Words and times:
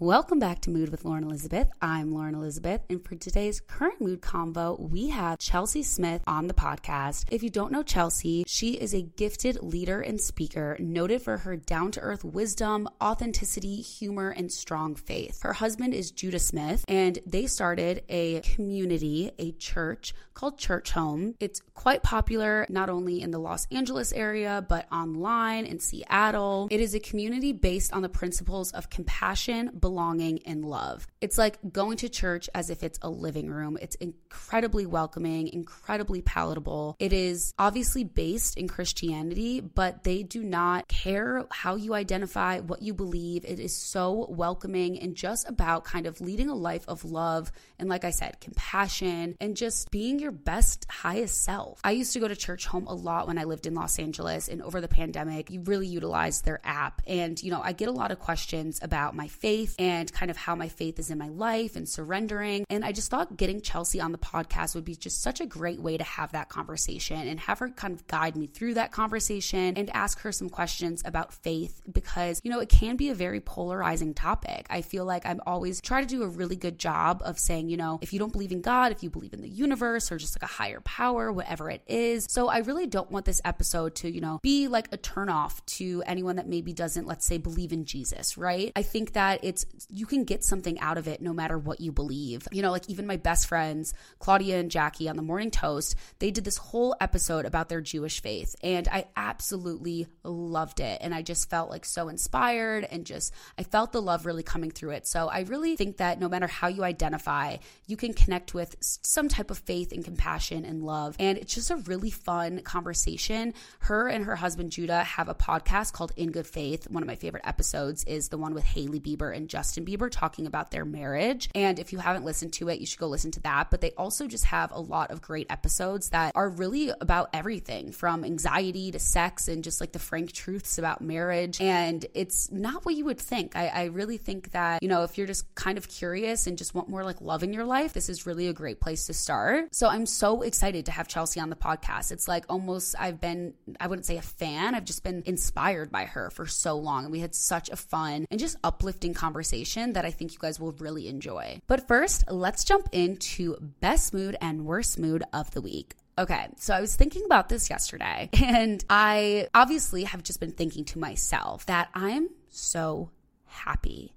Welcome 0.00 0.38
back 0.38 0.62
to 0.62 0.70
Mood 0.70 0.88
with 0.88 1.04
Lauren 1.04 1.24
Elizabeth. 1.24 1.68
I'm 1.82 2.14
Lauren 2.14 2.34
Elizabeth, 2.34 2.80
and 2.88 3.04
for 3.04 3.16
today's 3.16 3.60
current 3.60 4.00
mood 4.00 4.22
convo, 4.22 4.80
we 4.80 5.10
have 5.10 5.38
Chelsea 5.38 5.82
Smith 5.82 6.22
on 6.26 6.46
the 6.46 6.54
podcast. 6.54 7.26
If 7.30 7.42
you 7.42 7.50
don't 7.50 7.70
know 7.70 7.82
Chelsea, 7.82 8.44
she 8.46 8.78
is 8.78 8.94
a 8.94 9.02
gifted 9.02 9.62
leader 9.62 10.00
and 10.00 10.18
speaker, 10.18 10.74
noted 10.80 11.20
for 11.20 11.36
her 11.36 11.54
down 11.54 11.90
to 11.92 12.00
earth 12.00 12.24
wisdom, 12.24 12.88
authenticity, 13.02 13.82
humor, 13.82 14.30
and 14.30 14.50
strong 14.50 14.94
faith. 14.94 15.42
Her 15.42 15.52
husband 15.52 15.92
is 15.92 16.10
Judah 16.10 16.38
Smith, 16.38 16.82
and 16.88 17.18
they 17.26 17.44
started 17.44 18.02
a 18.08 18.40
community, 18.40 19.32
a 19.38 19.52
church 19.52 20.14
called 20.40 20.56
Church 20.56 20.92
Home. 20.92 21.34
It's 21.38 21.60
quite 21.74 22.02
popular 22.02 22.64
not 22.70 22.88
only 22.88 23.20
in 23.20 23.30
the 23.30 23.38
Los 23.38 23.66
Angeles 23.70 24.10
area, 24.10 24.64
but 24.66 24.90
online 24.90 25.66
in 25.66 25.78
Seattle. 25.80 26.66
It 26.70 26.80
is 26.80 26.94
a 26.94 27.00
community 27.00 27.52
based 27.52 27.92
on 27.92 28.00
the 28.00 28.08
principles 28.08 28.72
of 28.72 28.88
compassion, 28.88 29.70
belonging, 29.78 30.40
and 30.46 30.64
love. 30.64 31.06
It's 31.20 31.36
like 31.36 31.58
going 31.70 31.98
to 31.98 32.08
church 32.08 32.48
as 32.54 32.70
if 32.70 32.82
it's 32.82 32.98
a 33.02 33.10
living 33.10 33.50
room. 33.50 33.76
It's 33.82 33.96
incredibly 33.96 34.86
welcoming, 34.86 35.48
incredibly 35.48 36.22
palatable. 36.22 36.96
It 36.98 37.12
is 37.12 37.52
obviously 37.58 38.04
based 38.04 38.56
in 38.56 38.66
Christianity, 38.66 39.60
but 39.60 40.04
they 40.04 40.22
do 40.22 40.42
not 40.42 40.88
care 40.88 41.44
how 41.50 41.76
you 41.76 41.92
identify, 41.92 42.60
what 42.60 42.80
you 42.80 42.94
believe. 42.94 43.44
It 43.44 43.60
is 43.60 43.76
so 43.76 44.26
welcoming 44.30 44.98
and 44.98 45.14
just 45.14 45.46
about 45.46 45.84
kind 45.84 46.06
of 46.06 46.22
leading 46.22 46.48
a 46.48 46.54
life 46.54 46.86
of 46.88 47.04
love 47.04 47.52
and, 47.78 47.90
like 47.90 48.04
I 48.04 48.10
said, 48.10 48.40
compassion 48.40 49.36
and 49.38 49.54
just 49.54 49.90
being 49.90 50.18
your 50.18 50.29
best, 50.32 50.86
highest 50.90 51.42
self. 51.42 51.80
I 51.84 51.92
used 51.92 52.12
to 52.12 52.20
go 52.20 52.28
to 52.28 52.36
church 52.36 52.66
home 52.66 52.86
a 52.86 52.94
lot 52.94 53.26
when 53.26 53.38
I 53.38 53.44
lived 53.44 53.66
in 53.66 53.74
Los 53.74 53.98
Angeles, 53.98 54.48
and 54.48 54.62
over 54.62 54.80
the 54.80 54.88
pandemic, 54.88 55.50
you 55.50 55.60
really 55.60 55.86
utilized 55.86 56.44
their 56.44 56.60
app. 56.64 57.02
And, 57.06 57.42
you 57.42 57.50
know, 57.50 57.60
I 57.62 57.72
get 57.72 57.88
a 57.88 57.92
lot 57.92 58.10
of 58.10 58.18
questions 58.18 58.80
about 58.82 59.14
my 59.14 59.28
faith 59.28 59.74
and 59.78 60.12
kind 60.12 60.30
of 60.30 60.36
how 60.36 60.54
my 60.54 60.68
faith 60.68 60.98
is 60.98 61.10
in 61.10 61.18
my 61.18 61.28
life 61.28 61.76
and 61.76 61.88
surrendering. 61.88 62.64
And 62.70 62.84
I 62.84 62.92
just 62.92 63.10
thought 63.10 63.36
getting 63.36 63.60
Chelsea 63.60 64.00
on 64.00 64.12
the 64.12 64.18
podcast 64.18 64.74
would 64.74 64.84
be 64.84 64.96
just 64.96 65.22
such 65.22 65.40
a 65.40 65.46
great 65.46 65.80
way 65.80 65.96
to 65.96 66.04
have 66.04 66.32
that 66.32 66.48
conversation 66.48 67.28
and 67.28 67.40
have 67.40 67.58
her 67.58 67.70
kind 67.70 67.94
of 67.94 68.06
guide 68.06 68.36
me 68.36 68.46
through 68.46 68.74
that 68.74 68.92
conversation 68.92 69.74
and 69.76 69.90
ask 69.90 70.20
her 70.20 70.32
some 70.32 70.48
questions 70.48 71.02
about 71.04 71.32
faith 71.32 71.80
because, 71.90 72.40
you 72.44 72.50
know, 72.50 72.60
it 72.60 72.68
can 72.68 72.96
be 72.96 73.10
a 73.10 73.14
very 73.14 73.40
polarizing 73.40 74.14
topic. 74.14 74.66
I 74.70 74.82
feel 74.82 75.04
like 75.04 75.26
I'm 75.26 75.40
always 75.46 75.80
try 75.80 76.00
to 76.00 76.06
do 76.06 76.22
a 76.22 76.28
really 76.28 76.56
good 76.56 76.78
job 76.78 77.22
of 77.24 77.38
saying, 77.38 77.68
you 77.68 77.76
know, 77.76 77.98
if 78.02 78.12
you 78.12 78.18
don't 78.18 78.32
believe 78.32 78.52
in 78.52 78.60
God, 78.60 78.92
if 78.92 79.02
you 79.02 79.10
believe 79.10 79.32
in 79.32 79.42
the 79.42 79.48
universe 79.48 80.09
or 80.10 80.18
just 80.18 80.36
like 80.36 80.48
a 80.48 80.52
higher 80.52 80.80
power, 80.80 81.32
whatever 81.32 81.70
it 81.70 81.82
is. 81.86 82.26
So 82.28 82.48
I 82.48 82.58
really 82.58 82.86
don't 82.86 83.10
want 83.10 83.26
this 83.26 83.40
episode 83.44 83.94
to, 83.96 84.10
you 84.10 84.20
know, 84.20 84.38
be 84.42 84.68
like 84.68 84.88
a 84.92 84.98
turnoff 84.98 85.64
to 85.76 86.02
anyone 86.06 86.36
that 86.36 86.48
maybe 86.48 86.72
doesn't, 86.72 87.06
let's 87.06 87.26
say, 87.26 87.38
believe 87.38 87.72
in 87.72 87.84
Jesus, 87.84 88.36
right? 88.36 88.72
I 88.76 88.82
think 88.82 89.12
that 89.12 89.40
it's 89.42 89.66
you 89.88 90.06
can 90.06 90.24
get 90.24 90.44
something 90.44 90.78
out 90.80 90.98
of 90.98 91.08
it 91.08 91.20
no 91.20 91.32
matter 91.32 91.58
what 91.58 91.80
you 91.80 91.92
believe. 91.92 92.46
You 92.52 92.62
know, 92.62 92.70
like 92.70 92.88
even 92.88 93.06
my 93.06 93.16
best 93.16 93.46
friends, 93.46 93.94
Claudia 94.18 94.58
and 94.58 94.70
Jackie 94.70 95.08
on 95.08 95.16
the 95.16 95.22
Morning 95.22 95.50
Toast, 95.50 95.94
they 96.18 96.30
did 96.30 96.44
this 96.44 96.56
whole 96.56 96.94
episode 97.00 97.44
about 97.44 97.68
their 97.68 97.80
Jewish 97.80 98.20
faith. 98.20 98.54
And 98.62 98.88
I 98.88 99.06
absolutely 99.16 100.06
loved 100.24 100.80
it. 100.80 100.98
And 101.00 101.14
I 101.14 101.22
just 101.22 101.50
felt 101.50 101.70
like 101.70 101.84
so 101.84 102.08
inspired 102.08 102.86
and 102.90 103.04
just, 103.04 103.32
I 103.58 103.62
felt 103.62 103.92
the 103.92 104.02
love 104.02 104.26
really 104.26 104.42
coming 104.42 104.70
through 104.70 104.90
it. 104.90 105.06
So 105.06 105.28
I 105.28 105.40
really 105.40 105.76
think 105.76 105.98
that 105.98 106.20
no 106.20 106.28
matter 106.28 106.46
how 106.46 106.68
you 106.68 106.84
identify, 106.84 107.56
you 107.86 107.96
can 107.96 108.12
connect 108.12 108.54
with 108.54 108.76
some 108.80 109.28
type 109.28 109.50
of 109.50 109.58
faith 109.58 109.92
and 110.00 110.04
compassion 110.06 110.64
and 110.64 110.82
love. 110.82 111.14
And 111.18 111.36
it's 111.36 111.54
just 111.54 111.70
a 111.70 111.76
really 111.76 112.10
fun 112.10 112.60
conversation. 112.62 113.52
Her 113.80 114.08
and 114.08 114.24
her 114.24 114.34
husband, 114.36 114.72
Judah, 114.72 115.04
have 115.04 115.28
a 115.28 115.34
podcast 115.34 115.92
called 115.92 116.12
In 116.16 116.30
Good 116.30 116.46
Faith. 116.46 116.90
One 116.90 117.02
of 117.02 117.06
my 117.06 117.16
favorite 117.16 117.46
episodes 117.46 118.02
is 118.04 118.28
the 118.28 118.38
one 118.38 118.54
with 118.54 118.64
Hailey 118.64 118.98
Bieber 118.98 119.34
and 119.36 119.48
Justin 119.48 119.84
Bieber 119.84 120.10
talking 120.10 120.46
about 120.46 120.70
their 120.70 120.86
marriage. 120.86 121.50
And 121.54 121.78
if 121.78 121.92
you 121.92 121.98
haven't 121.98 122.24
listened 122.24 122.54
to 122.54 122.70
it, 122.70 122.80
you 122.80 122.86
should 122.86 122.98
go 122.98 123.08
listen 123.08 123.30
to 123.32 123.40
that. 123.40 123.70
But 123.70 123.82
they 123.82 123.90
also 123.92 124.26
just 124.26 124.46
have 124.46 124.72
a 124.72 124.80
lot 124.80 125.10
of 125.10 125.20
great 125.20 125.48
episodes 125.50 126.08
that 126.10 126.32
are 126.34 126.48
really 126.48 126.90
about 127.00 127.28
everything 127.34 127.92
from 127.92 128.24
anxiety 128.24 128.90
to 128.92 128.98
sex 128.98 129.48
and 129.48 129.62
just 129.62 129.82
like 129.82 129.92
the 129.92 129.98
frank 129.98 130.32
truths 130.32 130.78
about 130.78 131.02
marriage. 131.02 131.60
And 131.60 132.06
it's 132.14 132.50
not 132.50 132.86
what 132.86 132.94
you 132.94 133.04
would 133.04 133.20
think. 133.20 133.54
I, 133.54 133.66
I 133.68 133.84
really 133.84 134.16
think 134.16 134.52
that, 134.52 134.82
you 134.82 134.88
know, 134.88 135.02
if 135.02 135.18
you're 135.18 135.26
just 135.26 135.54
kind 135.54 135.76
of 135.76 135.88
curious 135.88 136.46
and 136.46 136.56
just 136.56 136.74
want 136.74 136.88
more 136.88 137.04
like 137.04 137.20
love 137.20 137.42
in 137.42 137.52
your 137.52 137.64
life, 137.64 137.92
this 137.92 138.08
is 138.08 138.24
really 138.26 138.48
a 138.48 138.54
great 138.54 138.80
place 138.80 139.06
to 139.06 139.12
start. 139.12 139.74
So 139.74 139.89
I'm 139.90 140.06
so 140.06 140.42
excited 140.42 140.86
to 140.86 140.92
have 140.92 141.08
Chelsea 141.08 141.40
on 141.40 141.50
the 141.50 141.56
podcast. 141.56 142.12
It's 142.12 142.28
like 142.28 142.44
almost 142.48 142.94
I've 142.98 143.20
been, 143.20 143.54
I 143.78 143.86
wouldn't 143.86 144.06
say 144.06 144.16
a 144.16 144.22
fan, 144.22 144.74
I've 144.74 144.84
just 144.84 145.04
been 145.04 145.22
inspired 145.26 145.90
by 145.90 146.04
her 146.04 146.30
for 146.30 146.46
so 146.46 146.76
long. 146.76 147.04
And 147.04 147.12
we 147.12 147.20
had 147.20 147.34
such 147.34 147.68
a 147.68 147.76
fun 147.76 148.26
and 148.30 148.40
just 148.40 148.56
uplifting 148.64 149.14
conversation 149.14 149.94
that 149.94 150.04
I 150.04 150.10
think 150.10 150.32
you 150.32 150.38
guys 150.38 150.58
will 150.58 150.72
really 150.72 151.08
enjoy. 151.08 151.60
But 151.66 151.86
first, 151.88 152.24
let's 152.30 152.64
jump 152.64 152.88
into 152.92 153.56
best 153.80 154.14
mood 154.14 154.36
and 154.40 154.64
worst 154.64 154.98
mood 154.98 155.22
of 155.32 155.50
the 155.50 155.60
week. 155.60 155.94
Okay, 156.18 156.48
so 156.56 156.74
I 156.74 156.80
was 156.80 156.96
thinking 156.96 157.24
about 157.24 157.48
this 157.48 157.70
yesterday, 157.70 158.28
and 158.42 158.84
I 158.90 159.48
obviously 159.54 160.04
have 160.04 160.22
just 160.22 160.38
been 160.38 160.52
thinking 160.52 160.84
to 160.86 160.98
myself 160.98 161.64
that 161.66 161.88
I'm 161.94 162.28
so 162.50 163.10
happy. 163.46 164.12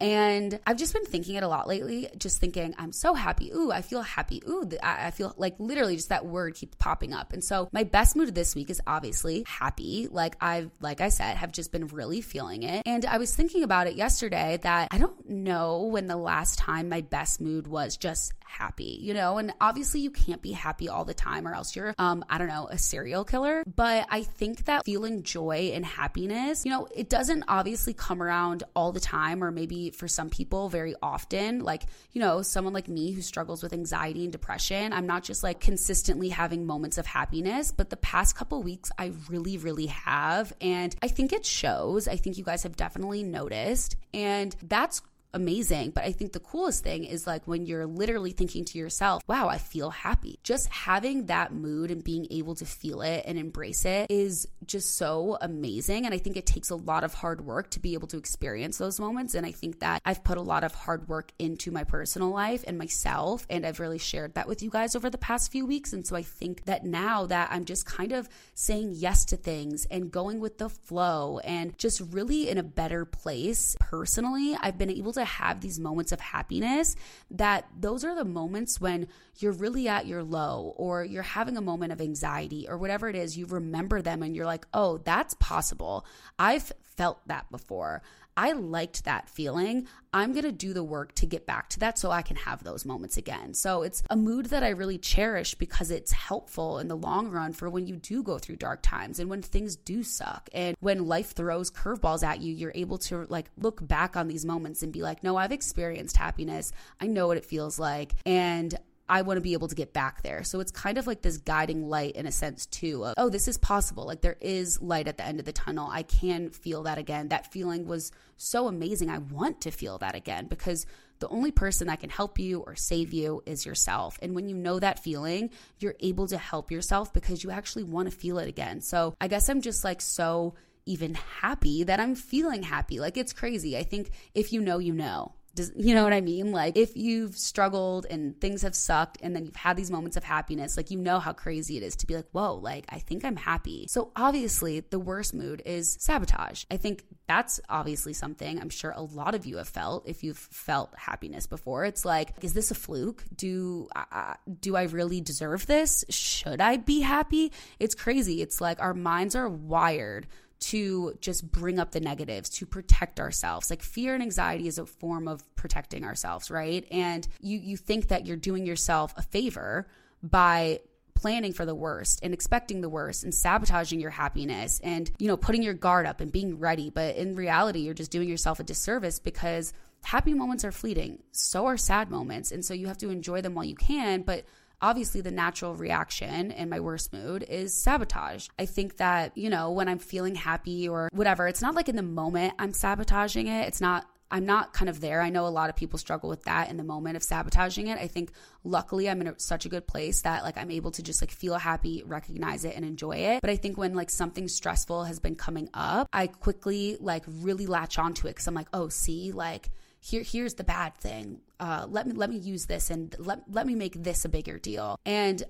And 0.00 0.60
I've 0.66 0.76
just 0.76 0.92
been 0.92 1.04
thinking 1.04 1.34
it 1.34 1.42
a 1.42 1.48
lot 1.48 1.66
lately, 1.66 2.08
just 2.16 2.38
thinking, 2.38 2.74
I'm 2.78 2.92
so 2.92 3.14
happy. 3.14 3.50
Ooh, 3.52 3.72
I 3.72 3.82
feel 3.82 4.02
happy. 4.02 4.42
Ooh, 4.48 4.68
I 4.82 5.10
feel 5.10 5.34
like 5.36 5.56
literally 5.58 5.96
just 5.96 6.10
that 6.10 6.24
word 6.24 6.54
keeps 6.54 6.76
popping 6.76 7.12
up. 7.12 7.32
And 7.32 7.42
so 7.42 7.68
my 7.72 7.82
best 7.82 8.14
mood 8.14 8.34
this 8.34 8.54
week 8.54 8.70
is 8.70 8.80
obviously 8.86 9.44
happy. 9.46 10.08
Like 10.10 10.36
I've, 10.40 10.70
like 10.80 11.00
I 11.00 11.08
said, 11.08 11.36
have 11.36 11.52
just 11.52 11.72
been 11.72 11.88
really 11.88 12.20
feeling 12.20 12.62
it. 12.62 12.82
And 12.86 13.04
I 13.04 13.18
was 13.18 13.34
thinking 13.34 13.64
about 13.64 13.86
it 13.88 13.94
yesterday 13.94 14.58
that 14.62 14.88
I 14.92 14.98
don't 14.98 15.28
know 15.28 15.82
when 15.82 16.06
the 16.06 16.16
last 16.16 16.58
time 16.58 16.88
my 16.88 17.00
best 17.00 17.40
mood 17.40 17.66
was 17.66 17.96
just 17.96 18.32
happy, 18.48 18.98
you 19.00 19.14
know? 19.14 19.38
And 19.38 19.52
obviously 19.60 20.00
you 20.00 20.10
can't 20.10 20.42
be 20.42 20.52
happy 20.52 20.88
all 20.88 21.04
the 21.04 21.14
time 21.14 21.46
or 21.46 21.54
else 21.54 21.76
you're, 21.76 21.94
um, 21.98 22.24
I 22.28 22.38
don't 22.38 22.48
know, 22.48 22.68
a 22.70 22.78
serial 22.78 23.24
killer. 23.24 23.62
But 23.66 24.06
I 24.10 24.22
think 24.22 24.64
that 24.64 24.84
feeling 24.84 25.22
joy 25.22 25.72
and 25.74 25.84
happiness, 25.84 26.64
you 26.64 26.70
know, 26.70 26.88
it 26.94 27.08
doesn't 27.08 27.44
obviously 27.48 27.94
come 27.94 28.22
around 28.22 28.64
all 28.74 28.92
the 28.92 29.00
time 29.00 29.44
or 29.44 29.50
maybe 29.50 29.90
for 29.90 30.08
some 30.08 30.30
people 30.30 30.68
very 30.68 30.94
often. 31.02 31.60
Like, 31.60 31.82
you 32.12 32.20
know, 32.20 32.42
someone 32.42 32.72
like 32.72 32.88
me 32.88 33.12
who 33.12 33.22
struggles 33.22 33.62
with 33.62 33.72
anxiety 33.72 34.24
and 34.24 34.32
depression, 34.32 34.92
I'm 34.92 35.06
not 35.06 35.22
just 35.22 35.42
like 35.42 35.60
consistently 35.60 36.30
having 36.30 36.66
moments 36.66 36.98
of 36.98 37.06
happiness, 37.06 37.72
but 37.72 37.90
the 37.90 37.96
past 37.96 38.34
couple 38.34 38.62
weeks 38.62 38.90
I 38.98 39.12
really, 39.28 39.58
really 39.58 39.86
have. 39.86 40.52
And 40.60 40.94
I 41.02 41.08
think 41.08 41.32
it 41.32 41.44
shows. 41.44 42.08
I 42.08 42.16
think 42.16 42.38
you 42.38 42.44
guys 42.44 42.62
have 42.62 42.76
definitely 42.76 43.22
noticed. 43.22 43.96
And 44.14 44.54
that's 44.62 45.02
amazing. 45.34 45.90
But 45.90 46.04
I 46.04 46.12
think 46.12 46.32
the 46.32 46.40
coolest 46.40 46.82
thing 46.82 47.04
is 47.04 47.26
like 47.26 47.46
when 47.46 47.66
you're 47.66 47.86
literally 47.86 48.32
thinking 48.32 48.64
to 48.66 48.78
yourself, 48.78 49.22
wow, 49.26 49.48
I 49.48 49.58
feel 49.58 49.90
happy. 49.90 50.38
Just 50.42 50.68
having 50.68 51.26
that 51.26 51.52
mood 51.52 51.90
and 51.90 52.02
being 52.02 52.26
able 52.30 52.54
to 52.56 52.64
feel 52.66 53.02
it 53.02 53.24
and 53.26 53.38
embrace 53.38 53.84
it 53.84 54.10
is 54.10 54.48
just 54.64 54.96
so 54.96 55.38
amazing. 55.40 56.06
And 56.06 56.14
I 56.14 56.18
think 56.18 56.36
it 56.36 56.46
takes 56.46 56.70
a 56.70 56.76
lot 56.76 57.04
of 57.04 57.14
hard 57.14 57.44
work 57.44 57.70
to 57.70 57.80
be 57.80 57.94
able 57.94 58.08
to 58.08 58.16
experience 58.16 58.78
those 58.78 59.00
moments. 59.00 59.34
And 59.34 59.44
I 59.44 59.52
think 59.52 59.80
that 59.80 60.00
I've 60.04 60.24
put 60.24 60.38
a 60.38 60.42
lot 60.42 60.64
of 60.64 60.74
hard 60.74 61.08
work 61.08 61.32
into 61.38 61.70
my 61.70 61.84
personal 61.84 62.30
life 62.30 62.64
and 62.66 62.78
myself. 62.78 63.46
And 63.50 63.66
I've 63.66 63.80
really 63.80 63.98
shared 63.98 64.34
that 64.34 64.48
with 64.48 64.62
you 64.62 64.70
guys 64.70 64.96
over 64.96 65.10
the 65.10 65.18
past 65.18 65.52
few 65.52 65.66
weeks. 65.66 65.92
And 65.92 66.06
so 66.06 66.16
I 66.16 66.22
think 66.22 66.64
that 66.64 66.84
now 66.84 67.26
that 67.26 67.48
I'm 67.50 67.64
just 67.64 67.86
kind 67.86 68.12
of 68.12 68.28
saying 68.54 68.92
yes 68.94 69.24
to 69.26 69.36
things 69.36 69.86
and 69.90 70.10
going 70.10 70.40
with 70.40 70.58
the 70.58 70.68
flow 70.68 71.38
and 71.40 71.76
just 71.78 72.00
really 72.12 72.48
in 72.48 72.58
a 72.58 72.62
better 72.62 73.04
place 73.04 73.76
personally, 73.80 74.56
I've 74.60 74.78
been 74.78 74.90
able 74.90 75.12
to 75.12 75.17
to 75.18 75.24
have 75.24 75.60
these 75.60 75.78
moments 75.78 76.12
of 76.12 76.20
happiness 76.20 76.96
that 77.30 77.66
those 77.78 78.04
are 78.04 78.14
the 78.14 78.24
moments 78.24 78.80
when 78.80 79.08
you're 79.38 79.52
really 79.52 79.88
at 79.88 80.06
your 80.06 80.22
low 80.22 80.74
or 80.76 81.04
you're 81.04 81.22
having 81.22 81.56
a 81.56 81.60
moment 81.60 81.92
of 81.92 82.00
anxiety 82.00 82.66
or 82.68 82.78
whatever 82.78 83.08
it 83.08 83.16
is, 83.16 83.36
you 83.36 83.46
remember 83.46 84.02
them 84.02 84.22
and 84.22 84.34
you're 84.34 84.46
like, 84.46 84.66
oh, 84.74 84.98
that's 84.98 85.34
possible. 85.34 86.06
I've 86.38 86.72
felt 86.82 87.20
that 87.28 87.50
before. 87.50 88.02
I 88.38 88.52
liked 88.52 89.04
that 89.04 89.28
feeling. 89.28 89.88
I'm 90.12 90.32
going 90.32 90.44
to 90.44 90.52
do 90.52 90.72
the 90.72 90.84
work 90.84 91.12
to 91.16 91.26
get 91.26 91.44
back 91.44 91.68
to 91.70 91.80
that 91.80 91.98
so 91.98 92.12
I 92.12 92.22
can 92.22 92.36
have 92.36 92.62
those 92.62 92.84
moments 92.84 93.16
again. 93.16 93.52
So 93.52 93.82
it's 93.82 94.04
a 94.10 94.16
mood 94.16 94.46
that 94.46 94.62
I 94.62 94.68
really 94.68 94.96
cherish 94.96 95.56
because 95.56 95.90
it's 95.90 96.12
helpful 96.12 96.78
in 96.78 96.86
the 96.86 96.96
long 96.96 97.32
run 97.32 97.52
for 97.52 97.68
when 97.68 97.88
you 97.88 97.96
do 97.96 98.22
go 98.22 98.38
through 98.38 98.56
dark 98.56 98.78
times 98.80 99.18
and 99.18 99.28
when 99.28 99.42
things 99.42 99.74
do 99.74 100.04
suck. 100.04 100.48
And 100.54 100.76
when 100.78 101.08
life 101.08 101.32
throws 101.32 101.72
curveballs 101.72 102.22
at 102.22 102.40
you, 102.40 102.54
you're 102.54 102.70
able 102.76 102.98
to 102.98 103.26
like 103.28 103.50
look 103.58 103.86
back 103.86 104.16
on 104.16 104.28
these 104.28 104.46
moments 104.46 104.84
and 104.84 104.92
be 104.92 105.02
like, 105.02 105.24
no, 105.24 105.36
I've 105.36 105.50
experienced 105.50 106.16
happiness. 106.16 106.70
I 107.00 107.08
know 107.08 107.26
what 107.26 107.38
it 107.38 107.44
feels 107.44 107.80
like. 107.80 108.14
And 108.24 108.78
I 109.08 109.22
want 109.22 109.36
to 109.36 109.42
be 109.42 109.52
able 109.52 109.68
to 109.68 109.74
get 109.74 109.92
back 109.92 110.22
there. 110.22 110.44
So 110.44 110.60
it's 110.60 110.70
kind 110.70 110.98
of 110.98 111.06
like 111.06 111.22
this 111.22 111.38
guiding 111.38 111.88
light 111.88 112.16
in 112.16 112.26
a 112.26 112.32
sense, 112.32 112.66
too, 112.66 113.04
of, 113.04 113.14
oh, 113.16 113.28
this 113.28 113.48
is 113.48 113.58
possible. 113.58 114.04
Like 114.04 114.20
there 114.20 114.36
is 114.40 114.80
light 114.82 115.08
at 115.08 115.16
the 115.16 115.24
end 115.24 115.40
of 115.40 115.46
the 115.46 115.52
tunnel. 115.52 115.88
I 115.90 116.02
can 116.02 116.50
feel 116.50 116.82
that 116.84 116.98
again. 116.98 117.28
That 117.28 117.52
feeling 117.52 117.86
was 117.86 118.12
so 118.36 118.68
amazing. 118.68 119.10
I 119.10 119.18
want 119.18 119.62
to 119.62 119.70
feel 119.70 119.98
that 119.98 120.14
again 120.14 120.46
because 120.46 120.86
the 121.18 121.28
only 121.28 121.50
person 121.50 121.88
that 121.88 122.00
can 122.00 122.10
help 122.10 122.38
you 122.38 122.60
or 122.60 122.76
save 122.76 123.12
you 123.12 123.42
is 123.46 123.66
yourself. 123.66 124.18
And 124.22 124.34
when 124.34 124.48
you 124.48 124.56
know 124.56 124.78
that 124.78 125.02
feeling, 125.02 125.50
you're 125.78 125.96
able 126.00 126.28
to 126.28 126.38
help 126.38 126.70
yourself 126.70 127.12
because 127.12 127.42
you 127.42 127.50
actually 127.50 127.84
want 127.84 128.10
to 128.10 128.16
feel 128.16 128.38
it 128.38 128.48
again. 128.48 128.80
So 128.80 129.14
I 129.20 129.28
guess 129.28 129.48
I'm 129.48 129.60
just 129.60 129.84
like 129.84 130.00
so 130.00 130.54
even 130.86 131.14
happy 131.14 131.84
that 131.84 132.00
I'm 132.00 132.14
feeling 132.14 132.62
happy. 132.62 133.00
Like 133.00 133.16
it's 133.16 133.32
crazy. 133.32 133.76
I 133.76 133.82
think 133.82 134.10
if 134.34 134.52
you 134.52 134.60
know, 134.60 134.78
you 134.78 134.94
know. 134.94 135.34
Does, 135.58 135.72
you 135.74 135.92
know 135.92 136.04
what 136.04 136.12
I 136.12 136.20
mean? 136.20 136.52
Like 136.52 136.76
if 136.76 136.96
you've 136.96 137.36
struggled 137.36 138.06
and 138.08 138.40
things 138.40 138.62
have 138.62 138.76
sucked 138.76 139.18
and 139.22 139.34
then 139.34 139.44
you've 139.44 139.56
had 139.56 139.76
these 139.76 139.90
moments 139.90 140.16
of 140.16 140.22
happiness, 140.22 140.76
like 140.76 140.92
you 140.92 140.98
know 140.98 141.18
how 141.18 141.32
crazy 141.32 141.76
it 141.76 141.82
is 141.82 141.96
to 141.96 142.06
be 142.06 142.14
like, 142.14 142.28
whoa, 142.30 142.54
like 142.54 142.84
I 142.90 143.00
think 143.00 143.24
I'm 143.24 143.34
happy. 143.34 143.86
So 143.88 144.12
obviously 144.14 144.78
the 144.78 145.00
worst 145.00 145.34
mood 145.34 145.60
is 145.66 145.96
sabotage. 145.98 146.64
I 146.70 146.76
think 146.76 147.02
that's 147.26 147.58
obviously 147.68 148.12
something 148.12 148.60
I'm 148.60 148.68
sure 148.68 148.92
a 148.92 149.02
lot 149.02 149.34
of 149.34 149.46
you 149.46 149.56
have 149.56 149.68
felt 149.68 150.08
if 150.08 150.22
you've 150.22 150.38
felt 150.38 150.94
happiness 150.96 151.48
before. 151.48 151.84
It's 151.84 152.04
like, 152.04 152.34
is 152.40 152.52
this 152.52 152.70
a 152.70 152.76
fluke? 152.76 153.24
Do 153.34 153.88
uh, 153.96 154.34
do 154.60 154.76
I 154.76 154.84
really 154.84 155.20
deserve 155.20 155.66
this? 155.66 156.04
Should 156.08 156.60
I 156.60 156.76
be 156.76 157.00
happy? 157.00 157.50
It's 157.80 157.96
crazy. 157.96 158.42
It's 158.42 158.60
like 158.60 158.80
our 158.80 158.94
minds 158.94 159.34
are 159.34 159.48
wired 159.48 160.28
to 160.60 161.14
just 161.20 161.50
bring 161.50 161.78
up 161.78 161.92
the 161.92 162.00
negatives, 162.00 162.48
to 162.50 162.66
protect 162.66 163.20
ourselves. 163.20 163.70
Like 163.70 163.82
fear 163.82 164.14
and 164.14 164.22
anxiety 164.22 164.66
is 164.66 164.78
a 164.78 164.86
form 164.86 165.28
of 165.28 165.44
protecting 165.54 166.04
ourselves, 166.04 166.50
right? 166.50 166.86
And 166.90 167.26
you 167.40 167.58
you 167.58 167.76
think 167.76 168.08
that 168.08 168.26
you're 168.26 168.36
doing 168.36 168.66
yourself 168.66 169.14
a 169.16 169.22
favor 169.22 169.86
by 170.22 170.80
planning 171.14 171.52
for 171.52 171.66
the 171.66 171.74
worst 171.74 172.20
and 172.22 172.32
expecting 172.32 172.80
the 172.80 172.88
worst 172.88 173.24
and 173.24 173.34
sabotaging 173.34 173.98
your 173.98 174.10
happiness 174.10 174.80
and 174.84 175.10
you 175.18 175.26
know 175.26 175.36
putting 175.36 175.64
your 175.64 175.74
guard 175.74 176.06
up 176.06 176.20
and 176.20 176.30
being 176.30 176.60
ready 176.60 176.90
but 176.90 177.16
in 177.16 177.34
reality 177.34 177.80
you're 177.80 177.92
just 177.92 178.12
doing 178.12 178.28
yourself 178.28 178.60
a 178.60 178.62
disservice 178.62 179.18
because 179.18 179.72
happy 180.04 180.32
moments 180.32 180.64
are 180.64 180.70
fleeting 180.70 181.18
so 181.32 181.66
are 181.66 181.76
sad 181.76 182.08
moments 182.08 182.52
and 182.52 182.64
so 182.64 182.72
you 182.72 182.86
have 182.86 182.98
to 182.98 183.10
enjoy 183.10 183.40
them 183.40 183.52
while 183.52 183.64
you 183.64 183.74
can 183.74 184.22
but 184.22 184.44
obviously 184.80 185.20
the 185.20 185.30
natural 185.30 185.74
reaction 185.74 186.50
in 186.50 186.68
my 186.68 186.80
worst 186.80 187.12
mood 187.12 187.44
is 187.48 187.74
sabotage. 187.74 188.48
I 188.58 188.66
think 188.66 188.96
that, 188.98 189.36
you 189.36 189.50
know, 189.50 189.70
when 189.70 189.88
I'm 189.88 189.98
feeling 189.98 190.34
happy 190.34 190.88
or 190.88 191.08
whatever, 191.12 191.48
it's 191.48 191.62
not 191.62 191.74
like 191.74 191.88
in 191.88 191.96
the 191.96 192.02
moment 192.02 192.54
I'm 192.58 192.72
sabotaging 192.72 193.46
it. 193.46 193.66
It's 193.68 193.80
not 193.80 194.06
I'm 194.30 194.44
not 194.44 194.74
kind 194.74 194.90
of 194.90 195.00
there. 195.00 195.22
I 195.22 195.30
know 195.30 195.46
a 195.46 195.48
lot 195.48 195.70
of 195.70 195.76
people 195.76 195.98
struggle 195.98 196.28
with 196.28 196.44
that 196.44 196.68
in 196.68 196.76
the 196.76 196.84
moment 196.84 197.16
of 197.16 197.22
sabotaging 197.22 197.86
it. 197.86 197.98
I 197.98 198.08
think 198.08 198.32
luckily 198.62 199.08
I'm 199.08 199.22
in 199.22 199.28
a, 199.28 199.38
such 199.38 199.64
a 199.64 199.70
good 199.70 199.86
place 199.86 200.20
that 200.22 200.42
like 200.42 200.58
I'm 200.58 200.70
able 200.70 200.90
to 200.92 201.02
just 201.02 201.22
like 201.22 201.30
feel 201.30 201.54
happy, 201.54 202.02
recognize 202.04 202.64
it 202.64 202.76
and 202.76 202.84
enjoy 202.84 203.16
it. 203.16 203.40
But 203.40 203.48
I 203.50 203.56
think 203.56 203.78
when 203.78 203.94
like 203.94 204.10
something 204.10 204.46
stressful 204.48 205.04
has 205.04 205.18
been 205.18 205.34
coming 205.34 205.70
up, 205.72 206.08
I 206.12 206.26
quickly 206.26 206.98
like 207.00 207.24
really 207.26 207.66
latch 207.66 207.98
onto 207.98 208.28
it 208.28 208.36
cuz 208.36 208.46
I'm 208.46 208.54
like, 208.54 208.68
"Oh, 208.72 208.88
see, 208.88 209.32
like 209.32 209.70
here 210.00 210.22
here's 210.22 210.54
the 210.54 210.64
bad 210.64 210.94
thing 210.96 211.40
uh, 211.60 211.86
let 211.88 212.06
me 212.06 212.12
let 212.12 212.30
me 212.30 212.36
use 212.36 212.66
this 212.66 212.90
and 212.90 213.14
let, 213.18 213.40
let 213.50 213.66
me 213.66 213.74
make 213.74 214.02
this 214.02 214.24
a 214.24 214.28
bigger 214.28 214.58
deal 214.58 214.98
and 215.04 215.42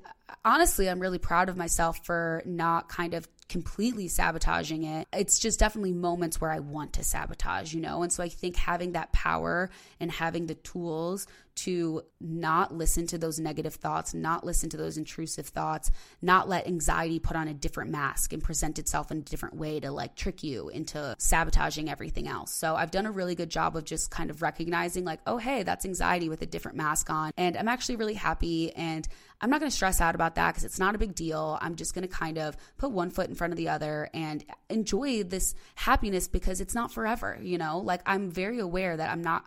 honestly 0.45 0.89
i'm 0.89 1.01
really 1.01 1.19
proud 1.19 1.49
of 1.49 1.57
myself 1.57 2.05
for 2.05 2.43
not 2.47 2.89
kind 2.89 3.15
of 3.15 3.29
completely 3.49 4.09
sabotaging 4.09 4.85
it. 4.85 5.09
It's 5.13 5.39
just 5.39 5.59
definitely 5.59 5.93
moments 5.93 6.41
where 6.41 6.51
I 6.51 6.61
want 6.61 6.95
to 6.95 7.05
sabotage, 7.05 7.73
you 7.73 7.81
know? 7.81 8.03
And 8.03 8.13
so 8.13 8.23
I 8.23 8.29
think 8.29 8.57
having 8.57 8.93
that 8.93 9.13
power 9.13 9.71
and 9.99 10.11
having 10.11 10.47
the 10.47 10.55
tools 10.55 11.27
to 11.57 12.03
not 12.21 12.73
listen 12.73 13.07
to 13.09 13.19
those 13.19 13.41
negative 13.41 13.75
thoughts, 13.75 14.15
not 14.15 14.45
listen 14.45 14.71
to 14.71 14.77
those 14.77 14.97
intrusive 14.97 15.49
thoughts, 15.49 15.91
not 16.23 16.49
let 16.49 16.69
anxiety 16.69 17.19
put 17.19 17.37
on 17.37 17.49
a 17.49 17.55
different 17.55 17.91
mask 17.91 18.33
and 18.33 18.45
present 18.45 18.79
itself 18.79 19.11
in 19.11 19.19
a 19.19 19.23
different 19.23 19.57
way 19.57 19.81
to 19.81 19.91
like 19.91 20.15
trick 20.15 20.45
you 20.45 20.69
into 20.69 21.17
sabotaging 21.19 21.89
everything 21.89 22.29
else. 22.29 22.55
So 22.55 22.77
I've 22.77 22.93
done 22.93 23.07
a 23.07 23.11
really 23.11 23.35
good 23.35 23.51
job 23.51 23.77
of 23.77 23.85
just 23.85 24.09
kind 24.11 24.31
of 24.31 24.41
recognizing, 24.41 25.05
like, 25.05 25.21
oh, 25.27 25.39
hey, 25.39 25.65
that's 25.65 25.85
anxiety 25.85 25.98
with 26.01 26.43
a 26.43 26.47
different 26.47 26.77
mask 26.77 27.11
on. 27.11 27.33
And 27.37 27.57
I'm 27.57 27.69
actually 27.69 27.97
really 27.97 28.15
happy. 28.15 28.73
And 28.75 29.07
I'm 29.41 29.51
not 29.51 29.61
going 29.61 29.71
to 29.71 29.77
stress 29.77 30.01
out 30.01 30.15
about 30.15 30.35
that 30.37 30.53
because 30.53 30.65
it's 30.65 30.79
not 30.79 30.95
a 30.95 30.99
big 30.99 31.15
deal. 31.15 31.59
I'm 31.61 31.77
just 31.77 31.95
going 31.95 32.07
to 32.07 32.09
kind 32.09 32.39
of 32.39 32.57
put 32.77 32.91
one 32.91 33.11
foot 33.11 33.29
in 33.29 33.35
front 33.35 33.53
of 33.53 33.57
the 33.57 33.69
other 33.69 34.09
and 34.13 34.45
enjoy 34.69 35.23
this 35.23 35.55
happiness 35.75 36.29
because 36.29 36.61
it's 36.61 36.75
not 36.75 36.93
forever, 36.93 37.39
you 37.41 37.59
know? 37.59 37.79
Like 37.79 38.03
I'm 38.07 38.31
very 38.31 38.59
aware 38.59 38.97
that 38.97 39.11
I'm 39.11 39.23
not 39.23 39.45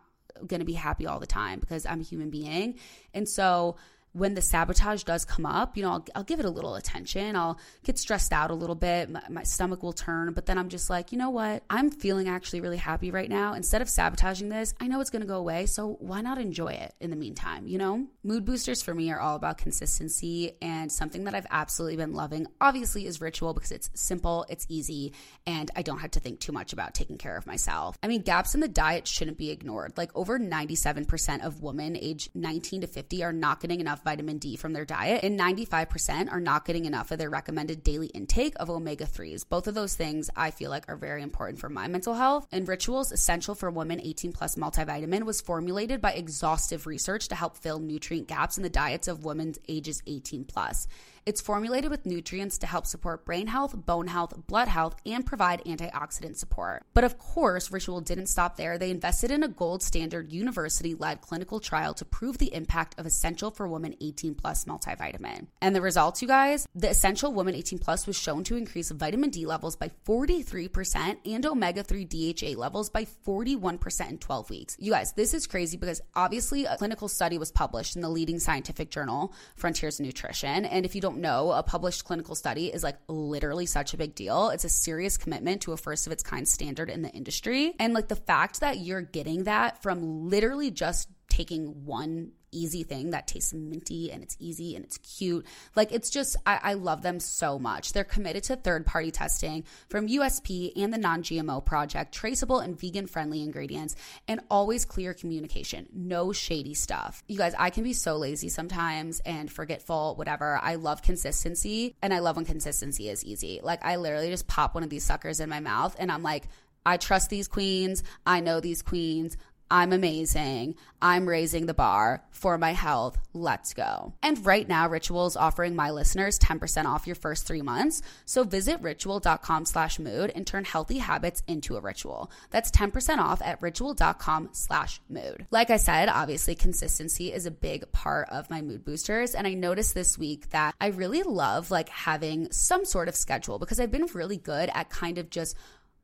going 0.48 0.60
to 0.60 0.66
be 0.66 0.74
happy 0.74 1.06
all 1.06 1.20
the 1.20 1.28
time 1.28 1.60
because 1.60 1.86
I'm 1.86 2.00
a 2.00 2.04
human 2.04 2.30
being. 2.30 2.80
And 3.14 3.28
so 3.28 3.76
when 4.14 4.34
the 4.34 4.42
sabotage 4.42 5.04
does 5.04 5.24
come 5.24 5.46
up, 5.46 5.78
you 5.78 5.84
know, 5.84 5.92
I'll, 5.92 6.06
I'll, 6.16 6.24
give 6.24 6.40
it 6.40 6.46
a 6.46 6.50
little 6.50 6.76
attention. 6.76 7.36
I'll 7.36 7.60
get 7.84 7.98
stressed 7.98 8.34
out 8.34 8.52
a 8.52 8.54
little 8.54 8.76
bit. 8.76 9.10
My, 9.10 9.22
my, 9.30 9.44
stomach 9.44 9.84
will 9.84 9.94
turn, 9.94 10.34
but 10.34 10.46
then 10.46 10.58
I'm 10.58 10.70
just 10.70 10.90
like, 10.90 11.12
you 11.12 11.18
know 11.18 11.30
what? 11.30 11.64
I'm 11.70 11.90
feeling 11.90 12.28
actually 12.28 12.62
really 12.62 12.78
happy 12.78 13.12
right 13.12 13.30
now. 13.30 13.54
Instead 13.54 13.82
of 13.82 13.90
sabotaging 13.90 14.50
this, 14.50 14.74
I 14.80 14.88
know 14.88 15.00
it's 15.00 15.10
going 15.10 15.22
to 15.22 15.28
go 15.28 15.38
away. 15.38 15.66
So 15.66 15.98
why 16.00 16.22
not 16.22 16.38
enjoy 16.38 16.74
it 16.74 16.94
in 17.00 17.10
the 17.10 17.16
meantime? 17.16 17.68
You 17.68 17.78
know, 17.78 18.08
mood 18.24 18.46
boosters 18.46 18.82
for 18.82 18.94
me 18.94 19.12
are 19.12 19.20
all 19.20 19.36
about 19.36 19.58
consistency 19.58 20.54
and 20.62 20.92
something 20.92 21.24
that 21.26 21.36
I've 21.36 21.48
absolutely 21.50 21.98
been 21.98 22.14
loving, 22.14 22.48
obviously, 22.60 23.06
is 23.06 23.22
ritual 23.22 23.54
because 23.54 23.72
it's 23.72 23.90
simple, 23.94 24.46
it's 24.50 24.66
easy, 24.70 25.14
and 25.46 25.72
I 25.76 25.82
don't 25.82 26.00
have 26.00 26.12
to 26.12 26.20
think 26.20 26.40
too 26.40 26.52
much 26.52 26.74
about 26.74 26.94
taking 26.94 27.18
care 27.18 27.38
of 27.38 27.48
myself. 27.48 27.98
I 28.04 28.08
mean, 28.08 28.22
gaps 28.22 28.56
in 28.56 28.62
the 28.62 28.68
diet 28.68 29.08
shouldn't 29.08 29.38
be 29.38 29.52
ignored. 29.52 29.98
Like 29.98 30.12
over 30.16 30.40
97% 30.40 31.46
of 31.46 31.62
women 31.62 31.96
age 31.96 32.30
19 32.36 32.82
to 32.82 32.88
50 32.88 33.24
are 33.24 33.34
not 33.34 33.60
getting 33.60 33.80
enough 33.80 34.01
vitamin 34.04 34.38
D 34.38 34.56
from 34.56 34.74
their 34.74 34.86
diet, 34.86 35.24
and 35.24 35.40
95% 35.40 36.32
are 36.32 36.40
not 36.40 36.66
getting 36.66 36.86
enough 36.86 37.12
of 37.12 37.20
their 37.20 37.30
recommended 37.30 37.84
daily 37.84 38.08
intake 38.08 38.54
of 38.60 38.70
omega 38.70 39.06
3s. 39.06 39.48
Both 39.48 39.68
of 39.68 39.76
those 39.76 39.96
things 39.96 40.30
I 40.36 40.52
feel 40.52 40.70
like 40.70 40.90
are 40.90 40.98
very 40.98 41.22
important 41.22 41.60
for 41.60 41.70
my 41.70 41.88
mental 41.88 42.14
health. 42.14 42.48
And 42.52 42.68
Rituals 42.68 43.12
Essential 43.12 43.56
for 43.56 43.70
Women 43.70 44.02
18 44.02 44.32
Plus 44.32 44.56
multivitamin 44.56 45.24
was 45.24 45.42
formulated 45.42 46.02
by 46.02 46.14
exhaustive 46.14 46.88
research 46.88 47.28
to 47.30 47.36
help 47.36 47.58
fill 47.58 47.80
nutrient 47.80 48.28
gaps 48.28 48.58
in 48.58 48.64
the 48.64 48.70
diets 48.70 49.08
of 49.08 49.26
women 49.26 49.54
ages 49.68 50.02
18 50.08 50.46
plus. 50.46 50.88
It's 51.24 51.40
formulated 51.40 51.92
with 51.92 52.08
nutrients 52.08 52.58
to 52.60 52.66
help 52.66 52.88
support 52.88 53.26
brain 53.26 53.46
health, 53.46 53.76
bone 53.86 54.08
health, 54.08 54.34
blood 54.48 54.68
health, 54.68 54.96
and 55.06 55.24
provide 55.24 55.64
antioxidant 55.66 56.36
support. 56.36 56.84
But 56.96 57.04
of 57.04 57.20
course, 57.20 57.72
Ritual 57.72 58.02
didn't 58.02 58.26
stop 58.26 58.58
there. 58.58 58.80
They 58.80 58.90
invested 58.90 59.30
in 59.30 59.44
a 59.44 59.48
gold 59.48 59.84
standard 59.84 60.32
university 60.32 60.96
led 60.96 61.22
clinical 61.22 61.60
trial 61.60 61.94
to 61.94 62.06
prove 62.06 62.40
the 62.40 62.52
impact 62.56 63.00
of 63.00 63.06
Essential 63.06 63.52
for 63.52 63.68
Women 63.68 63.96
18 64.02 64.34
Plus 64.34 64.66
multivitamin. 64.66 65.46
And 65.62 65.76
the 65.76 65.82
results, 65.82 66.24
you 66.24 66.28
guys, 66.28 66.68
the 66.74 66.90
Essential 66.90 67.32
Woman 67.32 67.54
18 67.54 67.78
Plus 67.78 68.08
was 68.08 68.18
shown 68.18 68.44
to 68.46 68.56
increase 68.56 68.90
vitamin 68.90 69.30
D 69.30 69.46
levels 69.46 69.76
by 69.76 69.92
43% 70.08 71.18
and 71.24 71.46
omega 71.46 71.84
3 71.84 72.04
DHA 72.06 72.60
levels 72.60 72.90
by 72.90 73.06
41% 73.06 74.10
in 74.10 74.18
12 74.18 74.50
weeks. 74.50 74.76
You 74.80 74.92
guys, 74.92 75.14
this 75.14 75.36
is 75.36 75.46
crazy 75.46 75.78
because 75.78 76.02
obviously 76.16 76.66
a 76.66 76.78
clinical 76.78 77.08
study 77.08 77.38
was 77.38 77.52
published 77.52 77.96
in 77.96 78.02
the 78.02 78.10
leading 78.10 78.40
scientific 78.40 78.90
journal, 78.90 79.34
Frontiers 79.56 80.00
in 80.00 80.06
Nutrition. 80.08 80.66
And 80.66 80.84
if 80.84 80.96
you 80.96 81.02
don't 81.02 81.11
don't 81.12 81.22
know, 81.22 81.52
a 81.52 81.64
published 81.64 82.06
clinical 82.06 82.36
study 82.36 82.68
is 82.68 82.84
like 82.84 82.98
literally 83.08 83.66
such 83.66 83.94
a 83.94 83.98
big 83.98 84.16
deal. 84.16 84.50
It's 84.50 84.64
a 84.64 84.70
serious 84.70 85.18
commitment 85.18 85.62
to 85.64 85.74
a 85.74 85.78
first 85.78 86.08
of 86.08 86.14
its 86.14 86.24
kind 86.24 86.48
standard 86.48 86.90
in 86.90 87.02
the 87.02 87.10
industry. 87.10 87.74
And 87.80 87.94
like 87.94 88.08
the 88.08 88.16
fact 88.16 88.62
that 88.62 88.78
you're 88.78 89.02
getting 89.02 89.44
that 89.44 89.82
from 89.84 90.30
literally 90.30 90.72
just 90.72 91.10
taking 91.28 91.86
one 91.86 92.32
easy 92.52 92.84
thing 92.84 93.12
that 93.12 93.28
tastes 93.28 93.54
minty 93.54 94.12
and 94.12 94.24
it's 94.24 94.38
easy 94.40 94.76
and 94.76 94.86
it's 94.86 94.98
cute. 94.98 95.46
Like 95.76 95.92
it's 95.92 96.10
just, 96.10 96.36
I, 96.46 96.60
I 96.62 96.74
love 96.74 97.02
them 97.02 97.20
so 97.20 97.60
much. 97.60 97.94
They're 97.94 98.04
committed 98.04 98.44
to 98.44 98.56
third 98.56 98.86
party 98.86 99.12
testing 99.12 99.64
from 99.90 100.08
USP 100.08 100.72
and 100.76 100.94
the 100.94 100.98
non 100.98 101.24
GMO 101.24 101.64
project, 101.66 102.14
traceable 102.14 102.60
and 102.60 102.80
vegan 102.80 103.08
friendly 103.08 103.42
ingredients, 103.42 103.96
and 104.28 104.42
always 104.50 104.86
clear 104.86 105.14
communication. 105.14 105.88
No 105.94 106.32
shady 106.32 106.74
stuff. 106.74 107.24
You 107.28 107.38
guys, 107.38 107.54
I 107.58 107.70
can 107.70 107.84
be 107.84 107.94
so 107.94 108.18
lazy 108.18 108.50
sometimes 108.50 109.20
and 109.26 109.52
forgetful, 109.52 110.16
whatever. 110.16 110.60
I 110.62 110.76
love 110.76 111.02
consistency 111.02 111.96
and 112.02 112.14
I 112.14 112.20
love 112.20 112.36
when 112.36 112.46
consistency 112.46 113.10
is 113.10 113.24
easy. 113.24 113.60
Like 113.64 113.84
I 113.86 113.96
literally 113.96 114.30
just 114.30 114.48
pop 114.48 114.76
one 114.76 114.84
of 114.84 114.90
these 114.90 115.06
suckers 115.06 115.40
in 115.40 115.50
my 115.50 115.60
mouth 115.60 115.96
and 116.00 116.12
I'm 116.12 116.24
like, 116.24 116.48
I 116.86 116.98
trust 116.98 117.30
these 117.30 117.48
queens. 117.48 118.04
I 118.26 118.40
know 118.40 118.60
these 118.60 118.82
queens. 118.82 119.38
I'm 119.72 119.94
amazing. 119.94 120.76
I'm 121.02 121.30
raising 121.30 121.66
the 121.66 121.74
bar 121.74 122.26
for 122.32 122.58
my 122.58 122.74
health. 122.74 123.18
Let's 123.34 123.74
go. 123.74 124.12
And 124.22 124.46
right 124.46 124.68
now, 124.68 124.90
Ritual 124.90 125.28
is 125.28 125.38
offering 125.38 125.78
my 125.78 125.92
listeners 125.92 126.38
10% 126.40 126.84
off 126.84 127.08
your 127.08 127.16
first 127.16 127.48
three 127.48 127.62
months. 127.62 128.02
So 128.26 128.44
visit 128.44 128.82
ritual.com 128.82 129.64
slash 129.66 129.98
mood 129.98 130.30
and 130.36 130.46
turn 130.46 130.66
healthy 130.66 130.98
habits 130.98 131.42
into 131.48 131.78
a 131.78 131.80
ritual. 131.80 132.30
That's 132.50 132.70
10% 132.70 133.20
off 133.20 133.42
at 133.42 133.62
ritual.com 133.62 134.50
slash 134.52 135.00
mood. 135.08 135.48
Like 135.52 135.70
I 135.70 135.78
said, 135.78 136.10
obviously 136.10 136.54
consistency 136.54 137.32
is 137.32 137.46
a 137.46 137.52
big 137.52 137.90
part 137.94 138.28
of 138.28 138.50
my 138.50 138.62
mood 138.62 138.84
boosters. 138.84 139.34
And 139.34 139.48
I 139.48 139.54
noticed 139.54 139.94
this 139.94 140.18
week 140.18 140.50
that 140.50 140.76
I 140.82 140.88
really 140.88 141.24
love 141.24 141.72
like 141.72 141.88
having 141.88 142.52
some 142.52 142.84
sort 142.84 143.08
of 143.08 143.16
schedule 143.16 143.58
because 143.58 143.80
I've 143.80 143.90
been 143.90 144.08
really 144.08 144.38
good 144.38 144.70
at 144.74 144.90
kind 144.90 145.18
of 145.18 145.30
just 145.30 145.56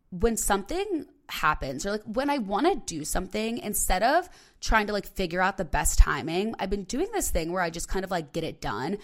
when 0.10 0.38
something 0.38 1.06
happens 1.30 1.86
or 1.86 1.92
like 1.92 2.04
when 2.04 2.30
I 2.30 2.38
want 2.38 2.68
to 2.68 2.96
do 2.96 3.04
something 3.04 3.58
instead 3.60 4.04
of 4.04 4.30
trying 4.62 4.88
to 4.88 4.94
like 4.94 5.06
figure 5.08 5.42
out 5.42 5.58
the 5.58 5.66
best 5.66 6.00
timing. 6.00 6.56
I've 6.60 6.70
been 6.70 6.84
doing 6.84 7.08
this 7.14 7.30
thing 7.30 7.52
where 7.52 7.62
I 7.62 7.70
just 7.70 7.90
kind 7.90 8.04
of 8.04 8.12
like 8.12 8.34
get 8.34 8.44
it 8.44 8.62
done. 8.62 8.98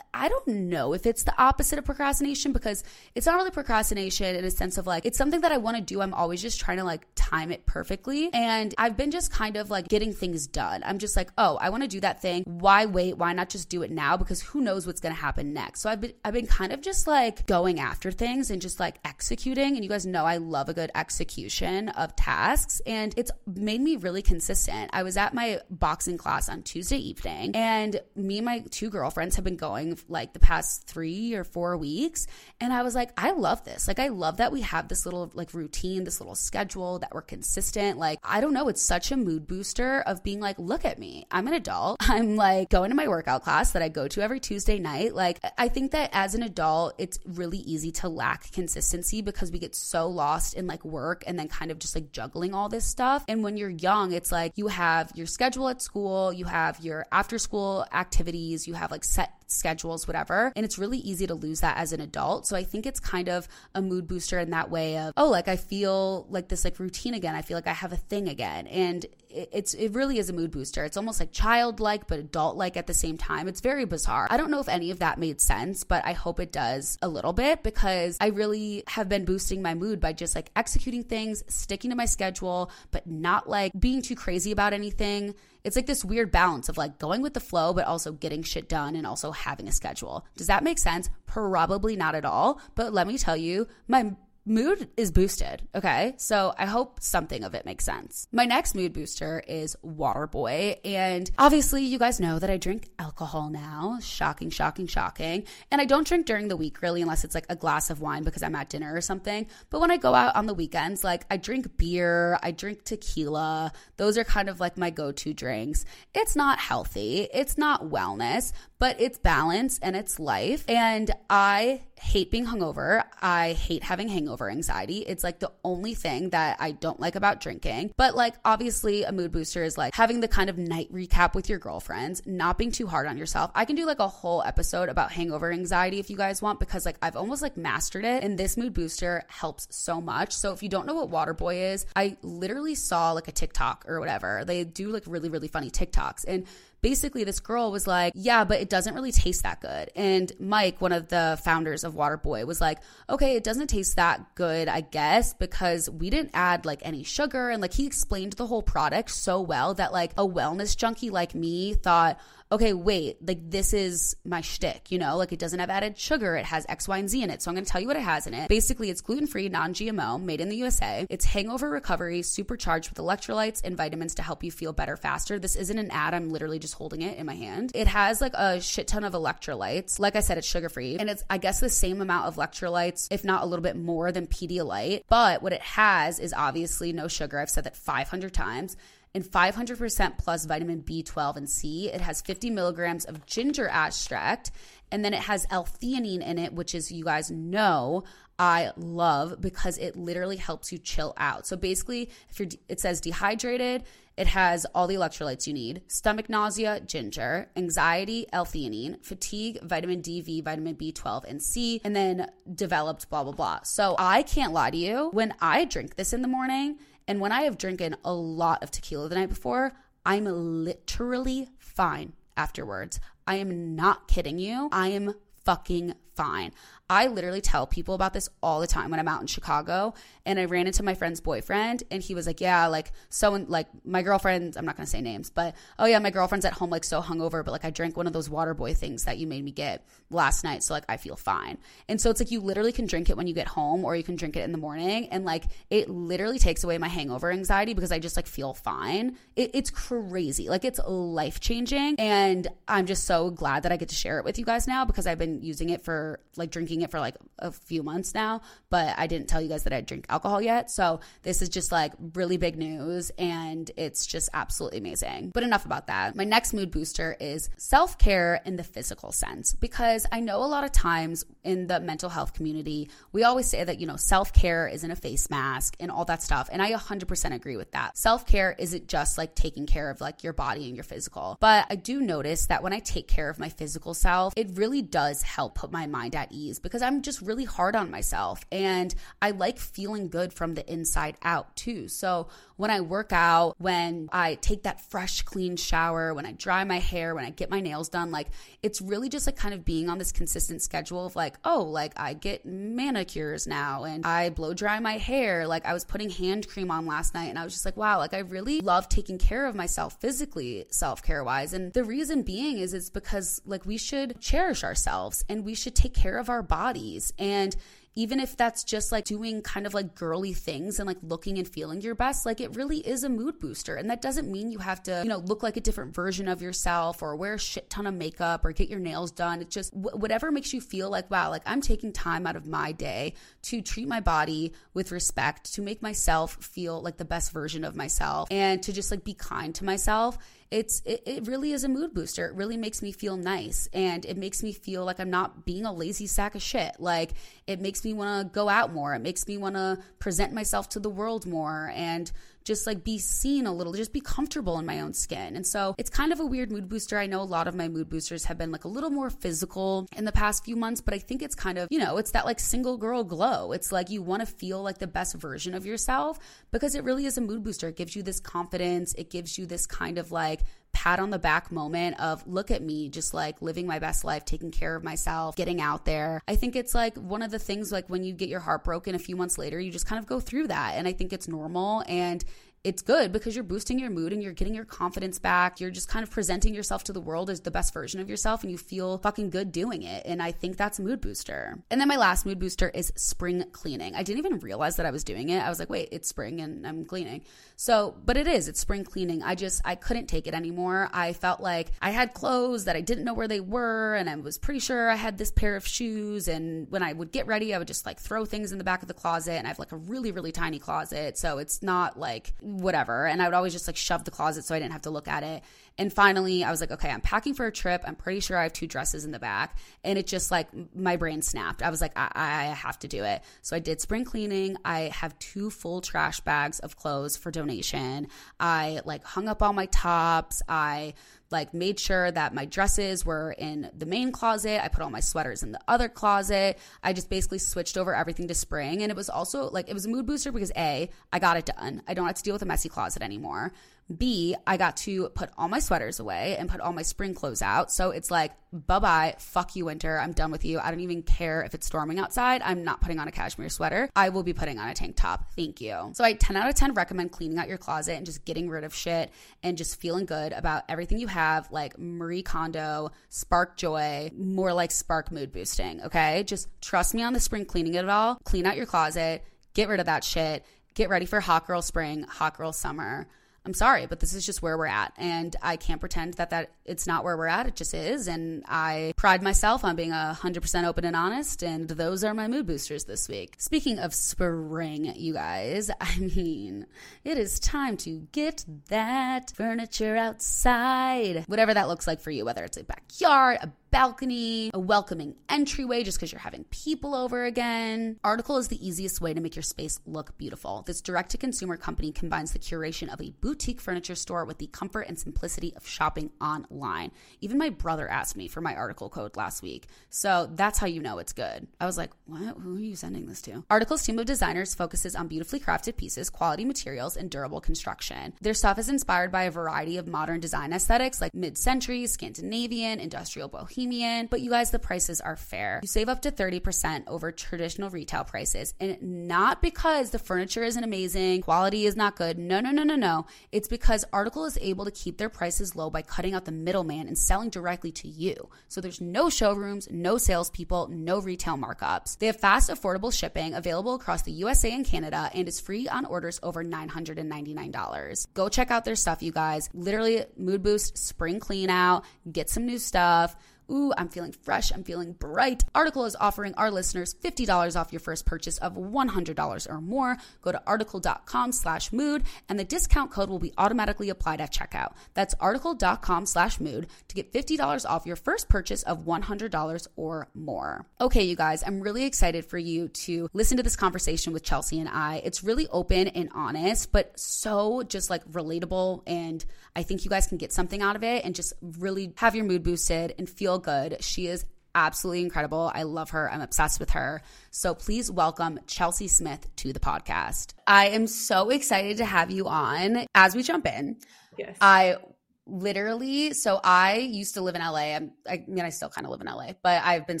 I 0.14 0.28
don't 0.28 0.46
know 0.46 0.92
if 0.92 1.06
it's 1.06 1.22
the 1.22 1.34
opposite 1.42 1.78
of 1.78 1.86
procrastination 1.86 2.52
because 2.52 2.84
it's 3.14 3.26
not 3.26 3.36
really 3.36 3.50
procrastination 3.50 4.36
in 4.36 4.44
a 4.44 4.50
sense 4.50 4.76
of 4.76 4.86
like 4.86 5.06
it's 5.06 5.16
something 5.16 5.40
that 5.40 5.52
I 5.52 5.56
want 5.56 5.78
to 5.78 5.82
do. 5.82 6.02
I'm 6.02 6.12
always 6.12 6.42
just 6.42 6.60
trying 6.60 6.76
to 6.76 6.84
like 6.84 7.06
time 7.14 7.50
it 7.50 7.64
perfectly. 7.64 8.28
And 8.34 8.74
I've 8.76 8.96
been 8.96 9.10
just 9.10 9.32
kind 9.32 9.56
of 9.56 9.70
like 9.70 9.88
getting 9.88 10.12
things 10.12 10.46
done. 10.46 10.82
I'm 10.84 10.98
just 10.98 11.16
like, 11.16 11.30
oh, 11.38 11.56
I 11.60 11.70
want 11.70 11.82
to 11.84 11.88
do 11.88 12.00
that 12.00 12.20
thing. 12.20 12.44
Why 12.46 12.84
wait? 12.84 13.16
Why 13.16 13.32
not 13.32 13.48
just 13.48 13.70
do 13.70 13.82
it 13.82 13.90
now? 13.90 14.18
Because 14.18 14.42
who 14.42 14.60
knows 14.60 14.86
what's 14.86 15.00
gonna 15.00 15.14
happen 15.14 15.54
next. 15.54 15.80
So 15.80 15.88
I've 15.88 16.02
been 16.02 16.12
I've 16.24 16.34
been 16.34 16.46
kind 16.46 16.72
of 16.72 16.82
just 16.82 17.06
like 17.06 17.46
going 17.46 17.80
after 17.80 18.10
things 18.10 18.50
and 18.50 18.60
just 18.60 18.78
like 18.78 18.96
executing. 19.06 19.76
And 19.76 19.82
you 19.82 19.88
guys 19.88 20.04
know 20.04 20.26
I 20.26 20.36
love 20.36 20.68
a 20.68 20.74
good 20.74 20.90
execution 20.94 21.88
of 21.90 22.14
tasks. 22.16 22.82
And 22.86 23.14
it's 23.16 23.30
made 23.46 23.80
me 23.80 23.96
really 23.96 24.22
consistent. 24.22 24.90
I 24.92 25.04
was 25.04 25.16
at 25.16 25.32
my 25.32 25.60
boxing 25.70 26.18
class 26.18 26.50
on 26.50 26.62
Tuesday 26.62 26.98
evening, 26.98 27.56
and 27.56 27.98
me 28.14 28.38
and 28.38 28.44
my 28.44 28.62
two 28.70 28.90
girlfriends 28.90 29.36
have 29.36 29.44
been 29.44 29.56
going 29.62 29.96
like 30.08 30.32
the 30.32 30.40
past 30.40 30.88
three 30.88 31.34
or 31.34 31.44
four 31.44 31.76
weeks. 31.76 32.26
And 32.60 32.72
I 32.72 32.82
was 32.82 32.96
like, 32.96 33.10
I 33.16 33.30
love 33.30 33.62
this. 33.62 33.86
Like, 33.86 34.00
I 34.00 34.08
love 34.08 34.38
that 34.38 34.50
we 34.50 34.62
have 34.62 34.88
this 34.88 35.06
little 35.06 35.30
like 35.34 35.54
routine, 35.54 36.02
this 36.02 36.20
little 36.20 36.34
schedule, 36.34 36.98
that 36.98 37.14
we're 37.14 37.22
consistent. 37.22 37.96
Like, 37.96 38.18
I 38.24 38.40
don't 38.40 38.54
know, 38.54 38.66
it's 38.66 38.82
such 38.82 39.12
a 39.12 39.16
mood 39.16 39.46
booster 39.46 40.00
of 40.00 40.24
being 40.24 40.40
like, 40.40 40.58
look 40.58 40.84
at 40.84 40.98
me. 40.98 41.26
I'm 41.30 41.46
an 41.46 41.54
adult. 41.54 41.98
I'm 42.00 42.34
like 42.34 42.70
going 42.70 42.90
to 42.90 42.96
my 42.96 43.06
workout 43.06 43.44
class 43.44 43.70
that 43.72 43.82
I 43.82 43.88
go 43.88 44.08
to 44.08 44.20
every 44.20 44.40
Tuesday 44.40 44.80
night. 44.80 45.14
Like, 45.14 45.38
I 45.56 45.68
think 45.68 45.92
that 45.92 46.10
as 46.12 46.34
an 46.34 46.42
adult, 46.42 46.94
it's 46.98 47.20
really 47.24 47.58
easy 47.58 47.92
to 47.92 48.08
lack 48.08 48.50
consistency 48.50 49.22
because 49.22 49.52
we 49.52 49.60
get 49.60 49.76
so 49.76 50.08
lost 50.08 50.54
in 50.54 50.66
like 50.66 50.84
work 50.84 51.22
and 51.24 51.38
then 51.38 51.46
kind 51.46 51.70
of 51.70 51.78
just 51.78 51.94
like 51.94 52.10
juggling 52.10 52.52
all 52.52 52.68
this 52.68 52.84
stuff. 52.84 53.24
And 53.28 53.44
when 53.44 53.56
you're 53.56 53.70
young, 53.70 54.10
it's 54.10 54.32
like 54.32 54.54
you 54.56 54.66
have 54.66 55.12
your 55.14 55.26
schedule 55.26 55.68
at 55.68 55.80
school, 55.80 56.32
you 56.32 56.46
have 56.46 56.80
your 56.80 57.06
after 57.12 57.38
school 57.38 57.86
activities, 57.92 58.66
you 58.66 58.74
have 58.74 58.90
like 58.90 59.04
set 59.04 59.30
schedules, 59.46 60.06
whatever. 60.06 60.52
And 60.56 60.64
it's 60.64 60.78
really 60.78 60.98
easy 60.98 61.26
to 61.26 61.34
lose 61.34 61.60
that 61.60 61.76
as 61.76 61.92
an 61.92 62.00
adult. 62.00 62.46
So 62.46 62.56
I 62.56 62.64
think 62.64 62.86
it's 62.86 63.00
kind 63.00 63.28
of 63.28 63.48
a 63.74 63.82
mood 63.82 64.06
booster 64.06 64.38
in 64.38 64.50
that 64.50 64.70
way 64.70 64.98
of, 64.98 65.12
oh, 65.16 65.28
like 65.28 65.48
I 65.48 65.56
feel 65.56 66.26
like 66.30 66.48
this 66.48 66.64
like 66.64 66.78
routine 66.78 67.14
again. 67.14 67.34
I 67.34 67.42
feel 67.42 67.56
like 67.56 67.66
I 67.66 67.72
have 67.72 67.92
a 67.92 67.96
thing 67.96 68.28
again. 68.28 68.66
And 68.66 69.06
it's 69.32 69.74
it 69.74 69.92
really 69.92 70.18
is 70.18 70.28
a 70.28 70.32
mood 70.32 70.50
booster. 70.50 70.84
It's 70.84 70.96
almost 70.96 71.20
like 71.20 71.32
childlike 71.32 72.06
but 72.06 72.18
adult 72.18 72.56
like 72.56 72.76
at 72.76 72.86
the 72.86 72.94
same 72.94 73.16
time. 73.16 73.48
It's 73.48 73.60
very 73.60 73.84
bizarre. 73.84 74.26
I 74.30 74.36
don't 74.36 74.50
know 74.50 74.60
if 74.60 74.68
any 74.68 74.90
of 74.90 74.98
that 75.00 75.18
made 75.18 75.40
sense, 75.40 75.84
but 75.84 76.04
I 76.04 76.12
hope 76.12 76.40
it 76.40 76.52
does 76.52 76.98
a 77.02 77.08
little 77.08 77.32
bit 77.32 77.62
because 77.62 78.16
I 78.20 78.28
really 78.28 78.84
have 78.86 79.08
been 79.08 79.24
boosting 79.24 79.62
my 79.62 79.74
mood 79.74 80.00
by 80.00 80.12
just 80.12 80.34
like 80.34 80.50
executing 80.56 81.04
things, 81.04 81.42
sticking 81.48 81.90
to 81.90 81.96
my 81.96 82.06
schedule, 82.06 82.70
but 82.90 83.06
not 83.06 83.48
like 83.48 83.72
being 83.78 84.02
too 84.02 84.14
crazy 84.14 84.52
about 84.52 84.72
anything. 84.72 85.34
It's 85.64 85.76
like 85.76 85.86
this 85.86 86.04
weird 86.04 86.32
balance 86.32 86.68
of 86.68 86.76
like 86.76 86.98
going 86.98 87.22
with 87.22 87.34
the 87.34 87.40
flow, 87.40 87.72
but 87.72 87.86
also 87.86 88.12
getting 88.12 88.42
shit 88.42 88.68
done 88.68 88.96
and 88.96 89.06
also 89.06 89.30
having 89.30 89.68
a 89.68 89.72
schedule. 89.72 90.26
Does 90.36 90.48
that 90.48 90.64
make 90.64 90.78
sense? 90.78 91.08
Probably 91.26 91.96
not 91.96 92.14
at 92.14 92.24
all. 92.24 92.60
But 92.74 92.92
let 92.92 93.06
me 93.06 93.16
tell 93.16 93.36
you, 93.36 93.68
my 93.86 94.12
mood 94.44 94.88
is 94.96 95.10
boosted. 95.12 95.62
Okay. 95.74 96.14
So 96.16 96.52
I 96.58 96.66
hope 96.66 97.00
something 97.00 97.44
of 97.44 97.54
it 97.54 97.64
makes 97.64 97.84
sense. 97.84 98.26
My 98.32 98.44
next 98.44 98.74
mood 98.74 98.92
booster 98.92 99.42
is 99.46 99.76
Waterboy. 99.84 100.78
And 100.84 101.30
obviously, 101.38 101.84
you 101.84 101.98
guys 101.98 102.20
know 102.20 102.38
that 102.38 102.50
I 102.50 102.56
drink 102.56 102.90
alcohol 102.98 103.50
now. 103.50 103.98
Shocking, 104.02 104.50
shocking, 104.50 104.86
shocking. 104.86 105.44
And 105.70 105.80
I 105.80 105.84
don't 105.84 106.06
drink 106.06 106.26
during 106.26 106.48
the 106.48 106.56
week 106.56 106.82
really, 106.82 107.02
unless 107.02 107.24
it's 107.24 107.34
like 107.34 107.46
a 107.48 107.56
glass 107.56 107.90
of 107.90 108.00
wine 108.00 108.24
because 108.24 108.42
I'm 108.42 108.54
at 108.54 108.68
dinner 108.68 108.94
or 108.94 109.00
something. 109.00 109.46
But 109.70 109.80
when 109.80 109.90
I 109.90 109.96
go 109.96 110.14
out 110.14 110.36
on 110.36 110.46
the 110.46 110.54
weekends, 110.54 111.04
like 111.04 111.24
I 111.30 111.36
drink 111.36 111.76
beer, 111.76 112.38
I 112.42 112.50
drink 112.50 112.84
tequila. 112.84 113.72
Those 113.96 114.18
are 114.18 114.24
kind 114.24 114.48
of 114.48 114.60
like 114.60 114.76
my 114.76 114.90
go 114.90 115.12
to 115.12 115.32
drinks. 115.32 115.84
It's 116.14 116.36
not 116.36 116.58
healthy, 116.58 117.28
it's 117.32 117.56
not 117.58 117.90
wellness, 117.90 118.52
but 118.82 119.00
it's 119.00 119.16
balance 119.16 119.78
and 119.80 119.94
it's 119.94 120.18
life. 120.18 120.64
And 120.68 121.08
I 121.30 121.82
hate 122.02 122.32
being 122.32 122.46
hungover. 122.46 123.04
I 123.20 123.52
hate 123.52 123.84
having 123.84 124.08
hangover 124.08 124.50
anxiety. 124.50 124.98
It's 124.98 125.22
like 125.22 125.38
the 125.38 125.52
only 125.62 125.94
thing 125.94 126.30
that 126.30 126.56
I 126.58 126.72
don't 126.72 126.98
like 126.98 127.14
about 127.14 127.40
drinking. 127.40 127.92
But 127.96 128.16
like 128.16 128.34
obviously 128.44 129.04
a 129.04 129.12
mood 129.12 129.30
booster 129.30 129.62
is 129.62 129.78
like 129.78 129.94
having 129.94 130.18
the 130.18 130.26
kind 130.26 130.50
of 130.50 130.58
night 130.58 130.92
recap 130.92 131.36
with 131.36 131.48
your 131.48 131.60
girlfriends, 131.60 132.22
not 132.26 132.58
being 132.58 132.72
too 132.72 132.88
hard 132.88 133.06
on 133.06 133.16
yourself. 133.16 133.52
I 133.54 133.66
can 133.66 133.76
do 133.76 133.86
like 133.86 134.00
a 134.00 134.08
whole 134.08 134.42
episode 134.42 134.88
about 134.88 135.12
hangover 135.12 135.52
anxiety 135.52 136.00
if 136.00 136.10
you 136.10 136.16
guys 136.16 136.42
want 136.42 136.58
because 136.58 136.84
like 136.84 136.96
I've 137.00 137.14
almost 137.14 137.40
like 137.40 137.56
mastered 137.56 138.04
it 138.04 138.24
and 138.24 138.36
this 138.36 138.56
mood 138.56 138.74
booster 138.74 139.22
helps 139.28 139.68
so 139.70 140.00
much. 140.00 140.32
So 140.32 140.52
if 140.52 140.60
you 140.60 140.68
don't 140.68 140.86
know 140.86 141.04
what 141.04 141.08
Waterboy 141.08 141.72
is, 141.72 141.86
I 141.94 142.16
literally 142.22 142.74
saw 142.74 143.12
like 143.12 143.28
a 143.28 143.32
TikTok 143.32 143.84
or 143.86 144.00
whatever. 144.00 144.44
They 144.44 144.64
do 144.64 144.88
like 144.88 145.04
really 145.06 145.28
really 145.28 145.46
funny 145.46 145.70
TikToks 145.70 146.24
and 146.26 146.48
basically 146.82 147.22
this 147.24 147.40
girl 147.40 147.70
was 147.70 147.86
like, 147.86 148.12
yeah, 148.16 148.44
but 148.44 148.60
it 148.60 148.68
doesn't 148.68 148.94
really 148.94 149.12
taste 149.12 149.44
that 149.44 149.60
good. 149.60 149.90
And 149.94 150.30
Mike, 150.38 150.80
one 150.80 150.92
of 150.92 151.08
the 151.08 151.38
founders 151.44 151.84
of 151.84 151.94
Waterboy, 151.94 152.44
was 152.44 152.60
like, 152.60 152.78
okay, 153.08 153.36
it 153.36 153.44
doesn't 153.44 153.68
taste 153.68 153.96
that 153.96 154.34
good, 154.34 154.68
I 154.68 154.80
guess, 154.80 155.32
because 155.32 155.88
we 155.88 156.10
didn't 156.10 156.30
add 156.34 156.66
like 156.66 156.80
any 156.82 157.04
sugar. 157.04 157.50
And 157.50 157.62
like 157.62 157.72
he 157.72 157.86
explained 157.86 158.34
the 158.34 158.46
whole 158.46 158.62
product 158.62 159.10
so 159.10 159.40
well 159.40 159.74
that 159.74 159.92
like 159.92 160.12
a 160.18 160.26
wellness 160.26 160.76
junkie 160.76 161.10
like 161.10 161.34
me 161.34 161.74
thought, 161.74 162.18
okay, 162.52 162.74
wait, 162.74 163.16
like 163.26 163.50
this 163.50 163.72
is 163.72 164.14
my 164.24 164.42
shtick, 164.42 164.92
you 164.92 164.98
know, 164.98 165.16
like 165.16 165.32
it 165.32 165.38
doesn't 165.38 165.58
have 165.58 165.70
added 165.70 165.98
sugar. 165.98 166.36
It 166.36 166.44
has 166.44 166.66
X, 166.68 166.86
Y, 166.86 166.98
and 166.98 167.08
Z 167.08 167.22
in 167.22 167.30
it. 167.30 167.42
So 167.42 167.50
I'm 167.50 167.54
going 167.54 167.64
to 167.64 167.70
tell 167.70 167.80
you 167.80 167.86
what 167.86 167.96
it 167.96 168.02
has 168.02 168.26
in 168.26 168.34
it. 168.34 168.48
Basically, 168.48 168.90
it's 168.90 169.00
gluten 169.00 169.26
free, 169.26 169.48
non 169.48 169.72
GMO, 169.72 170.22
made 170.22 170.40
in 170.40 170.50
the 170.50 170.56
USA. 170.56 171.06
It's 171.08 171.24
hangover 171.24 171.70
recovery, 171.70 172.22
supercharged 172.22 172.90
with 172.90 172.98
electrolytes 172.98 173.62
and 173.64 173.76
vitamins 173.76 174.14
to 174.16 174.22
help 174.22 174.44
you 174.44 174.52
feel 174.52 174.72
better 174.72 174.96
faster. 174.96 175.38
This 175.38 175.56
isn't 175.56 175.78
an 175.78 175.90
ad. 175.90 176.12
I'm 176.12 176.30
literally 176.30 176.58
just 176.58 176.74
holding 176.74 177.00
it 177.00 177.16
in 177.16 177.24
my 177.24 177.34
hand. 177.34 177.72
It 177.74 177.86
has 177.86 178.20
like 178.20 178.34
a 178.34 178.60
shit 178.60 178.86
ton 178.86 179.04
of 179.04 179.14
electrolytes. 179.14 179.98
Like 179.98 180.14
I 180.14 180.20
said, 180.20 180.36
it's 180.36 180.46
sugar 180.46 180.68
free 180.68 180.96
and 180.98 181.08
it's, 181.08 181.24
I 181.30 181.38
guess, 181.38 181.60
the 181.60 181.70
same 181.70 182.02
amount 182.02 182.26
of 182.26 182.36
electrolytes, 182.36 183.08
if 183.10 183.24
not 183.24 183.42
a 183.42 183.46
little 183.46 183.62
bit 183.62 183.76
more 183.76 184.12
than 184.12 184.26
Pedialyte. 184.26 185.04
But 185.08 185.42
what 185.42 185.54
it 185.54 185.62
has 185.62 186.18
is 186.18 186.34
obviously 186.34 186.92
no 186.92 187.08
sugar. 187.08 187.38
I've 187.38 187.50
said 187.50 187.64
that 187.64 187.76
500 187.76 188.34
times 188.34 188.76
and 189.14 189.24
500% 189.24 190.18
plus 190.18 190.46
vitamin 190.46 190.82
B12 190.82 191.36
and 191.36 191.48
C. 191.48 191.90
It 191.90 192.00
has 192.00 192.22
50 192.22 192.50
milligrams 192.50 193.04
of 193.04 193.26
ginger 193.26 193.68
extract, 193.68 194.50
and 194.90 195.04
then 195.04 195.14
it 195.14 195.22
has 195.22 195.46
L-theanine 195.50 196.22
in 196.22 196.38
it, 196.38 196.52
which 196.52 196.74
is 196.74 196.90
you 196.90 197.04
guys 197.04 197.30
know 197.30 198.04
I 198.38 198.72
love 198.76 199.40
because 199.40 199.78
it 199.78 199.96
literally 199.96 200.36
helps 200.36 200.72
you 200.72 200.78
chill 200.78 201.14
out. 201.16 201.46
So 201.46 201.56
basically, 201.56 202.10
if 202.30 202.40
you're, 202.40 202.48
it 202.68 202.80
says 202.80 203.00
dehydrated, 203.00 203.84
it 204.16 204.26
has 204.26 204.66
all 204.74 204.86
the 204.86 204.94
electrolytes 204.94 205.46
you 205.46 205.52
need 205.52 205.82
stomach 205.86 206.28
nausea, 206.28 206.80
ginger, 206.80 207.48
anxiety, 207.56 208.26
L 208.32 208.44
theanine, 208.44 209.02
fatigue, 209.04 209.58
vitamin 209.62 210.00
D, 210.00 210.20
V, 210.20 210.40
vitamin 210.40 210.74
B12, 210.74 211.24
and 211.24 211.42
C, 211.42 211.80
and 211.84 211.94
then 211.96 212.30
developed 212.54 213.08
blah, 213.08 213.22
blah, 213.22 213.32
blah. 213.32 213.60
So 213.62 213.94
I 213.98 214.22
can't 214.22 214.52
lie 214.52 214.70
to 214.70 214.76
you. 214.76 215.10
When 215.12 215.34
I 215.40 215.64
drink 215.64 215.96
this 215.96 216.12
in 216.12 216.22
the 216.22 216.28
morning, 216.28 216.78
and 217.12 217.20
when 217.20 217.30
I 217.30 217.42
have 217.42 217.58
drinking 217.58 217.94
a 218.06 218.14
lot 218.14 218.62
of 218.62 218.70
tequila 218.70 219.06
the 219.06 219.16
night 219.16 219.28
before, 219.28 219.74
I'm 220.02 220.24
literally 220.24 221.50
fine 221.58 222.14
afterwards. 222.38 223.00
I 223.26 223.34
am 223.34 223.76
not 223.76 224.08
kidding 224.08 224.38
you. 224.38 224.70
I 224.72 224.88
am 224.88 225.12
fucking 225.44 225.92
fine. 226.14 226.52
I 226.90 227.06
literally 227.06 227.40
tell 227.40 227.66
people 227.66 227.94
about 227.94 228.12
this 228.12 228.28
all 228.42 228.60
the 228.60 228.66
time 228.66 228.90
when 228.90 229.00
I'm 229.00 229.08
out 229.08 229.20
in 229.20 229.26
Chicago. 229.26 229.94
And 230.24 230.38
I 230.38 230.44
ran 230.44 230.66
into 230.66 230.82
my 230.82 230.94
friend's 230.94 231.20
boyfriend, 231.20 231.82
and 231.90 232.00
he 232.00 232.14
was 232.14 232.26
like, 232.28 232.40
Yeah, 232.40 232.66
like, 232.68 232.92
so, 233.08 233.32
like, 233.32 233.66
my 233.84 234.02
girlfriend, 234.02 234.56
I'm 234.56 234.64
not 234.64 234.76
gonna 234.76 234.86
say 234.86 235.00
names, 235.00 235.30
but 235.30 235.56
oh, 235.78 235.86
yeah, 235.86 235.98
my 235.98 236.10
girlfriend's 236.10 236.44
at 236.44 236.52
home, 236.52 236.70
like, 236.70 236.84
so 236.84 237.00
hungover, 237.00 237.44
but 237.44 237.50
like, 237.50 237.64
I 237.64 237.70
drank 237.70 237.96
one 237.96 238.06
of 238.06 238.12
those 238.12 238.30
water 238.30 238.54
boy 238.54 238.74
things 238.74 239.04
that 239.04 239.18
you 239.18 239.26
made 239.26 239.44
me 239.44 239.50
get 239.50 239.84
last 240.10 240.44
night. 240.44 240.62
So, 240.62 240.74
like, 240.74 240.84
I 240.88 240.96
feel 240.96 241.16
fine. 241.16 241.58
And 241.88 242.00
so 242.00 242.10
it's 242.10 242.20
like 242.20 242.30
you 242.30 242.40
literally 242.40 242.72
can 242.72 242.86
drink 242.86 243.10
it 243.10 243.16
when 243.16 243.26
you 243.26 243.34
get 243.34 243.48
home, 243.48 243.84
or 243.84 243.96
you 243.96 244.04
can 244.04 244.14
drink 244.14 244.36
it 244.36 244.44
in 244.44 244.52
the 244.52 244.58
morning. 244.58 245.08
And 245.08 245.24
like, 245.24 245.44
it 245.70 245.88
literally 245.88 246.38
takes 246.38 246.62
away 246.62 246.78
my 246.78 246.88
hangover 246.88 247.32
anxiety 247.32 247.74
because 247.74 247.90
I 247.90 247.98
just 247.98 248.16
like 248.16 248.26
feel 248.26 248.54
fine. 248.54 249.16
It, 249.34 249.50
it's 249.54 249.70
crazy. 249.70 250.48
Like, 250.48 250.64
it's 250.64 250.78
life 250.86 251.40
changing. 251.40 251.96
And 251.98 252.46
I'm 252.68 252.86
just 252.86 253.04
so 253.04 253.30
glad 253.30 253.64
that 253.64 253.72
I 253.72 253.76
get 253.76 253.88
to 253.88 253.94
share 253.94 254.18
it 254.18 254.24
with 254.24 254.38
you 254.38 254.44
guys 254.44 254.68
now 254.68 254.84
because 254.84 255.06
I've 255.06 255.18
been 255.18 255.42
using 255.42 255.70
it 255.70 255.82
for 255.82 256.20
like 256.36 256.50
drinking 256.50 256.71
it 256.80 256.90
for 256.90 257.00
like 257.00 257.16
a 257.38 257.52
few 257.52 257.82
months 257.82 258.14
now, 258.14 258.40
but 258.70 258.94
I 258.96 259.06
didn't 259.06 259.28
tell 259.28 259.40
you 259.40 259.48
guys 259.48 259.64
that 259.64 259.72
I 259.72 259.82
drink 259.82 260.06
alcohol 260.08 260.40
yet. 260.40 260.70
So 260.70 261.00
this 261.22 261.42
is 261.42 261.50
just 261.50 261.70
like 261.70 261.92
really 262.14 262.38
big 262.38 262.56
news 262.56 263.10
and 263.18 263.70
it's 263.76 264.06
just 264.06 264.30
absolutely 264.32 264.78
amazing. 264.78 265.30
But 265.34 265.42
enough 265.42 265.66
about 265.66 265.88
that. 265.88 266.16
My 266.16 266.24
next 266.24 266.54
mood 266.54 266.70
booster 266.70 267.16
is 267.20 267.50
self 267.56 267.98
care 267.98 268.40
in 268.46 268.56
the 268.56 268.64
physical 268.64 269.12
sense 269.12 269.52
because 269.52 270.06
I 270.10 270.20
know 270.20 270.38
a 270.38 270.46
lot 270.46 270.64
of 270.64 270.72
times 270.72 271.24
in 271.44 271.66
the 271.66 271.80
mental 271.80 272.08
health 272.08 272.32
community, 272.32 272.88
we 273.12 273.24
always 273.24 273.46
say 273.46 273.62
that, 273.62 273.80
you 273.80 273.86
know, 273.86 273.96
self 273.96 274.32
care 274.32 274.66
isn't 274.68 274.90
a 274.90 274.96
face 274.96 275.28
mask 275.30 275.76
and 275.80 275.90
all 275.90 276.04
that 276.06 276.22
stuff. 276.22 276.48
And 276.50 276.62
I 276.62 276.72
100% 276.72 277.34
agree 277.34 277.56
with 277.56 277.72
that. 277.72 277.98
Self 277.98 278.26
care 278.26 278.54
isn't 278.58 278.88
just 278.88 279.18
like 279.18 279.34
taking 279.34 279.66
care 279.66 279.90
of 279.90 280.00
like 280.00 280.22
your 280.22 280.32
body 280.32 280.66
and 280.66 280.76
your 280.76 280.84
physical. 280.84 281.36
But 281.40 281.66
I 281.70 281.76
do 281.76 282.00
notice 282.00 282.46
that 282.46 282.62
when 282.62 282.72
I 282.72 282.78
take 282.78 283.08
care 283.08 283.28
of 283.28 283.38
my 283.38 283.48
physical 283.48 283.94
self, 283.94 284.32
it 284.36 284.50
really 284.54 284.82
does 284.82 285.22
help 285.22 285.54
put 285.54 285.72
my 285.72 285.86
mind 285.86 286.14
at 286.14 286.30
ease 286.30 286.58
because 286.62 286.82
I'm 286.82 287.02
just 287.02 287.20
really 287.20 287.44
hard 287.44 287.76
on 287.76 287.90
myself 287.90 288.44
and 288.50 288.94
I 289.20 289.32
like 289.32 289.58
feeling 289.58 290.08
good 290.08 290.32
from 290.32 290.54
the 290.54 290.70
inside 290.72 291.16
out 291.22 291.54
too. 291.56 291.88
So 291.88 292.28
when 292.56 292.70
I 292.70 292.80
work 292.80 293.12
out, 293.12 293.54
when 293.58 294.08
I 294.12 294.36
take 294.36 294.62
that 294.62 294.80
fresh, 294.80 295.22
clean 295.22 295.56
shower, 295.56 296.14
when 296.14 296.24
I 296.24 296.32
dry 296.32 296.64
my 296.64 296.78
hair, 296.78 297.14
when 297.14 297.24
I 297.24 297.30
get 297.30 297.50
my 297.50 297.60
nails 297.60 297.88
done, 297.88 298.10
like 298.10 298.28
it's 298.62 298.80
really 298.80 299.08
just 299.08 299.26
like 299.26 299.36
kind 299.36 299.52
of 299.52 299.64
being 299.64 299.88
on 299.88 299.98
this 299.98 300.12
consistent 300.12 300.62
schedule 300.62 301.06
of 301.06 301.16
like, 301.16 301.34
oh, 301.44 301.62
like 301.62 301.92
I 301.96 302.14
get 302.14 302.46
manicures 302.46 303.46
now 303.46 303.84
and 303.84 304.06
I 304.06 304.30
blow 304.30 304.54
dry 304.54 304.78
my 304.78 304.98
hair. 304.98 305.46
Like 305.46 305.66
I 305.66 305.72
was 305.72 305.84
putting 305.84 306.10
hand 306.10 306.46
cream 306.48 306.70
on 306.70 306.86
last 306.86 307.14
night 307.14 307.30
and 307.30 307.38
I 307.38 307.44
was 307.44 307.52
just 307.52 307.64
like, 307.64 307.76
wow, 307.76 307.98
like 307.98 308.14
I 308.14 308.18
really 308.18 308.60
love 308.60 308.88
taking 308.88 309.18
care 309.18 309.46
of 309.46 309.54
myself 309.54 310.00
physically, 310.00 310.66
self 310.70 311.02
care 311.02 311.24
wise. 311.24 311.52
And 311.54 311.72
the 311.72 311.84
reason 311.84 312.22
being 312.22 312.58
is 312.58 312.74
it's 312.74 312.90
because 312.90 313.40
like 313.44 313.66
we 313.66 313.76
should 313.76 314.20
cherish 314.20 314.62
ourselves 314.62 315.24
and 315.28 315.44
we 315.44 315.54
should 315.54 315.74
take 315.74 315.94
care 315.94 316.18
of 316.18 316.28
our 316.28 316.42
bodies. 316.52 317.14
And 317.18 317.56
even 317.94 318.20
if 318.20 318.36
that's 318.36 318.62
just 318.62 318.92
like 318.92 319.06
doing 319.06 319.40
kind 319.40 319.66
of 319.66 319.72
like 319.72 319.94
girly 319.94 320.34
things 320.34 320.78
and 320.78 320.86
like 320.86 320.98
looking 321.02 321.38
and 321.38 321.48
feeling 321.48 321.80
your 321.80 321.94
best, 321.94 322.26
like 322.26 322.42
it 322.42 322.54
really 322.56 322.78
is 322.78 323.04
a 323.04 323.08
mood 323.08 323.38
booster. 323.38 323.74
And 323.74 323.88
that 323.88 324.02
doesn't 324.02 324.30
mean 324.30 324.50
you 324.50 324.58
have 324.58 324.82
to, 324.84 325.00
you 325.02 325.08
know, 325.08 325.18
look 325.18 325.42
like 325.42 325.56
a 325.56 325.62
different 325.62 325.94
version 325.94 326.28
of 326.28 326.42
yourself 326.42 327.02
or 327.02 327.16
wear 327.16 327.34
a 327.34 327.38
shit 327.38 327.70
ton 327.70 327.86
of 327.86 327.94
makeup 327.94 328.44
or 328.44 328.52
get 328.52 328.68
your 328.68 328.80
nails 328.80 329.10
done. 329.12 329.40
It's 329.40 329.54
just 329.54 329.72
wh- 329.72 329.98
whatever 329.98 330.30
makes 330.30 330.52
you 330.52 330.60
feel 330.60 330.90
like, 330.90 331.10
wow, 331.10 331.30
like 331.30 331.42
I'm 331.46 331.62
taking 331.62 331.90
time 331.90 332.26
out 332.26 332.36
of 332.36 332.46
my 332.46 332.72
day 332.72 333.14
to 333.44 333.62
treat 333.62 333.88
my 333.88 334.00
body 334.00 334.52
with 334.74 334.92
respect, 334.92 335.54
to 335.54 335.62
make 335.62 335.80
myself 335.80 336.36
feel 336.36 336.82
like 336.82 336.98
the 336.98 337.04
best 337.06 337.32
version 337.32 337.64
of 337.64 337.76
myself 337.76 338.28
and 338.30 338.62
to 338.62 338.74
just 338.74 338.90
like 338.90 339.04
be 339.04 339.14
kind 339.14 339.54
to 339.54 339.64
myself 339.64 340.18
it's 340.52 340.82
it, 340.84 341.02
it 341.06 341.26
really 341.26 341.52
is 341.52 341.64
a 341.64 341.68
mood 341.68 341.94
booster. 341.94 342.26
It 342.26 342.34
really 342.34 342.58
makes 342.58 342.82
me 342.82 342.92
feel 342.92 343.16
nice 343.16 343.70
and 343.72 344.04
it 344.04 344.18
makes 344.18 344.42
me 344.42 344.52
feel 344.52 344.84
like 344.84 345.00
I'm 345.00 345.08
not 345.08 345.46
being 345.46 345.64
a 345.64 345.72
lazy 345.72 346.06
sack 346.06 346.34
of 346.34 346.42
shit. 346.42 346.76
Like 346.78 347.12
it 347.46 347.58
makes 347.58 347.84
me 347.84 347.94
want 347.94 348.28
to 348.28 348.32
go 348.34 348.50
out 348.50 348.70
more. 348.70 348.94
It 348.94 349.00
makes 349.00 349.26
me 349.26 349.38
want 349.38 349.54
to 349.54 349.78
present 349.98 350.34
myself 350.34 350.68
to 350.70 350.80
the 350.80 350.90
world 350.90 351.24
more 351.24 351.72
and 351.74 352.12
just 352.44 352.66
like 352.66 352.84
be 352.84 352.98
seen 352.98 353.46
a 353.46 353.52
little, 353.52 353.72
just 353.72 353.92
be 353.92 354.00
comfortable 354.00 354.58
in 354.58 354.66
my 354.66 354.80
own 354.80 354.92
skin. 354.92 355.36
And 355.36 355.46
so 355.46 355.74
it's 355.78 355.90
kind 355.90 356.12
of 356.12 356.20
a 356.20 356.26
weird 356.26 356.50
mood 356.50 356.68
booster. 356.68 356.98
I 356.98 357.06
know 357.06 357.20
a 357.20 357.24
lot 357.24 357.48
of 357.48 357.54
my 357.54 357.68
mood 357.68 357.88
boosters 357.88 358.24
have 358.24 358.38
been 358.38 358.50
like 358.50 358.64
a 358.64 358.68
little 358.68 358.90
more 358.90 359.10
physical 359.10 359.86
in 359.96 360.04
the 360.04 360.12
past 360.12 360.44
few 360.44 360.56
months, 360.56 360.80
but 360.80 360.94
I 360.94 360.98
think 360.98 361.22
it's 361.22 361.34
kind 361.34 361.58
of, 361.58 361.68
you 361.70 361.78
know, 361.78 361.98
it's 361.98 362.12
that 362.12 362.24
like 362.24 362.40
single 362.40 362.76
girl 362.76 363.04
glow. 363.04 363.52
It's 363.52 363.72
like 363.72 363.90
you 363.90 364.02
want 364.02 364.20
to 364.20 364.26
feel 364.26 364.62
like 364.62 364.78
the 364.78 364.86
best 364.86 365.14
version 365.14 365.54
of 365.54 365.66
yourself 365.66 366.18
because 366.50 366.74
it 366.74 366.84
really 366.84 367.06
is 367.06 367.18
a 367.18 367.20
mood 367.20 367.42
booster. 367.42 367.68
It 367.68 367.76
gives 367.76 367.96
you 367.96 368.02
this 368.02 368.20
confidence, 368.20 368.94
it 368.94 369.10
gives 369.10 369.38
you 369.38 369.46
this 369.46 369.66
kind 369.66 369.98
of 369.98 370.12
like, 370.12 370.40
pat 370.72 370.98
on 370.98 371.10
the 371.10 371.18
back 371.18 371.52
moment 371.52 371.98
of 372.00 372.26
look 372.26 372.50
at 372.50 372.62
me 372.62 372.88
just 372.88 373.14
like 373.14 373.40
living 373.40 373.66
my 373.66 373.78
best 373.78 374.04
life 374.04 374.24
taking 374.24 374.50
care 374.50 374.74
of 374.74 374.82
myself 374.82 375.36
getting 375.36 375.60
out 375.60 375.84
there. 375.84 376.22
I 376.26 376.36
think 376.36 376.56
it's 376.56 376.74
like 376.74 376.96
one 376.96 377.22
of 377.22 377.30
the 377.30 377.38
things 377.38 377.70
like 377.70 377.88
when 377.88 378.04
you 378.04 378.12
get 378.12 378.28
your 378.28 378.40
heart 378.40 378.64
broken 378.64 378.94
a 378.94 378.98
few 378.98 379.16
months 379.16 379.38
later 379.38 379.60
you 379.60 379.70
just 379.70 379.86
kind 379.86 379.98
of 379.98 380.06
go 380.06 380.20
through 380.20 380.48
that 380.48 380.74
and 380.76 380.88
i 380.88 380.92
think 380.92 381.12
it's 381.12 381.28
normal 381.28 381.84
and 381.88 382.24
it's 382.64 382.80
good 382.80 383.10
because 383.10 383.34
you're 383.34 383.42
boosting 383.42 383.80
your 383.80 383.90
mood 383.90 384.12
and 384.12 384.22
you're 384.22 384.32
getting 384.32 384.54
your 384.54 384.64
confidence 384.64 385.18
back. 385.18 385.58
You're 385.58 385.70
just 385.70 385.88
kind 385.88 386.04
of 386.04 386.10
presenting 386.10 386.54
yourself 386.54 386.84
to 386.84 386.92
the 386.92 387.00
world 387.00 387.28
as 387.28 387.40
the 387.40 387.50
best 387.50 387.74
version 387.74 388.00
of 388.00 388.08
yourself 388.08 388.42
and 388.42 388.52
you 388.52 388.58
feel 388.58 388.98
fucking 388.98 389.30
good 389.30 389.50
doing 389.50 389.82
it. 389.82 390.04
And 390.06 390.22
I 390.22 390.30
think 390.30 390.56
that's 390.56 390.78
mood 390.78 391.00
booster. 391.00 391.58
And 391.70 391.80
then 391.80 391.88
my 391.88 391.96
last 391.96 392.24
mood 392.24 392.38
booster 392.38 392.68
is 392.68 392.92
spring 392.94 393.44
cleaning. 393.50 393.96
I 393.96 394.04
didn't 394.04 394.18
even 394.18 394.38
realize 394.38 394.76
that 394.76 394.86
I 394.86 394.92
was 394.92 395.02
doing 395.02 395.30
it. 395.30 395.40
I 395.40 395.48
was 395.48 395.58
like, 395.58 395.70
wait, 395.70 395.88
it's 395.90 396.08
spring 396.08 396.40
and 396.40 396.64
I'm 396.64 396.84
cleaning. 396.84 397.22
So, 397.56 397.96
but 398.04 398.16
it 398.16 398.28
is, 398.28 398.46
it's 398.46 398.60
spring 398.60 398.84
cleaning. 398.84 399.24
I 399.24 399.34
just, 399.34 399.60
I 399.64 399.74
couldn't 399.74 400.06
take 400.06 400.28
it 400.28 400.34
anymore. 400.34 400.88
I 400.92 401.14
felt 401.14 401.40
like 401.40 401.72
I 401.80 401.90
had 401.90 402.14
clothes 402.14 402.66
that 402.66 402.76
I 402.76 402.80
didn't 402.80 403.04
know 403.04 403.14
where 403.14 403.28
they 403.28 403.40
were 403.40 403.96
and 403.96 404.08
I 404.08 404.14
was 404.16 404.38
pretty 404.38 404.60
sure 404.60 404.88
I 404.88 404.94
had 404.94 405.18
this 405.18 405.32
pair 405.32 405.56
of 405.56 405.66
shoes. 405.66 406.28
And 406.28 406.70
when 406.70 406.84
I 406.84 406.92
would 406.92 407.10
get 407.10 407.26
ready, 407.26 407.54
I 407.54 407.58
would 407.58 407.66
just 407.66 407.86
like 407.86 407.98
throw 407.98 408.24
things 408.24 408.52
in 408.52 408.58
the 408.58 408.64
back 408.64 408.82
of 408.82 408.88
the 408.88 408.94
closet. 408.94 409.32
And 409.32 409.48
I 409.48 409.50
have 409.50 409.58
like 409.58 409.72
a 409.72 409.76
really, 409.76 410.12
really 410.12 410.30
tiny 410.30 410.60
closet. 410.60 411.18
So 411.18 411.38
it's 411.38 411.60
not 411.60 411.98
like, 411.98 412.34
whatever. 412.52 413.06
And 413.06 413.22
I 413.22 413.26
would 413.26 413.34
always 413.34 413.52
just 413.52 413.66
like 413.66 413.76
shove 413.76 414.04
the 414.04 414.10
closet 414.10 414.44
so 414.44 414.54
I 414.54 414.58
didn't 414.58 414.72
have 414.72 414.82
to 414.82 414.90
look 414.90 415.08
at 415.08 415.22
it. 415.22 415.42
And 415.78 415.92
finally, 415.92 416.44
I 416.44 416.50
was 416.50 416.60
like, 416.60 416.70
okay, 416.70 416.90
I'm 416.90 417.00
packing 417.00 417.32
for 417.32 417.46
a 417.46 417.52
trip. 417.52 417.82
I'm 417.86 417.94
pretty 417.94 418.20
sure 418.20 418.36
I 418.36 418.42
have 418.42 418.52
two 418.52 418.66
dresses 418.66 419.04
in 419.04 419.10
the 419.10 419.18
back. 419.18 419.58
And 419.82 419.98
it 419.98 420.06
just 420.06 420.30
like 420.30 420.48
my 420.74 420.96
brain 420.96 421.22
snapped. 421.22 421.62
I 421.62 421.70
was 421.70 421.80
like, 421.80 421.92
I, 421.96 422.10
I 422.14 422.44
have 422.44 422.78
to 422.80 422.88
do 422.88 423.04
it. 423.04 423.22
So 423.40 423.56
I 423.56 423.58
did 423.58 423.80
spring 423.80 424.04
cleaning. 424.04 424.56
I 424.64 424.92
have 424.94 425.18
two 425.18 425.48
full 425.48 425.80
trash 425.80 426.20
bags 426.20 426.58
of 426.58 426.76
clothes 426.76 427.16
for 427.16 427.30
donation. 427.30 428.08
I 428.38 428.80
like 428.84 429.02
hung 429.04 429.28
up 429.28 429.42
all 429.42 429.54
my 429.54 429.66
tops. 429.66 430.42
I 430.46 430.94
like 431.32 431.54
made 431.54 431.80
sure 431.80 432.10
that 432.10 432.34
my 432.34 432.44
dresses 432.44 433.04
were 433.04 433.32
in 433.32 433.70
the 433.76 433.86
main 433.86 434.12
closet. 434.12 434.62
I 434.62 434.68
put 434.68 434.82
all 434.82 434.90
my 434.90 435.00
sweaters 435.00 435.42
in 435.42 435.52
the 435.52 435.60
other 435.66 435.88
closet. 435.88 436.58
I 436.82 436.92
just 436.92 437.10
basically 437.10 437.38
switched 437.38 437.76
over 437.76 437.94
everything 437.94 438.28
to 438.28 438.34
spring. 438.34 438.82
And 438.82 438.90
it 438.90 438.96
was 438.96 439.10
also 439.10 439.48
like, 439.50 439.68
it 439.68 439.74
was 439.74 439.86
a 439.86 439.88
mood 439.88 440.06
booster 440.06 440.30
because 440.30 440.52
A, 440.56 440.90
I 441.12 441.18
got 441.18 441.36
it 441.36 441.46
done. 441.46 441.82
I 441.88 441.94
don't 441.94 442.06
have 442.06 442.16
to 442.16 442.22
deal 442.22 442.34
with 442.34 442.42
a 442.42 442.46
messy 442.46 442.68
closet 442.68 443.02
anymore. 443.02 443.52
B, 443.96 444.34
I 444.46 444.56
got 444.56 444.76
to 444.78 445.08
put 445.10 445.30
all 445.36 445.48
my 445.48 445.58
sweaters 445.58 446.00
away 446.00 446.36
and 446.38 446.48
put 446.48 446.60
all 446.60 446.72
my 446.72 446.82
spring 446.82 447.14
clothes 447.14 447.42
out. 447.42 447.70
So 447.72 447.90
it's 447.90 448.10
like, 448.10 448.32
bye 448.52 448.78
bye, 448.78 449.14
fuck 449.18 449.56
you, 449.56 449.64
winter. 449.64 449.98
I'm 449.98 450.12
done 450.12 450.30
with 450.30 450.44
you. 450.44 450.58
I 450.58 450.70
don't 450.70 450.80
even 450.80 451.02
care 451.02 451.42
if 451.42 451.54
it's 451.54 451.66
storming 451.66 451.98
outside. 451.98 452.42
I'm 452.42 452.64
not 452.64 452.80
putting 452.80 452.98
on 452.98 453.08
a 453.08 453.12
cashmere 453.12 453.48
sweater. 453.48 453.88
I 453.96 454.10
will 454.10 454.22
be 454.22 454.32
putting 454.32 454.58
on 454.58 454.68
a 454.68 454.74
tank 454.74 454.96
top. 454.96 455.32
Thank 455.34 455.60
you. 455.60 455.90
So 455.94 456.04
I 456.04 456.12
10 456.14 456.36
out 456.36 456.48
of 456.48 456.54
10 456.54 456.74
recommend 456.74 457.12
cleaning 457.12 457.38
out 457.38 457.48
your 457.48 457.58
closet 457.58 457.96
and 457.96 458.06
just 458.06 458.24
getting 458.24 458.48
rid 458.48 458.64
of 458.64 458.74
shit 458.74 459.10
and 459.42 459.58
just 459.58 459.80
feeling 459.80 460.06
good 460.06 460.32
about 460.32 460.64
everything 460.68 460.98
you 460.98 461.08
have, 461.08 461.21
like 461.50 461.78
Marie 461.78 462.22
Kondo, 462.22 462.90
Spark 463.08 463.56
Joy, 463.56 464.10
more 464.16 464.52
like 464.52 464.70
Spark 464.70 465.10
Mood 465.10 465.32
Boosting. 465.32 465.82
Okay. 465.82 466.24
Just 466.24 466.48
trust 466.60 466.94
me 466.94 467.02
on 467.02 467.12
the 467.12 467.20
spring 467.20 467.44
cleaning 467.44 467.74
it 467.74 467.88
all. 467.88 468.18
Clean 468.24 468.46
out 468.46 468.56
your 468.56 468.66
closet, 468.66 469.24
get 469.54 469.68
rid 469.68 469.80
of 469.80 469.86
that 469.86 470.04
shit, 470.04 470.44
get 470.74 470.88
ready 470.88 471.06
for 471.06 471.20
hot 471.20 471.46
girl 471.46 471.62
spring, 471.62 472.02
hot 472.04 472.36
girl 472.36 472.52
summer. 472.52 473.06
I'm 473.44 473.54
sorry, 473.54 473.86
but 473.86 473.98
this 473.98 474.14
is 474.14 474.24
just 474.24 474.40
where 474.40 474.56
we're 474.56 474.66
at. 474.66 474.92
And 474.96 475.34
I 475.42 475.56
can't 475.56 475.80
pretend 475.80 476.14
that, 476.14 476.30
that 476.30 476.52
it's 476.64 476.86
not 476.86 477.02
where 477.02 477.16
we're 477.16 477.26
at. 477.26 477.48
It 477.48 477.56
just 477.56 477.74
is. 477.74 478.06
And 478.06 478.44
I 478.46 478.92
pride 478.96 479.20
myself 479.20 479.64
on 479.64 479.74
being 479.74 479.90
100% 479.90 480.64
open 480.64 480.84
and 480.84 480.94
honest. 480.94 481.42
And 481.42 481.68
those 481.68 482.04
are 482.04 482.14
my 482.14 482.28
mood 482.28 482.46
boosters 482.46 482.84
this 482.84 483.08
week. 483.08 483.34
Speaking 483.38 483.80
of 483.80 483.94
spring, 483.94 484.92
you 484.96 485.14
guys, 485.14 485.70
I 485.80 485.98
mean, 485.98 486.66
it 487.02 487.18
is 487.18 487.40
time 487.40 487.76
to 487.78 488.06
get 488.12 488.44
that 488.68 489.32
furniture 489.34 489.96
outside. 489.96 491.24
Whatever 491.26 491.52
that 491.54 491.66
looks 491.66 491.88
like 491.88 492.00
for 492.00 492.12
you, 492.12 492.24
whether 492.24 492.44
it's 492.44 492.58
a 492.58 492.64
backyard, 492.64 493.38
a 493.42 493.50
balcony, 493.72 494.50
a 494.52 494.60
welcoming 494.60 495.16
entryway 495.30 495.82
just 495.82 495.96
because 495.98 496.12
you're 496.12 496.20
having 496.20 496.44
people 496.50 496.94
over 496.94 497.24
again. 497.24 497.96
Article 498.04 498.36
is 498.36 498.48
the 498.48 498.64
easiest 498.64 499.00
way 499.00 499.14
to 499.14 499.20
make 499.20 499.34
your 499.34 499.42
space 499.42 499.80
look 499.86 500.16
beautiful. 500.18 500.62
This 500.66 500.82
direct 500.82 501.10
to 501.12 501.16
consumer 501.16 501.56
company 501.56 501.90
combines 501.90 502.34
the 502.34 502.38
curation 502.38 502.92
of 502.92 503.00
a 503.00 503.14
boutique 503.22 503.62
furniture 503.62 503.94
store 503.94 504.26
with 504.26 504.36
the 504.36 504.46
comfort 504.48 504.82
and 504.88 504.98
simplicity 504.98 505.54
of 505.56 505.66
shopping 505.66 506.10
online. 506.20 506.92
Even 507.22 507.38
my 507.38 507.48
brother 507.48 507.88
asked 507.88 508.14
me 508.14 508.28
for 508.28 508.42
my 508.42 508.54
article 508.54 508.90
code 508.90 509.16
last 509.16 509.42
week. 509.42 509.68
So 509.88 510.28
that's 510.34 510.58
how 510.58 510.66
you 510.66 510.82
know 510.82 510.98
it's 510.98 511.14
good. 511.14 511.48
I 511.58 511.64
was 511.64 511.78
like, 511.78 511.92
what? 512.04 512.36
Who 512.40 512.56
are 512.56 512.60
you 512.60 512.76
sending 512.76 513.06
this 513.06 513.22
to? 513.22 513.42
Article's 513.48 513.82
team 513.82 513.98
of 513.98 514.04
designers 514.04 514.54
focuses 514.54 514.94
on 514.94 515.08
beautifully 515.08 515.40
crafted 515.40 515.78
pieces, 515.78 516.10
quality 516.10 516.44
materials, 516.44 516.94
and 516.94 517.08
durable 517.08 517.40
construction. 517.40 518.12
Their 518.20 518.34
stuff 518.34 518.58
is 518.58 518.68
inspired 518.68 519.10
by 519.10 519.22
a 519.22 519.30
variety 519.30 519.78
of 519.78 519.88
modern 519.88 520.20
design 520.20 520.52
aesthetics 520.52 521.00
like 521.00 521.14
mid 521.14 521.38
century, 521.38 521.86
Scandinavian, 521.86 522.78
industrial 522.78 523.28
bohemian 523.28 523.61
bohemian, 523.62 524.06
but 524.06 524.20
you 524.20 524.30
guys, 524.30 524.50
the 524.50 524.58
prices 524.58 525.00
are 525.00 525.16
fair. 525.16 525.60
You 525.62 525.68
save 525.68 525.88
up 525.88 526.02
to 526.02 526.10
30% 526.10 526.84
over 526.88 527.12
traditional 527.12 527.70
retail 527.70 528.04
prices. 528.04 528.54
And 528.58 529.06
not 529.08 529.40
because 529.40 529.90
the 529.90 529.98
furniture 529.98 530.42
isn't 530.42 530.62
amazing, 530.62 531.22
quality 531.22 531.66
is 531.66 531.76
not 531.76 531.96
good. 531.96 532.18
No, 532.18 532.40
no, 532.40 532.50
no, 532.50 532.64
no, 532.64 532.74
no. 532.74 533.06
It's 533.30 533.48
because 533.48 533.84
Article 533.92 534.24
is 534.24 534.38
able 534.40 534.64
to 534.64 534.70
keep 534.70 534.98
their 534.98 535.08
prices 535.08 535.54
low 535.54 535.70
by 535.70 535.82
cutting 535.82 536.14
out 536.14 536.24
the 536.24 536.32
middleman 536.32 536.88
and 536.88 536.98
selling 536.98 537.30
directly 537.30 537.70
to 537.72 537.88
you. 537.88 538.30
So 538.48 538.60
there's 538.60 538.80
no 538.80 539.10
showrooms, 539.10 539.68
no 539.70 539.96
salespeople, 539.96 540.68
no 540.68 541.00
retail 541.00 541.36
markups. 541.36 541.98
They 541.98 542.06
have 542.06 542.16
fast, 542.16 542.50
affordable 542.50 542.92
shipping 542.92 543.34
available 543.34 543.74
across 543.74 544.02
the 544.02 544.12
USA 544.12 544.52
and 544.52 544.66
Canada 544.66 545.10
and 545.14 545.28
is 545.28 545.40
free 545.40 545.68
on 545.68 545.84
orders 545.84 546.18
over 546.22 546.44
$999. 546.44 548.06
Go 548.14 548.28
check 548.28 548.50
out 548.50 548.64
their 548.64 548.76
stuff, 548.76 549.02
you 549.02 549.12
guys. 549.12 549.48
Literally, 549.54 550.04
mood 550.16 550.42
boost, 550.42 550.76
spring 550.76 551.20
clean 551.20 551.50
out, 551.50 551.84
get 552.10 552.28
some 552.28 552.46
new 552.46 552.58
stuff 552.58 553.16
ooh, 553.52 553.72
I'm 553.76 553.88
feeling 553.88 554.12
fresh, 554.12 554.52
I'm 554.52 554.64
feeling 554.64 554.92
bright. 554.92 555.44
Article 555.54 555.84
is 555.84 555.96
offering 555.96 556.34
our 556.34 556.50
listeners 556.50 556.94
$50 556.94 557.60
off 557.60 557.72
your 557.72 557.80
first 557.80 558.06
purchase 558.06 558.38
of 558.38 558.54
$100 558.54 559.50
or 559.50 559.60
more. 559.60 559.96
Go 560.22 560.32
to 560.32 560.42
article.com 560.46 561.32
slash 561.32 561.72
mood 561.72 562.04
and 562.28 562.38
the 562.38 562.44
discount 562.44 562.90
code 562.90 563.10
will 563.10 563.18
be 563.18 563.32
automatically 563.36 563.90
applied 563.90 564.20
at 564.20 564.32
checkout. 564.32 564.72
That's 564.94 565.14
article.com 565.20 566.06
slash 566.06 566.40
mood 566.40 566.68
to 566.88 566.94
get 566.94 567.12
$50 567.12 567.68
off 567.68 567.86
your 567.86 567.96
first 567.96 568.28
purchase 568.28 568.62
of 568.62 568.84
$100 568.84 569.68
or 569.76 570.08
more. 570.14 570.66
Okay, 570.80 571.02
you 571.02 571.16
guys, 571.16 571.42
I'm 571.46 571.60
really 571.60 571.84
excited 571.84 572.24
for 572.24 572.38
you 572.38 572.68
to 572.68 573.08
listen 573.12 573.36
to 573.36 573.42
this 573.42 573.56
conversation 573.56 574.12
with 574.12 574.22
Chelsea 574.22 574.60
and 574.60 574.68
I. 574.68 575.02
It's 575.04 575.22
really 575.22 575.48
open 575.48 575.88
and 575.88 576.08
honest, 576.14 576.72
but 576.72 576.98
so 576.98 577.62
just 577.62 577.90
like 577.90 578.04
relatable. 578.10 578.82
And 578.86 579.24
I 579.54 579.62
think 579.62 579.84
you 579.84 579.90
guys 579.90 580.06
can 580.06 580.18
get 580.18 580.32
something 580.32 580.62
out 580.62 580.76
of 580.76 580.82
it 580.82 581.04
and 581.04 581.14
just 581.14 581.34
really 581.42 581.92
have 581.96 582.14
your 582.14 582.24
mood 582.24 582.42
boosted 582.42 582.94
and 582.98 583.08
feel 583.08 583.38
good. 583.42 583.82
She 583.82 584.06
is 584.06 584.24
absolutely 584.54 585.02
incredible. 585.02 585.50
I 585.54 585.62
love 585.64 585.90
her. 585.90 586.10
I'm 586.10 586.20
obsessed 586.20 586.60
with 586.60 586.70
her. 586.70 587.02
So 587.30 587.54
please 587.54 587.90
welcome 587.90 588.38
Chelsea 588.46 588.88
Smith 588.88 589.26
to 589.36 589.52
the 589.52 589.60
podcast. 589.60 590.34
I 590.46 590.68
am 590.68 590.86
so 590.86 591.30
excited 591.30 591.78
to 591.78 591.84
have 591.84 592.10
you 592.10 592.28
on. 592.28 592.86
As 592.94 593.14
we 593.14 593.22
jump 593.22 593.46
in, 593.46 593.76
yes. 594.18 594.36
I 594.40 594.76
literally 595.24 596.12
so 596.12 596.40
i 596.42 596.78
used 596.78 597.14
to 597.14 597.20
live 597.20 597.36
in 597.36 597.40
la 597.40 597.54
I'm, 597.54 597.92
i 598.08 598.24
mean 598.26 598.44
i 598.44 598.48
still 598.48 598.68
kind 598.68 598.84
of 598.84 598.90
live 598.90 599.00
in 599.00 599.06
la 599.06 599.28
but 599.42 599.62
i've 599.64 599.86
been 599.86 600.00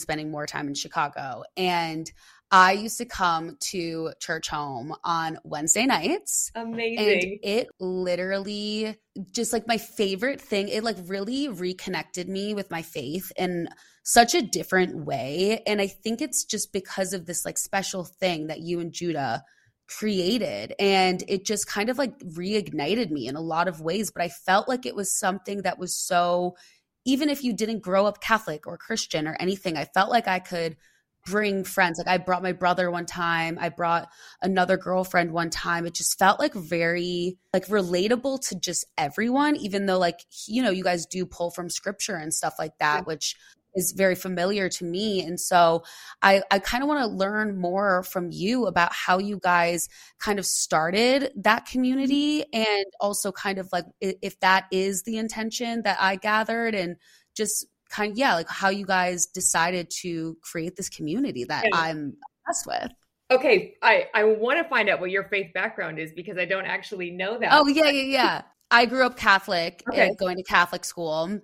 spending 0.00 0.32
more 0.32 0.46
time 0.46 0.66
in 0.66 0.74
chicago 0.74 1.44
and 1.56 2.10
i 2.52 2.72
used 2.72 2.98
to 2.98 3.04
come 3.04 3.56
to 3.58 4.12
church 4.20 4.48
home 4.48 4.94
on 5.02 5.38
wednesday 5.42 5.86
nights 5.86 6.50
amazing. 6.54 6.98
and 6.98 7.38
it 7.42 7.68
literally 7.80 8.96
just 9.32 9.52
like 9.52 9.66
my 9.66 9.78
favorite 9.78 10.40
thing 10.40 10.68
it 10.68 10.84
like 10.84 10.96
really 11.06 11.48
reconnected 11.48 12.28
me 12.28 12.54
with 12.54 12.70
my 12.70 12.82
faith 12.82 13.32
in 13.36 13.68
such 14.04 14.34
a 14.34 14.42
different 14.42 15.04
way 15.04 15.62
and 15.66 15.80
i 15.80 15.86
think 15.86 16.20
it's 16.20 16.44
just 16.44 16.72
because 16.72 17.12
of 17.12 17.26
this 17.26 17.44
like 17.44 17.58
special 17.58 18.04
thing 18.04 18.46
that 18.46 18.60
you 18.60 18.78
and 18.78 18.92
judah 18.92 19.42
created 19.88 20.74
and 20.78 21.22
it 21.28 21.44
just 21.44 21.66
kind 21.66 21.90
of 21.90 21.98
like 21.98 22.18
reignited 22.20 23.10
me 23.10 23.26
in 23.26 23.36
a 23.36 23.40
lot 23.40 23.68
of 23.68 23.80
ways 23.80 24.10
but 24.10 24.22
i 24.22 24.28
felt 24.28 24.68
like 24.68 24.86
it 24.86 24.94
was 24.94 25.18
something 25.18 25.62
that 25.62 25.78
was 25.78 25.94
so 25.94 26.54
even 27.04 27.28
if 27.28 27.42
you 27.42 27.52
didn't 27.52 27.82
grow 27.82 28.06
up 28.06 28.20
catholic 28.20 28.66
or 28.66 28.78
christian 28.78 29.26
or 29.26 29.36
anything 29.40 29.76
i 29.76 29.84
felt 29.84 30.10
like 30.10 30.28
i 30.28 30.38
could 30.38 30.76
bring 31.24 31.64
friends. 31.64 31.98
Like 31.98 32.08
i 32.08 32.18
brought 32.18 32.42
my 32.42 32.52
brother 32.52 32.90
one 32.90 33.06
time. 33.06 33.58
I 33.60 33.68
brought 33.68 34.08
another 34.40 34.76
girlfriend 34.76 35.32
one 35.32 35.50
time. 35.50 35.86
It 35.86 35.94
just 35.94 36.18
felt 36.18 36.40
like 36.40 36.54
very 36.54 37.36
like 37.52 37.66
relatable 37.66 38.48
to 38.48 38.58
just 38.58 38.84
everyone 38.96 39.56
even 39.56 39.86
though 39.86 39.98
like 39.98 40.20
you 40.46 40.62
know 40.62 40.70
you 40.70 40.84
guys 40.84 41.06
do 41.06 41.26
pull 41.26 41.50
from 41.50 41.68
scripture 41.68 42.16
and 42.16 42.32
stuff 42.32 42.54
like 42.58 42.72
that 42.78 43.06
which 43.06 43.36
is 43.74 43.92
very 43.92 44.14
familiar 44.14 44.68
to 44.68 44.84
me. 44.84 45.22
And 45.22 45.38
so 45.40 45.82
I, 46.20 46.42
I 46.50 46.58
kind 46.58 46.82
of 46.82 46.88
want 46.88 47.00
to 47.00 47.06
learn 47.06 47.58
more 47.58 48.02
from 48.02 48.30
you 48.30 48.66
about 48.66 48.92
how 48.92 49.18
you 49.18 49.38
guys 49.38 49.88
kind 50.18 50.38
of 50.38 50.46
started 50.46 51.32
that 51.36 51.66
community 51.66 52.40
mm-hmm. 52.40 52.62
and 52.62 52.86
also 53.00 53.32
kind 53.32 53.58
of 53.58 53.68
like 53.72 53.86
if 54.00 54.38
that 54.40 54.66
is 54.70 55.02
the 55.04 55.16
intention 55.16 55.82
that 55.82 55.98
I 56.00 56.16
gathered 56.16 56.74
and 56.74 56.96
just 57.34 57.66
kind 57.92 58.12
of, 58.12 58.18
yeah, 58.18 58.34
like 58.34 58.48
how 58.48 58.70
you 58.70 58.86
guys 58.86 59.26
decided 59.26 59.90
to 60.00 60.36
create 60.42 60.74
this 60.76 60.88
community 60.88 61.44
that 61.44 61.64
yeah. 61.64 61.78
I'm 61.78 62.16
obsessed 62.48 62.66
with. 62.66 62.92
Okay, 63.30 63.76
I, 63.80 64.08
I 64.14 64.24
want 64.24 64.58
to 64.58 64.68
find 64.68 64.88
out 64.88 65.00
what 65.00 65.10
your 65.10 65.24
faith 65.24 65.52
background 65.54 65.98
is 65.98 66.12
because 66.12 66.36
I 66.36 66.44
don't 66.44 66.66
actually 66.66 67.10
know 67.10 67.38
that. 67.38 67.50
Oh, 67.52 67.66
yeah, 67.68 67.90
yeah, 67.90 68.02
yeah. 68.02 68.42
I 68.70 68.86
grew 68.86 69.06
up 69.06 69.16
Catholic, 69.16 69.82
okay. 69.88 70.08
Eh, 70.08 70.14
going 70.18 70.36
to 70.36 70.42
Catholic 70.42 70.84
school. 70.84 71.40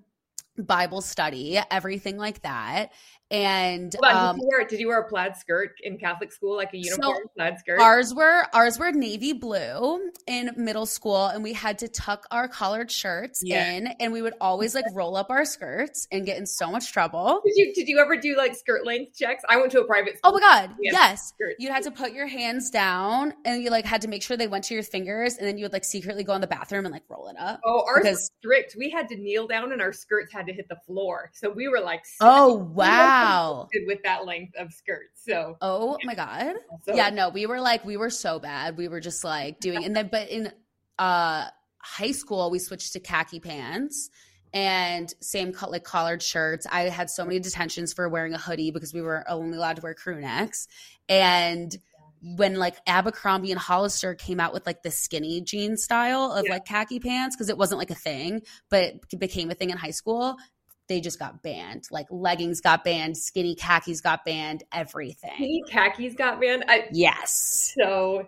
Bible 0.59 1.01
study, 1.01 1.59
everything 1.71 2.17
like 2.17 2.43
that. 2.43 2.91
And 3.31 3.95
on, 4.03 4.17
um, 4.17 4.37
did, 4.37 4.43
you 4.43 4.49
wear, 4.49 4.67
did, 4.67 4.81
you 4.81 4.89
wear, 4.89 5.01
a 5.01 5.09
plaid 5.09 5.37
skirt 5.37 5.75
in 5.83 5.99
Catholic 5.99 6.33
school, 6.33 6.57
like 6.57 6.73
a 6.73 6.79
uniform 6.79 7.17
so 7.23 7.31
plaid 7.37 7.59
skirt? 7.59 7.79
Ours 7.79 8.15
were 8.15 8.47
ours 8.55 8.79
were 8.79 8.91
navy 8.91 9.35
blue 9.35 10.11
in 10.27 10.51
middle 10.57 10.87
school, 10.87 11.27
and 11.27 11.43
we 11.43 11.53
had 11.53 11.79
to 11.81 11.89
tuck 11.89 12.25
our 12.31 12.49
collared 12.49 12.91
shirts 12.91 13.43
yeah. 13.45 13.73
in, 13.73 13.89
and 14.01 14.15
we 14.15 14.23
would 14.23 14.33
always 14.41 14.75
like 14.75 14.87
roll 14.95 15.15
up 15.15 15.29
our 15.29 15.45
skirts 15.45 16.09
and 16.11 16.25
get 16.25 16.39
in 16.39 16.47
so 16.47 16.71
much 16.71 16.91
trouble. 16.91 17.43
Did 17.45 17.53
you 17.57 17.75
did 17.75 17.89
you 17.89 17.99
ever 17.99 18.17
do 18.17 18.35
like 18.35 18.57
skirt 18.57 18.87
length 18.87 19.19
checks? 19.19 19.45
I 19.47 19.59
went 19.59 19.73
to 19.73 19.81
a 19.81 19.85
private 19.85 20.17
school. 20.19 20.31
Oh 20.31 20.33
my 20.33 20.41
god, 20.41 20.75
yes. 20.81 21.29
Skirts. 21.29 21.57
You 21.59 21.71
had 21.71 21.83
to 21.83 21.91
put 21.91 22.13
your 22.13 22.27
hands 22.27 22.71
down, 22.71 23.35
and 23.45 23.63
you 23.63 23.69
like 23.69 23.85
had 23.85 24.01
to 24.03 24.09
make 24.09 24.23
sure 24.23 24.39
they 24.39 24.49
went 24.49 24.65
to 24.65 24.75
your 24.75 24.83
fingers, 24.83 25.37
and 25.37 25.47
then 25.47 25.59
you 25.59 25.67
would 25.67 25.75
like 25.75 25.85
secretly 25.85 26.25
go 26.25 26.33
in 26.33 26.41
the 26.41 26.47
bathroom 26.47 26.87
and 26.87 26.95
like 26.95 27.05
roll 27.11 27.29
it 27.29 27.37
up. 27.39 27.61
Oh, 27.63 27.85
ours 27.87 28.01
because- 28.05 28.17
was 28.17 28.31
strict. 28.39 28.77
We 28.79 28.89
had 28.89 29.07
to 29.09 29.17
kneel 29.17 29.47
down, 29.47 29.73
and 29.73 29.83
our 29.83 29.93
skirts 29.93 30.33
had 30.33 30.47
to 30.47 30.55
hit 30.55 30.67
the 30.71 30.79
floor, 30.87 31.31
so 31.35 31.51
we 31.51 31.69
were 31.69 31.81
like, 31.81 32.05
oh 32.23 32.55
wow 32.55 33.18
wow. 33.25 33.69
With 33.87 34.03
that 34.05 34.27
length 34.27 34.55
of 34.57 34.73
skirt 34.73 35.11
so. 35.15 35.57
Oh 35.61 35.99
yeah. 36.01 36.07
my 36.07 36.15
god. 36.15 36.55
So, 36.85 36.95
yeah 36.95 37.11
no 37.11 37.29
we 37.29 37.47
were 37.47 37.61
like 37.61 37.85
we 37.85 37.97
were 37.97 38.11
so 38.11 38.39
bad. 38.39 38.77
We 38.77 38.89
were 38.89 39.01
just 39.01 39.25
like 39.25 39.61
doing 39.61 39.85
and 39.85 39.95
then 39.95 40.09
but 40.11 40.29
in 40.29 40.53
uh 40.99 41.47
high 41.81 42.13
school 42.13 42.51
we 42.51 42.59
switched 42.59 42.93
to 42.95 43.01
khaki 43.01 43.41
pants 43.41 44.11
and 44.53 45.13
same 45.21 45.55
like 45.69 45.85
collared 45.85 46.23
shirts. 46.23 46.67
I 46.71 46.83
had 46.83 47.11
so 47.11 47.25
many 47.25 47.39
detentions 47.41 47.93
for 47.93 48.09
wearing 48.09 48.35
a 48.35 48.39
hoodie 48.39 48.71
because 48.71 48.95
we 48.95 49.03
were 49.03 49.29
only 49.29 49.57
allowed 49.57 49.77
to 49.77 49.83
wear 49.83 49.95
crew 49.95 50.21
necks. 50.21 50.69
And 51.09 51.77
when 52.21 52.57
like 52.57 52.77
Abercrombie 52.87 53.53
and 53.53 53.61
Hollister 53.61 54.15
came 54.15 54.41
out 54.41 54.53
with 54.53 54.67
like 54.67 54.83
the 54.83 54.91
skinny 54.91 55.41
jean 55.41 55.77
style 55.77 56.33
of 56.33 56.47
yeah. 56.47 56.55
like 56.55 56.65
khaki 56.65 56.99
pants 56.99 57.37
because 57.37 57.49
it 57.49 57.59
wasn't 57.59 57.79
like 57.79 57.91
a 57.91 57.95
thing, 57.95 58.43
but 58.71 58.95
it 59.13 59.19
became 59.19 59.51
a 59.51 59.55
thing 59.55 59.71
in 59.71 59.77
high 59.77 59.91
school 59.91 60.37
they 60.89 61.01
just 61.01 61.19
got 61.19 61.43
banned. 61.43 61.85
Like 61.91 62.07
leggings 62.11 62.61
got 62.61 62.83
banned, 62.83 63.17
skinny 63.17 63.55
khakis 63.55 64.01
got 64.01 64.25
banned, 64.25 64.65
everything. 64.73 65.35
Skinny 65.35 65.63
khakis 65.69 66.15
got 66.15 66.41
banned. 66.41 66.65
I, 66.67 66.89
yes. 66.91 67.75
So, 67.79 68.27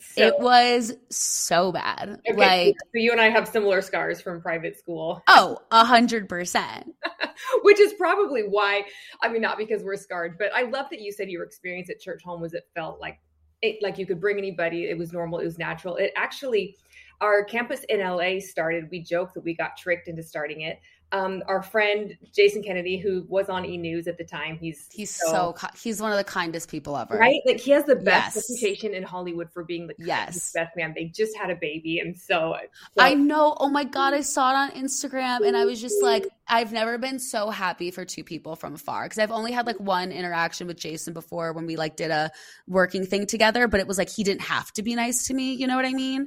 so, 0.00 0.22
it 0.22 0.34
was 0.38 0.94
so 1.08 1.72
bad. 1.72 2.20
Okay, 2.28 2.36
like 2.36 2.76
so 2.80 3.00
you 3.00 3.12
and 3.12 3.20
I 3.20 3.30
have 3.30 3.48
similar 3.48 3.80
scars 3.80 4.20
from 4.20 4.42
private 4.42 4.78
school. 4.78 5.22
Oh, 5.28 5.58
a 5.70 5.84
hundred 5.84 6.28
percent. 6.28 6.92
Which 7.62 7.80
is 7.80 7.94
probably 7.94 8.42
why. 8.42 8.82
I 9.22 9.28
mean, 9.28 9.40
not 9.40 9.56
because 9.56 9.82
we're 9.82 9.96
scarred, 9.96 10.36
but 10.38 10.52
I 10.54 10.62
love 10.62 10.86
that 10.90 11.00
you 11.00 11.12
said 11.12 11.30
your 11.30 11.44
experience 11.44 11.88
at 11.88 12.00
church 12.00 12.22
home 12.22 12.40
was 12.40 12.52
it 12.52 12.64
felt 12.74 13.00
like 13.00 13.20
it 13.62 13.76
like 13.80 13.96
you 13.96 14.06
could 14.06 14.20
bring 14.20 14.38
anybody. 14.38 14.90
It 14.90 14.98
was 14.98 15.12
normal. 15.12 15.38
It 15.38 15.44
was 15.44 15.58
natural. 15.58 15.96
It 15.96 16.12
actually 16.16 16.76
our 17.20 17.44
campus 17.44 17.84
in 17.88 18.00
LA 18.00 18.40
started. 18.40 18.88
We 18.90 19.00
joked 19.00 19.34
that 19.34 19.44
we 19.44 19.54
got 19.54 19.76
tricked 19.76 20.08
into 20.08 20.22
starting 20.22 20.62
it 20.62 20.80
um, 21.12 21.42
our 21.46 21.62
friend 21.62 22.16
Jason 22.34 22.62
Kennedy, 22.62 22.96
who 22.96 23.26
was 23.28 23.50
on 23.50 23.66
E 23.66 23.76
News 23.76 24.08
at 24.08 24.16
the 24.16 24.24
time, 24.24 24.58
he's 24.58 24.88
he's 24.90 25.14
so, 25.14 25.54
so, 25.56 25.68
he's 25.80 26.00
one 26.00 26.10
of 26.10 26.16
the 26.16 26.24
kindest 26.24 26.70
people 26.70 26.96
ever, 26.96 27.16
right? 27.16 27.40
Like 27.44 27.60
he 27.60 27.70
has 27.72 27.84
the 27.84 27.96
best 27.96 28.36
yes. 28.36 28.50
reputation 28.50 28.94
in 28.94 29.02
Hollywood 29.02 29.50
for 29.52 29.62
being 29.62 29.86
the 29.86 29.94
yes 29.98 30.52
best 30.54 30.74
man. 30.74 30.94
They 30.96 31.04
just 31.04 31.36
had 31.36 31.50
a 31.50 31.54
baby, 31.54 31.98
and 31.98 32.18
so, 32.18 32.56
so 32.96 33.02
I 33.04 33.12
know. 33.12 33.54
Oh 33.60 33.68
my 33.68 33.84
god, 33.84 34.14
I 34.14 34.22
saw 34.22 34.52
it 34.52 34.56
on 34.56 34.70
Instagram, 34.70 35.46
and 35.46 35.54
I 35.54 35.66
was 35.66 35.80
just 35.80 36.02
like, 36.02 36.26
I've 36.48 36.72
never 36.72 36.96
been 36.96 37.18
so 37.18 37.50
happy 37.50 37.90
for 37.90 38.06
two 38.06 38.24
people 38.24 38.56
from 38.56 38.74
afar 38.74 39.04
because 39.04 39.18
I've 39.18 39.30
only 39.30 39.52
had 39.52 39.66
like 39.66 39.78
one 39.78 40.12
interaction 40.12 40.66
with 40.66 40.78
Jason 40.78 41.12
before 41.12 41.52
when 41.52 41.66
we 41.66 41.76
like 41.76 41.96
did 41.96 42.10
a 42.10 42.30
working 42.66 43.04
thing 43.04 43.26
together, 43.26 43.68
but 43.68 43.80
it 43.80 43.86
was 43.86 43.98
like 43.98 44.08
he 44.08 44.24
didn't 44.24 44.42
have 44.42 44.72
to 44.72 44.82
be 44.82 44.94
nice 44.94 45.26
to 45.26 45.34
me. 45.34 45.52
You 45.52 45.66
know 45.66 45.76
what 45.76 45.84
I 45.84 45.92
mean? 45.92 46.24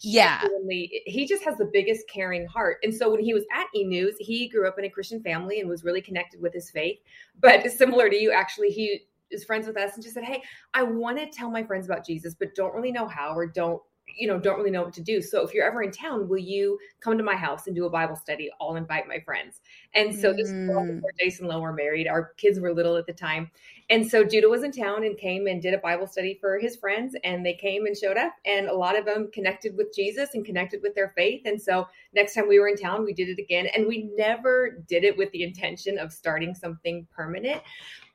Yeah 0.00 0.42
he 0.68 1.26
just 1.26 1.42
has 1.44 1.56
the 1.56 1.70
biggest 1.72 2.08
caring 2.08 2.46
heart 2.46 2.78
and 2.82 2.94
so 2.94 3.10
when 3.10 3.22
he 3.22 3.34
was 3.34 3.44
at 3.52 3.66
e 3.74 3.84
news 3.84 4.14
he 4.18 4.48
grew 4.48 4.66
up 4.68 4.78
in 4.78 4.84
a 4.84 4.90
christian 4.90 5.22
family 5.22 5.60
and 5.60 5.68
was 5.68 5.84
really 5.84 6.00
connected 6.00 6.40
with 6.40 6.52
his 6.52 6.70
faith 6.70 6.98
but 7.40 7.70
similar 7.76 8.08
to 8.08 8.16
you 8.16 8.32
actually 8.32 8.68
he 8.68 9.00
is 9.30 9.44
friends 9.44 9.66
with 9.66 9.76
us 9.76 9.94
and 9.94 10.02
just 10.02 10.14
said 10.14 10.24
hey 10.24 10.42
i 10.74 10.82
want 10.82 11.18
to 11.18 11.26
tell 11.26 11.50
my 11.50 11.62
friends 11.62 11.86
about 11.86 12.04
jesus 12.04 12.34
but 12.34 12.54
don't 12.54 12.74
really 12.74 12.92
know 12.92 13.06
how 13.06 13.34
or 13.34 13.46
don't 13.46 13.80
you 14.16 14.26
know, 14.26 14.38
don't 14.38 14.56
really 14.56 14.70
know 14.70 14.82
what 14.82 14.94
to 14.94 15.02
do. 15.02 15.20
So 15.20 15.44
if 15.46 15.52
you're 15.52 15.66
ever 15.66 15.82
in 15.82 15.90
town, 15.90 16.28
will 16.28 16.38
you 16.38 16.78
come 17.00 17.18
to 17.18 17.22
my 17.22 17.36
house 17.36 17.66
and 17.66 17.76
do 17.76 17.84
a 17.86 17.90
Bible 17.90 18.16
study? 18.16 18.50
I'll 18.60 18.76
invite 18.76 19.06
my 19.06 19.20
friends. 19.20 19.60
And 19.94 20.18
so 20.18 20.32
this 20.32 20.50
mm. 20.50 20.66
before 20.96 21.12
Jason 21.20 21.44
and 21.44 21.54
Lo 21.54 21.60
were 21.60 21.72
married. 21.72 22.08
Our 22.08 22.32
kids 22.36 22.58
were 22.58 22.72
little 22.72 22.96
at 22.96 23.06
the 23.06 23.12
time. 23.12 23.50
And 23.90 24.08
so 24.08 24.22
Judah 24.22 24.48
was 24.48 24.64
in 24.64 24.72
town 24.72 25.04
and 25.04 25.16
came 25.16 25.46
and 25.46 25.62
did 25.62 25.72
a 25.72 25.78
Bible 25.78 26.06
study 26.06 26.36
for 26.40 26.58
his 26.58 26.76
friends. 26.76 27.16
And 27.24 27.44
they 27.44 27.54
came 27.54 27.86
and 27.86 27.96
showed 27.96 28.18
up. 28.18 28.34
And 28.44 28.68
a 28.68 28.74
lot 28.74 28.98
of 28.98 29.06
them 29.06 29.30
connected 29.32 29.76
with 29.76 29.94
Jesus 29.94 30.30
and 30.34 30.44
connected 30.44 30.80
with 30.82 30.94
their 30.94 31.12
faith. 31.16 31.42
And 31.46 31.60
so 31.60 31.88
next 32.12 32.34
time 32.34 32.48
we 32.48 32.60
were 32.60 32.68
in 32.68 32.76
town, 32.76 33.04
we 33.04 33.14
did 33.14 33.28
it 33.28 33.38
again. 33.38 33.66
And 33.74 33.86
we 33.86 34.10
never 34.14 34.84
did 34.88 35.04
it 35.04 35.16
with 35.16 35.30
the 35.32 35.42
intention 35.42 35.98
of 35.98 36.12
starting 36.12 36.54
something 36.54 37.06
permanent 37.10 37.62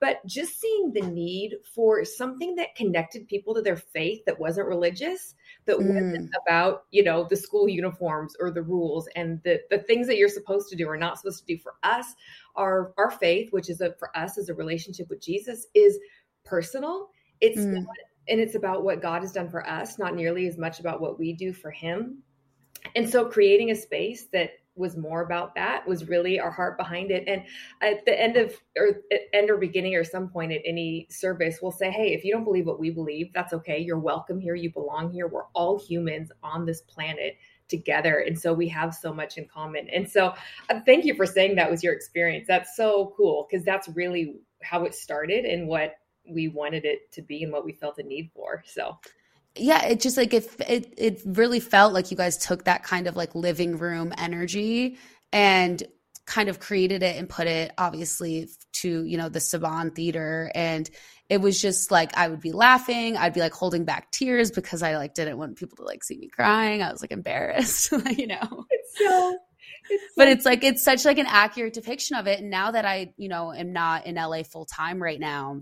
but 0.03 0.19
just 0.25 0.59
seeing 0.59 0.91
the 0.91 0.99
need 0.99 1.55
for 1.73 2.03
something 2.03 2.55
that 2.55 2.75
connected 2.75 3.25
people 3.25 3.53
to 3.53 3.61
their 3.61 3.77
faith 3.77 4.19
that 4.25 4.37
wasn't 4.37 4.67
religious 4.67 5.33
that 5.65 5.77
mm. 5.77 5.87
wasn't 5.87 6.29
about 6.45 6.83
you 6.91 7.01
know 7.01 7.25
the 7.29 7.37
school 7.37 7.69
uniforms 7.69 8.35
or 8.41 8.51
the 8.51 8.61
rules 8.61 9.07
and 9.15 9.41
the 9.45 9.61
the 9.69 9.77
things 9.77 10.07
that 10.07 10.17
you're 10.17 10.27
supposed 10.27 10.69
to 10.69 10.75
do 10.75 10.85
or 10.85 10.97
not 10.97 11.17
supposed 11.17 11.39
to 11.39 11.45
do 11.45 11.57
for 11.57 11.75
us 11.83 12.15
our 12.55 12.93
our 12.97 13.11
faith 13.11 13.51
which 13.51 13.69
is 13.69 13.81
a, 13.81 13.93
for 13.99 14.15
us 14.17 14.37
as 14.37 14.49
a 14.49 14.53
relationship 14.53 15.09
with 15.09 15.21
jesus 15.21 15.67
is 15.73 15.97
personal. 16.43 17.09
It's 17.41 17.59
mm. 17.59 17.73
not, 17.73 17.85
and 18.27 18.39
it's 18.39 18.55
about 18.55 18.83
what 18.83 19.01
god 19.01 19.21
has 19.21 19.31
done 19.31 19.49
for 19.49 19.67
us 19.67 19.99
not 19.99 20.15
nearly 20.15 20.47
as 20.47 20.57
much 20.57 20.79
about 20.79 21.01
what 21.01 21.19
we 21.19 21.33
do 21.33 21.53
for 21.53 21.71
him. 21.71 22.19
And 22.95 23.09
so 23.09 23.25
creating 23.25 23.71
a 23.71 23.75
space 23.75 24.27
that 24.33 24.51
was 24.75 24.97
more 24.97 25.21
about 25.21 25.53
that 25.53 25.87
was 25.87 26.09
really 26.09 26.39
our 26.39 26.49
heart 26.49 26.77
behind 26.77 27.11
it. 27.11 27.27
And 27.27 27.43
at 27.81 28.03
the 28.05 28.19
end 28.19 28.37
of 28.37 28.55
or 28.77 29.01
end 29.31 29.49
or 29.49 29.57
beginning 29.57 29.95
or 29.95 30.03
some 30.03 30.29
point 30.29 30.51
at 30.51 30.61
any 30.65 31.07
service 31.09 31.59
we'll 31.61 31.71
say 31.71 31.91
hey 31.91 32.13
if 32.13 32.23
you 32.23 32.33
don't 32.33 32.43
believe 32.43 32.65
what 32.65 32.79
we 32.79 32.89
believe 32.89 33.31
that's 33.33 33.53
okay. 33.53 33.79
You're 33.79 33.99
welcome 33.99 34.39
here. 34.39 34.55
You 34.55 34.71
belong 34.71 35.11
here. 35.11 35.27
We're 35.27 35.47
all 35.53 35.79
humans 35.79 36.31
on 36.41 36.65
this 36.65 36.81
planet 36.81 37.37
together 37.73 38.19
and 38.27 38.39
so 38.39 38.53
we 38.53 38.67
have 38.67 38.93
so 38.93 39.11
much 39.11 39.37
in 39.39 39.45
common. 39.47 39.89
And 39.89 40.07
so 40.07 40.35
uh, 40.69 40.79
thank 40.85 41.05
you 41.05 41.15
for 41.15 41.25
saying 41.25 41.55
that 41.55 41.71
was 41.71 41.83
your 41.83 41.93
experience. 41.93 42.45
That's 42.47 42.75
so 42.75 43.13
cool 43.17 43.47
because 43.49 43.65
that's 43.65 43.87
really 43.89 44.35
how 44.61 44.85
it 44.85 44.93
started 44.93 45.45
and 45.45 45.67
what 45.67 45.95
we 46.29 46.49
wanted 46.49 46.85
it 46.85 47.11
to 47.13 47.21
be 47.23 47.41
and 47.43 47.51
what 47.51 47.65
we 47.65 47.73
felt 47.73 47.97
a 47.97 48.03
need 48.03 48.29
for 48.35 48.63
so. 48.65 48.97
Yeah 49.55 49.83
it 49.85 49.99
just 49.99 50.17
like 50.17 50.33
it, 50.33 50.49
it 50.67 50.93
it 50.97 51.21
really 51.25 51.59
felt 51.59 51.93
like 51.93 52.11
you 52.11 52.17
guys 52.17 52.37
took 52.37 52.63
that 52.65 52.83
kind 52.83 53.07
of 53.07 53.15
like 53.15 53.35
living 53.35 53.77
room 53.77 54.13
energy 54.17 54.97
and 55.31 55.83
kind 56.25 56.49
of 56.49 56.59
created 56.59 57.03
it 57.03 57.17
and 57.17 57.27
put 57.27 57.47
it 57.47 57.71
obviously 57.77 58.47
to 58.71 59.03
you 59.03 59.17
know 59.17 59.29
the 59.29 59.39
saban 59.39 59.93
theater. 59.93 60.51
And 60.55 60.89
it 61.29 61.37
was 61.41 61.61
just 61.61 61.89
like 61.91 62.15
i 62.17 62.27
would 62.27 62.41
be 62.41 62.51
laughing. 62.51 63.17
I'd 63.17 63.33
be 63.33 63.39
like 63.39 63.53
holding 63.53 63.85
back 63.85 64.11
tears 64.11 64.51
because 64.51 64.81
i 64.83 64.97
like 64.97 65.13
didn't 65.13 65.37
want 65.37 65.57
people 65.57 65.77
to 65.77 65.83
like 65.83 66.03
see 66.03 66.17
me 66.17 66.27
crying. 66.27 66.81
I 66.81 66.91
was 66.91 67.01
like 67.01 67.11
embarrassed 67.11 67.91
you 68.17 68.27
know. 68.27 68.65
It's 68.69 68.97
so 68.97 69.37
it's 69.89 70.13
but 70.15 70.27
it's 70.27 70.45
like 70.45 70.63
it's 70.63 70.83
such 70.83 71.05
like 71.05 71.17
an 71.17 71.27
accurate 71.27 71.73
depiction 71.73 72.15
of 72.15 72.27
it. 72.27 72.39
And 72.39 72.49
now 72.49 72.71
that 72.71 72.85
i 72.85 73.13
you 73.17 73.29
know 73.29 73.53
am 73.53 73.73
not 73.73 74.05
in 74.05 74.15
la 74.15 74.43
full 74.43 74.65
time 74.65 75.01
right 75.01 75.19
now 75.19 75.61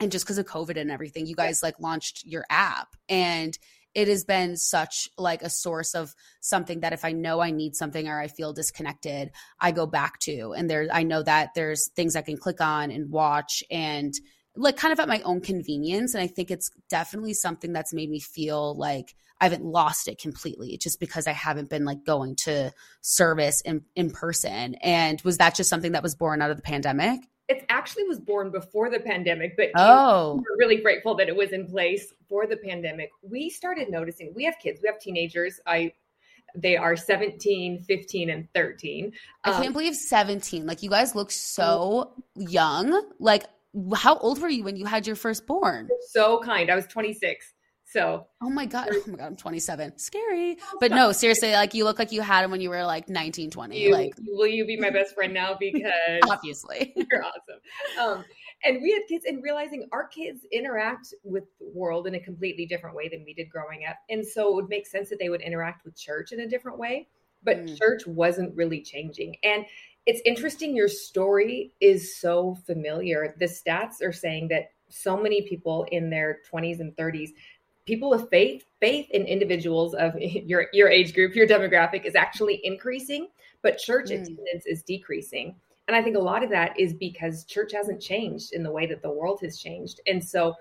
and 0.00 0.10
just 0.10 0.24
because 0.24 0.38
of 0.38 0.46
covid 0.46 0.80
and 0.80 0.90
everything 0.90 1.26
you 1.26 1.36
guys 1.36 1.62
like 1.62 1.78
launched 1.78 2.24
your 2.24 2.44
app. 2.50 2.96
And 3.08 3.56
it 3.94 4.08
has 4.08 4.24
been 4.24 4.56
such 4.56 5.08
like 5.18 5.42
a 5.42 5.50
source 5.50 5.94
of 5.94 6.14
something 6.40 6.80
that 6.80 6.92
if 6.92 7.04
i 7.04 7.12
know 7.12 7.40
i 7.40 7.50
need 7.50 7.74
something 7.74 8.08
or 8.08 8.20
i 8.20 8.28
feel 8.28 8.52
disconnected 8.52 9.30
i 9.60 9.70
go 9.70 9.86
back 9.86 10.18
to. 10.20 10.52
And 10.56 10.68
there 10.68 10.86
i 10.92 11.02
know 11.02 11.22
that 11.22 11.50
there's 11.54 11.88
things 11.94 12.16
i 12.16 12.22
can 12.22 12.36
click 12.36 12.60
on 12.60 12.90
and 12.90 13.10
watch 13.10 13.62
and 13.70 14.12
like 14.54 14.76
kind 14.76 14.92
of 14.92 15.00
at 15.00 15.08
my 15.08 15.20
own 15.22 15.40
convenience. 15.40 16.14
And 16.14 16.22
i 16.22 16.26
think 16.26 16.50
it's 16.50 16.70
definitely 16.88 17.34
something 17.34 17.72
that's 17.72 17.94
made 17.94 18.10
me 18.10 18.20
feel 18.20 18.74
like 18.76 19.14
i 19.40 19.44
haven't 19.44 19.64
lost 19.64 20.08
it 20.08 20.18
completely 20.18 20.78
just 20.78 21.00
because 21.00 21.26
i 21.26 21.32
haven't 21.32 21.70
been 21.70 21.84
like 21.84 22.04
going 22.04 22.36
to 22.44 22.72
service 23.00 23.60
in, 23.62 23.82
in 23.94 24.10
person. 24.10 24.74
And 24.76 25.20
was 25.22 25.38
that 25.38 25.54
just 25.54 25.70
something 25.70 25.92
that 25.92 26.02
was 26.02 26.14
born 26.14 26.42
out 26.42 26.50
of 26.50 26.56
the 26.56 26.62
pandemic 26.62 27.20
it 27.56 27.64
actually 27.68 28.04
was 28.04 28.18
born 28.18 28.50
before 28.50 28.90
the 28.90 29.00
pandemic, 29.00 29.56
but 29.56 29.70
oh, 29.76 30.36
we're 30.36 30.56
really 30.58 30.76
grateful 30.76 31.14
that 31.16 31.28
it 31.28 31.36
was 31.36 31.50
in 31.50 31.66
place 31.66 32.12
for 32.28 32.46
the 32.46 32.56
pandemic. 32.56 33.10
We 33.22 33.50
started 33.50 33.90
noticing 33.90 34.32
we 34.34 34.44
have 34.44 34.58
kids, 34.58 34.80
we 34.82 34.88
have 34.88 34.98
teenagers. 34.98 35.60
I 35.66 35.92
they 36.54 36.76
are 36.76 36.96
17, 36.96 37.80
15, 37.84 38.30
and 38.30 38.46
13. 38.54 39.12
I 39.44 39.52
can't 39.52 39.68
um, 39.68 39.72
believe 39.72 39.96
17. 39.96 40.66
Like 40.66 40.82
you 40.82 40.90
guys 40.90 41.14
look 41.14 41.30
so 41.30 42.12
young. 42.36 43.10
Like 43.18 43.44
how 43.94 44.16
old 44.18 44.40
were 44.40 44.50
you 44.50 44.64
when 44.64 44.76
you 44.76 44.84
had 44.84 45.06
your 45.06 45.16
firstborn? 45.16 45.88
So 46.10 46.40
kind. 46.40 46.70
I 46.70 46.74
was 46.74 46.86
26. 46.86 47.54
So, 47.92 48.26
oh 48.40 48.48
my 48.48 48.64
god, 48.64 48.88
oh 48.90 49.02
my 49.06 49.18
god, 49.18 49.26
I'm 49.26 49.36
27. 49.36 49.98
Scary, 49.98 50.56
but 50.80 50.90
no, 50.90 51.12
seriously, 51.12 51.52
like 51.52 51.74
you 51.74 51.84
look 51.84 51.98
like 51.98 52.10
you 52.10 52.22
had 52.22 52.42
him 52.42 52.50
when 52.50 52.62
you 52.62 52.70
were 52.70 52.84
like 52.84 53.10
19, 53.10 53.50
20. 53.50 53.78
You, 53.78 53.92
like, 53.92 54.14
will 54.26 54.46
you 54.46 54.64
be 54.64 54.78
my 54.78 54.88
best 54.88 55.14
friend 55.14 55.34
now? 55.34 55.52
Because 55.60 55.92
obviously, 56.28 56.94
you're 56.96 57.22
awesome. 57.22 57.60
Um, 58.00 58.24
and 58.64 58.80
we 58.80 58.92
had 58.92 59.02
kids, 59.08 59.26
and 59.26 59.42
realizing 59.42 59.88
our 59.92 60.08
kids 60.08 60.46
interact 60.50 61.12
with 61.22 61.44
the 61.60 61.68
world 61.74 62.06
in 62.06 62.14
a 62.14 62.20
completely 62.20 62.64
different 62.64 62.96
way 62.96 63.10
than 63.10 63.24
we 63.26 63.34
did 63.34 63.50
growing 63.50 63.84
up, 63.86 63.96
and 64.08 64.26
so 64.26 64.48
it 64.48 64.54
would 64.54 64.68
make 64.70 64.86
sense 64.86 65.10
that 65.10 65.18
they 65.18 65.28
would 65.28 65.42
interact 65.42 65.84
with 65.84 65.94
church 65.94 66.32
in 66.32 66.40
a 66.40 66.48
different 66.48 66.78
way. 66.78 67.08
But 67.44 67.58
mm. 67.58 67.78
church 67.78 68.06
wasn't 68.06 68.56
really 68.56 68.80
changing, 68.80 69.36
and 69.42 69.66
it's 70.06 70.22
interesting. 70.24 70.74
Your 70.74 70.88
story 70.88 71.74
is 71.80 72.18
so 72.18 72.56
familiar. 72.66 73.36
The 73.38 73.46
stats 73.46 74.02
are 74.02 74.12
saying 74.12 74.48
that 74.48 74.70
so 74.92 75.16
many 75.16 75.42
people 75.42 75.86
in 75.90 76.10
their 76.10 76.40
20s 76.52 76.80
and 76.80 76.94
30s 76.96 77.30
people 77.86 78.12
of 78.12 78.28
faith 78.28 78.64
faith 78.80 79.08
in 79.10 79.24
individuals 79.24 79.94
of 79.94 80.14
your 80.18 80.66
your 80.72 80.88
age 80.88 81.14
group 81.14 81.34
your 81.34 81.46
demographic 81.46 82.04
is 82.04 82.14
actually 82.14 82.60
increasing 82.64 83.28
but 83.62 83.78
church 83.78 84.08
mm. 84.10 84.22
attendance 84.22 84.66
is 84.66 84.82
decreasing 84.82 85.54
and 85.88 85.96
i 85.96 86.02
think 86.02 86.16
a 86.16 86.20
lot 86.20 86.42
of 86.42 86.50
that 86.50 86.78
is 86.78 86.94
because 86.94 87.44
church 87.44 87.72
hasn't 87.72 88.00
changed 88.00 88.52
in 88.52 88.62
the 88.62 88.70
way 88.70 88.86
that 88.86 89.02
the 89.02 89.10
world 89.10 89.40
has 89.42 89.58
changed 89.58 90.00
and 90.06 90.22
so 90.22 90.54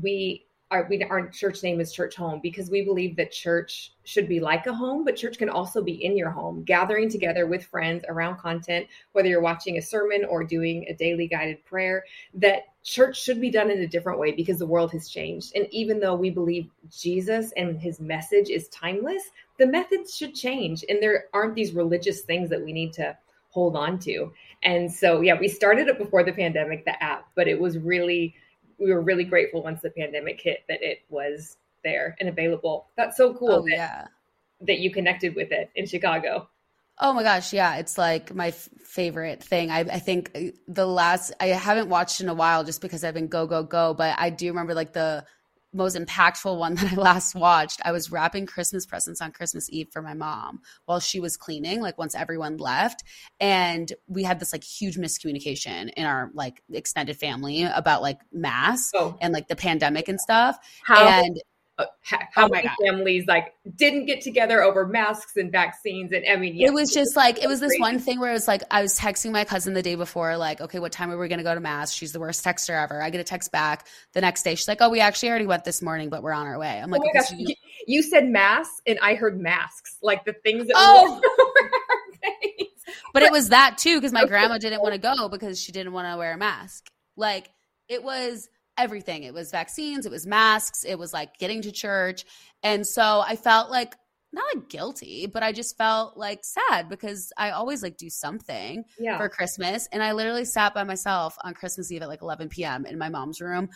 we 0.00 0.46
our, 0.70 0.86
we, 0.88 1.02
our 1.04 1.28
church 1.28 1.62
name 1.62 1.80
is 1.80 1.92
Church 1.92 2.14
Home 2.16 2.40
because 2.42 2.70
we 2.70 2.82
believe 2.82 3.16
that 3.16 3.32
church 3.32 3.92
should 4.04 4.28
be 4.28 4.38
like 4.38 4.66
a 4.66 4.74
home, 4.74 5.04
but 5.04 5.16
church 5.16 5.38
can 5.38 5.48
also 5.48 5.82
be 5.82 6.04
in 6.04 6.16
your 6.16 6.30
home, 6.30 6.62
gathering 6.64 7.08
together 7.08 7.46
with 7.46 7.64
friends 7.64 8.04
around 8.08 8.38
content, 8.38 8.86
whether 9.12 9.28
you're 9.28 9.40
watching 9.40 9.78
a 9.78 9.82
sermon 9.82 10.24
or 10.26 10.44
doing 10.44 10.84
a 10.88 10.94
daily 10.94 11.26
guided 11.26 11.64
prayer, 11.64 12.04
that 12.34 12.64
church 12.84 13.22
should 13.22 13.40
be 13.40 13.50
done 13.50 13.70
in 13.70 13.80
a 13.80 13.86
different 13.86 14.18
way 14.18 14.32
because 14.32 14.58
the 14.58 14.66
world 14.66 14.92
has 14.92 15.08
changed. 15.08 15.52
And 15.54 15.66
even 15.70 16.00
though 16.00 16.14
we 16.14 16.30
believe 16.30 16.68
Jesus 16.90 17.52
and 17.56 17.80
his 17.80 17.98
message 17.98 18.50
is 18.50 18.68
timeless, 18.68 19.22
the 19.58 19.66
methods 19.66 20.16
should 20.16 20.34
change. 20.34 20.84
And 20.88 21.02
there 21.02 21.26
aren't 21.32 21.54
these 21.54 21.72
religious 21.72 22.22
things 22.22 22.50
that 22.50 22.62
we 22.62 22.72
need 22.72 22.92
to 22.94 23.16
hold 23.50 23.74
on 23.74 23.98
to. 24.00 24.32
And 24.62 24.92
so, 24.92 25.22
yeah, 25.22 25.38
we 25.38 25.48
started 25.48 25.88
it 25.88 25.98
before 25.98 26.24
the 26.24 26.32
pandemic, 26.32 26.84
the 26.84 27.02
app, 27.02 27.28
but 27.34 27.48
it 27.48 27.58
was 27.58 27.78
really 27.78 28.34
we 28.78 28.92
were 28.92 29.02
really 29.02 29.24
grateful 29.24 29.62
once 29.62 29.82
the 29.82 29.90
pandemic 29.90 30.40
hit 30.40 30.64
that 30.68 30.82
it 30.82 31.00
was 31.08 31.56
there 31.84 32.16
and 32.20 32.28
available. 32.28 32.88
That's 32.96 33.16
so 33.16 33.34
cool. 33.34 33.50
Oh, 33.50 33.62
that, 33.62 33.70
yeah. 33.70 34.06
That 34.62 34.78
you 34.80 34.90
connected 34.90 35.34
with 35.36 35.52
it 35.52 35.70
in 35.74 35.86
Chicago. 35.86 36.48
Oh 37.00 37.12
my 37.12 37.22
gosh, 37.22 37.52
yeah, 37.52 37.76
it's 37.76 37.96
like 37.96 38.34
my 38.34 38.48
f- 38.48 38.68
favorite 38.84 39.42
thing. 39.42 39.70
I, 39.70 39.80
I 39.80 39.98
think 40.00 40.32
uh, 40.34 40.40
the 40.66 40.86
last 40.86 41.32
I 41.38 41.46
haven't 41.46 41.88
watched 41.88 42.20
in 42.20 42.28
a 42.28 42.34
while 42.34 42.64
just 42.64 42.80
because 42.80 43.04
I've 43.04 43.14
been 43.14 43.28
go 43.28 43.46
go 43.46 43.62
go, 43.62 43.94
but 43.94 44.16
I 44.18 44.30
do 44.30 44.48
remember 44.48 44.74
like 44.74 44.92
the 44.92 45.24
most 45.78 45.96
impactful 45.96 46.58
one 46.58 46.74
that 46.76 46.92
I 46.92 46.96
last 46.96 47.34
watched, 47.34 47.80
I 47.84 47.92
was 47.92 48.12
wrapping 48.12 48.44
Christmas 48.44 48.84
presents 48.84 49.22
on 49.22 49.32
Christmas 49.32 49.70
Eve 49.70 49.88
for 49.90 50.02
my 50.02 50.14
mom 50.14 50.60
while 50.84 51.00
she 51.00 51.20
was 51.20 51.36
cleaning, 51.36 51.80
like 51.80 51.96
once 51.96 52.14
everyone 52.14 52.58
left. 52.58 53.04
And 53.40 53.90
we 54.06 54.24
had 54.24 54.40
this 54.40 54.52
like 54.52 54.64
huge 54.64 54.96
miscommunication 54.96 55.90
in 55.96 56.04
our 56.04 56.30
like 56.34 56.62
extended 56.70 57.16
family 57.16 57.62
about 57.62 58.02
like 58.02 58.20
mass 58.32 58.90
oh. 58.94 59.16
and 59.20 59.32
like 59.32 59.48
the 59.48 59.56
pandemic 59.56 60.08
and 60.08 60.20
stuff. 60.20 60.58
How? 60.84 61.08
And 61.08 61.40
Uh, 61.78 61.84
oh 61.84 62.18
how 62.32 62.46
oh 62.46 62.48
many 62.48 62.68
families 62.84 63.24
like 63.26 63.54
didn't 63.76 64.06
get 64.06 64.20
together 64.20 64.62
over 64.62 64.86
masks 64.86 65.36
and 65.36 65.52
vaccines 65.52 66.10
and 66.12 66.24
i 66.28 66.34
mean 66.34 66.56
yeah, 66.56 66.66
it 66.66 66.72
was 66.72 66.90
just 66.90 67.14
like 67.14 67.42
it 67.42 67.46
was 67.46 67.60
this 67.60 67.78
one 67.78 67.98
thing 67.98 68.18
where 68.18 68.30
it 68.30 68.34
was 68.34 68.48
like 68.48 68.62
i 68.70 68.82
was 68.82 68.98
texting 68.98 69.30
my 69.30 69.44
cousin 69.44 69.74
the 69.74 69.82
day 69.82 69.94
before 69.94 70.36
like 70.36 70.60
okay 70.60 70.78
what 70.78 70.90
time 70.90 71.10
are 71.10 71.18
we 71.18 71.28
going 71.28 71.38
to 71.38 71.44
go 71.44 71.54
to 71.54 71.60
mass? 71.60 71.92
She's 71.92 72.12
the 72.12 72.20
worst 72.20 72.44
texter 72.44 72.70
ever. 72.70 73.02
I 73.02 73.10
get 73.10 73.20
a 73.20 73.24
text 73.24 73.52
back 73.52 73.86
the 74.12 74.20
next 74.20 74.42
day. 74.42 74.54
She's 74.54 74.68
like 74.68 74.78
oh 74.80 74.88
we 74.88 75.00
actually 75.00 75.30
already 75.30 75.46
went 75.46 75.64
this 75.64 75.82
morning 75.82 76.08
but 76.08 76.22
we're 76.22 76.32
on 76.32 76.46
our 76.46 76.58
way. 76.58 76.80
I'm 76.80 76.90
like 76.90 77.02
oh 77.04 77.10
gosh, 77.12 77.30
you-, 77.32 77.54
you 77.86 78.02
said 78.02 78.28
mass 78.28 78.68
and 78.86 78.98
i 79.00 79.14
heard 79.14 79.40
masks 79.40 79.96
like 80.02 80.24
the 80.24 80.32
things 80.32 80.66
that 80.66 80.74
oh! 80.76 81.20
but 83.12 83.22
it 83.22 83.32
was 83.32 83.50
that 83.50 83.78
too 83.78 83.96
because 83.96 84.12
my 84.12 84.24
grandma 84.26 84.58
didn't 84.58 84.82
want 84.82 84.94
to 84.94 85.00
go 85.00 85.28
because 85.28 85.60
she 85.60 85.72
didn't 85.72 85.92
want 85.92 86.12
to 86.12 86.16
wear 86.16 86.32
a 86.32 86.38
mask. 86.38 86.88
Like 87.16 87.50
it 87.88 88.02
was 88.02 88.48
everything. 88.78 89.24
It 89.24 89.34
was 89.34 89.50
vaccines, 89.50 90.06
it 90.06 90.12
was 90.12 90.26
masks, 90.26 90.84
it 90.84 90.98
was 90.98 91.12
like 91.12 91.38
getting 91.38 91.62
to 91.62 91.72
church. 91.72 92.24
And 92.62 92.86
so 92.86 93.22
I 93.26 93.36
felt 93.36 93.70
like 93.70 93.94
not 94.32 94.44
like 94.54 94.68
guilty, 94.68 95.26
but 95.26 95.42
I 95.42 95.52
just 95.52 95.78
felt 95.78 96.16
like 96.16 96.40
sad 96.44 96.88
because 96.88 97.32
I 97.38 97.50
always 97.50 97.82
like 97.82 97.96
do 97.96 98.10
something 98.10 98.84
yeah. 98.98 99.16
for 99.16 99.28
Christmas. 99.28 99.88
And 99.90 100.02
I 100.02 100.12
literally 100.12 100.44
sat 100.44 100.74
by 100.74 100.84
myself 100.84 101.36
on 101.42 101.54
Christmas 101.54 101.90
Eve 101.90 102.02
at 102.02 102.08
like 102.08 102.20
11 102.20 102.50
p.m. 102.50 102.84
in 102.84 102.98
my 102.98 103.08
mom's 103.08 103.40
room 103.40 103.70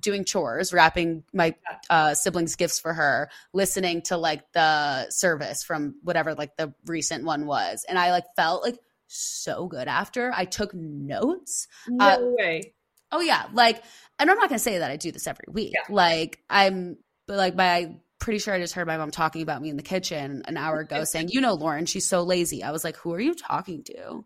doing 0.00 0.24
chores, 0.24 0.72
wrapping 0.72 1.24
my 1.32 1.54
uh, 1.90 2.14
siblings' 2.14 2.56
gifts 2.56 2.78
for 2.78 2.92
her, 2.92 3.30
listening 3.52 4.02
to 4.02 4.16
like 4.16 4.50
the 4.52 5.10
service 5.10 5.62
from 5.62 5.94
whatever 6.02 6.34
like 6.34 6.56
the 6.56 6.72
recent 6.86 7.24
one 7.24 7.46
was. 7.46 7.84
And 7.88 7.98
I 7.98 8.10
like 8.12 8.24
felt 8.34 8.62
like 8.62 8.78
so 9.08 9.66
good 9.66 9.88
after. 9.88 10.32
I 10.34 10.46
took 10.46 10.72
notes. 10.74 11.68
No 11.86 12.06
uh, 12.06 12.18
way. 12.20 12.74
Oh 13.12 13.20
yeah, 13.20 13.46
like, 13.52 13.84
and 14.18 14.30
I'm 14.30 14.38
not 14.38 14.48
gonna 14.48 14.58
say 14.58 14.78
that 14.78 14.90
I 14.90 14.96
do 14.96 15.12
this 15.12 15.26
every 15.26 15.46
week. 15.48 15.72
Yeah. 15.74 15.94
Like, 15.94 16.40
I'm, 16.50 16.96
but 17.28 17.36
like, 17.36 17.54
my 17.54 17.94
pretty 18.18 18.38
sure 18.38 18.54
I 18.54 18.58
just 18.58 18.74
heard 18.74 18.86
my 18.86 18.96
mom 18.96 19.10
talking 19.10 19.42
about 19.42 19.60
me 19.60 19.68
in 19.68 19.76
the 19.76 19.82
kitchen 19.82 20.42
an 20.46 20.56
hour 20.56 20.80
ago, 20.80 21.04
saying, 21.04 21.28
"You 21.28 21.40
know, 21.40 21.54
Lauren, 21.54 21.86
she's 21.86 22.08
so 22.08 22.22
lazy." 22.22 22.62
I 22.62 22.70
was 22.70 22.84
like, 22.84 22.96
"Who 22.96 23.12
are 23.12 23.20
you 23.20 23.34
talking 23.34 23.82
to?" 23.84 24.24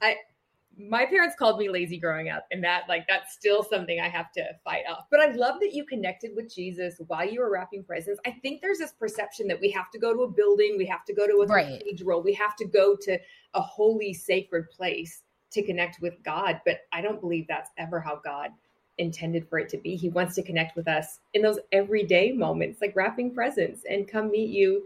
I, 0.00 0.16
my 0.78 1.06
parents 1.06 1.34
called 1.36 1.58
me 1.58 1.68
lazy 1.68 1.98
growing 1.98 2.28
up, 2.28 2.46
and 2.52 2.62
that 2.62 2.84
like 2.88 3.06
that's 3.08 3.34
still 3.34 3.64
something 3.64 4.00
I 4.00 4.08
have 4.08 4.30
to 4.32 4.44
fight 4.64 4.84
off. 4.88 5.06
But 5.10 5.20
I 5.20 5.32
love 5.32 5.60
that 5.60 5.74
you 5.74 5.84
connected 5.84 6.32
with 6.36 6.54
Jesus 6.54 7.00
while 7.08 7.28
you 7.28 7.40
were 7.40 7.50
wrapping 7.50 7.82
presents. 7.82 8.20
I 8.24 8.30
think 8.30 8.60
there's 8.60 8.78
this 8.78 8.92
perception 8.92 9.48
that 9.48 9.60
we 9.60 9.70
have 9.70 9.90
to 9.90 9.98
go 9.98 10.14
to 10.14 10.20
a 10.22 10.30
building, 10.30 10.76
we 10.78 10.86
have 10.86 11.04
to 11.06 11.14
go 11.14 11.26
to 11.26 11.42
a 11.42 11.46
right. 11.46 11.80
cathedral, 11.80 12.22
we 12.22 12.34
have 12.34 12.54
to 12.56 12.66
go 12.66 12.96
to 13.02 13.18
a 13.54 13.60
holy, 13.60 14.14
sacred 14.14 14.70
place 14.70 15.22
to 15.52 15.62
connect 15.62 16.00
with 16.00 16.22
God. 16.22 16.60
But 16.64 16.80
I 16.92 17.00
don't 17.00 17.20
believe 17.20 17.46
that's 17.48 17.70
ever 17.78 18.00
how 18.00 18.20
God 18.24 18.50
intended 18.98 19.48
for 19.48 19.58
it 19.58 19.68
to 19.70 19.78
be. 19.78 19.96
He 19.96 20.08
wants 20.08 20.34
to 20.34 20.42
connect 20.42 20.76
with 20.76 20.88
us 20.88 21.20
in 21.34 21.42
those 21.42 21.58
everyday 21.72 22.32
moments, 22.32 22.80
like 22.80 22.94
wrapping 22.96 23.34
presents 23.34 23.82
and 23.88 24.08
come 24.08 24.30
meet 24.30 24.50
you 24.50 24.84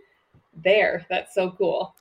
there. 0.54 1.06
That's 1.08 1.34
so 1.34 1.50
cool. 1.50 1.94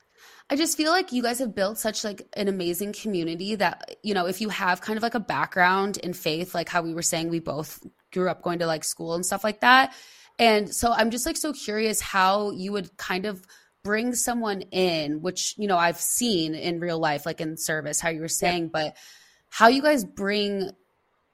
I 0.49 0.55
just 0.55 0.75
feel 0.75 0.91
like 0.91 1.11
you 1.11 1.23
guys 1.23 1.39
have 1.39 1.55
built 1.55 1.77
such 1.77 2.03
like 2.03 2.27
an 2.33 2.47
amazing 2.47 2.93
community 2.93 3.55
that 3.55 3.95
you 4.03 4.13
know 4.13 4.27
if 4.27 4.41
you 4.41 4.49
have 4.49 4.81
kind 4.81 4.97
of 4.97 5.03
like 5.03 5.15
a 5.15 5.19
background 5.19 5.97
in 5.97 6.13
faith 6.13 6.53
like 6.53 6.69
how 6.69 6.81
we 6.81 6.93
were 6.93 7.01
saying 7.01 7.29
we 7.29 7.39
both 7.39 7.79
grew 8.11 8.29
up 8.29 8.41
going 8.41 8.59
to 8.59 8.67
like 8.67 8.83
school 8.83 9.15
and 9.15 9.25
stuff 9.25 9.43
like 9.43 9.61
that 9.61 9.95
and 10.37 10.73
so 10.73 10.91
I'm 10.91 11.09
just 11.09 11.25
like 11.25 11.37
so 11.37 11.53
curious 11.53 12.01
how 12.01 12.51
you 12.51 12.71
would 12.73 12.95
kind 12.97 13.25
of 13.25 13.45
bring 13.83 14.13
someone 14.13 14.61
in 14.71 15.21
which 15.21 15.55
you 15.57 15.67
know 15.67 15.77
I've 15.77 15.99
seen 15.99 16.55
in 16.55 16.79
real 16.79 16.99
life 16.99 17.25
like 17.25 17.41
in 17.41 17.57
service 17.57 17.99
how 17.99 18.09
you 18.09 18.21
were 18.21 18.27
saying 18.27 18.63
yeah. 18.63 18.69
but 18.71 18.97
how 19.49 19.67
you 19.67 19.81
guys 19.81 20.03
bring 20.05 20.71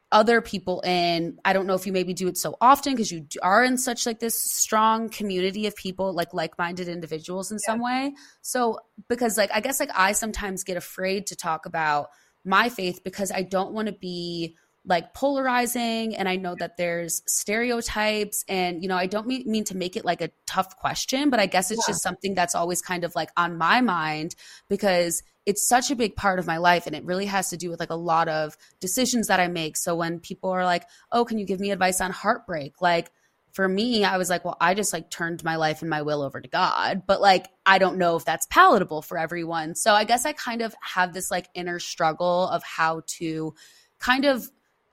other 0.09 0.39
people 0.39 0.79
in 0.85 1.37
i 1.43 1.51
don't 1.51 1.67
know 1.67 1.73
if 1.73 1.85
you 1.85 1.91
maybe 1.91 2.13
do 2.13 2.29
it 2.29 2.37
so 2.37 2.55
often 2.61 2.93
because 2.93 3.11
you 3.11 3.25
are 3.43 3.63
in 3.63 3.77
such 3.77 4.05
like 4.05 4.19
this 4.19 4.41
strong 4.41 5.09
community 5.09 5.67
of 5.67 5.75
people 5.75 6.13
like 6.13 6.33
like-minded 6.33 6.87
individuals 6.87 7.51
in 7.51 7.57
yeah. 7.57 7.73
some 7.73 7.83
way 7.83 8.13
so 8.41 8.79
because 9.09 9.37
like 9.37 9.51
i 9.53 9.59
guess 9.59 9.81
like 9.81 9.91
i 9.93 10.13
sometimes 10.13 10.63
get 10.63 10.77
afraid 10.77 11.27
to 11.27 11.35
talk 11.35 11.65
about 11.65 12.07
my 12.45 12.69
faith 12.69 13.01
because 13.03 13.33
i 13.33 13.41
don't 13.41 13.73
want 13.73 13.87
to 13.87 13.93
be 13.93 14.55
like 14.87 15.13
polarizing 15.13 16.15
and 16.15 16.27
i 16.27 16.35
know 16.35 16.55
that 16.55 16.77
there's 16.77 17.21
stereotypes 17.27 18.43
and 18.47 18.81
you 18.81 18.89
know 18.89 18.95
i 18.95 19.05
don't 19.05 19.27
mean, 19.27 19.43
mean 19.45 19.63
to 19.63 19.75
make 19.75 19.95
it 19.95 20.05
like 20.05 20.21
a 20.21 20.31
tough 20.45 20.75
question 20.77 21.29
but 21.29 21.39
i 21.39 21.45
guess 21.45 21.69
it's 21.71 21.83
yeah. 21.87 21.91
just 21.91 22.01
something 22.01 22.33
that's 22.33 22.55
always 22.55 22.81
kind 22.81 23.03
of 23.03 23.13
like 23.15 23.29
on 23.37 23.57
my 23.57 23.81
mind 23.81 24.35
because 24.69 25.21
it's 25.45 25.67
such 25.67 25.91
a 25.91 25.95
big 25.95 26.15
part 26.15 26.39
of 26.39 26.47
my 26.47 26.57
life 26.57 26.87
and 26.87 26.95
it 26.95 27.05
really 27.05 27.25
has 27.25 27.49
to 27.49 27.57
do 27.57 27.69
with 27.69 27.79
like 27.79 27.89
a 27.89 27.95
lot 27.95 28.27
of 28.27 28.57
decisions 28.81 29.27
that 29.27 29.39
I 29.39 29.47
make. 29.47 29.77
So 29.77 29.95
when 29.95 30.19
people 30.19 30.49
are 30.49 30.65
like, 30.65 30.83
"Oh, 31.09 31.23
can 31.23 31.39
you 31.39 31.45
give 31.45 31.61
me 31.61 31.71
advice 31.71 32.01
on 32.01 32.11
heartbreak?" 32.11 32.81
like 32.81 33.09
for 33.57 33.67
me, 33.67 34.03
I 34.03 34.17
was 34.17 34.29
like, 34.29 34.45
well, 34.45 34.55
I 34.61 34.75
just 34.75 34.93
like 34.93 35.09
turned 35.09 35.43
my 35.43 35.55
life 35.55 35.81
and 35.81 35.89
my 35.89 36.03
will 36.03 36.21
over 36.21 36.39
to 36.39 36.47
God, 36.47 37.01
but 37.07 37.21
like 37.21 37.47
I 37.65 37.79
don't 37.79 37.97
know 37.97 38.15
if 38.15 38.23
that's 38.23 38.45
palatable 38.51 39.01
for 39.01 39.17
everyone. 39.17 39.73
So 39.73 39.93
I 39.93 40.03
guess 40.03 40.27
I 40.27 40.33
kind 40.33 40.61
of 40.61 40.75
have 40.81 41.11
this 41.11 41.31
like 41.31 41.49
inner 41.55 41.79
struggle 41.79 42.47
of 42.49 42.61
how 42.61 43.01
to 43.17 43.55
kind 43.99 44.25
of, 44.25 44.47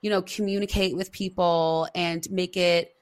you 0.05 0.11
know, 0.11 0.21
communicate 0.21 0.95
with 0.95 1.11
people 1.11 1.89
and 1.95 2.29
make 2.29 2.55
it 2.55 2.93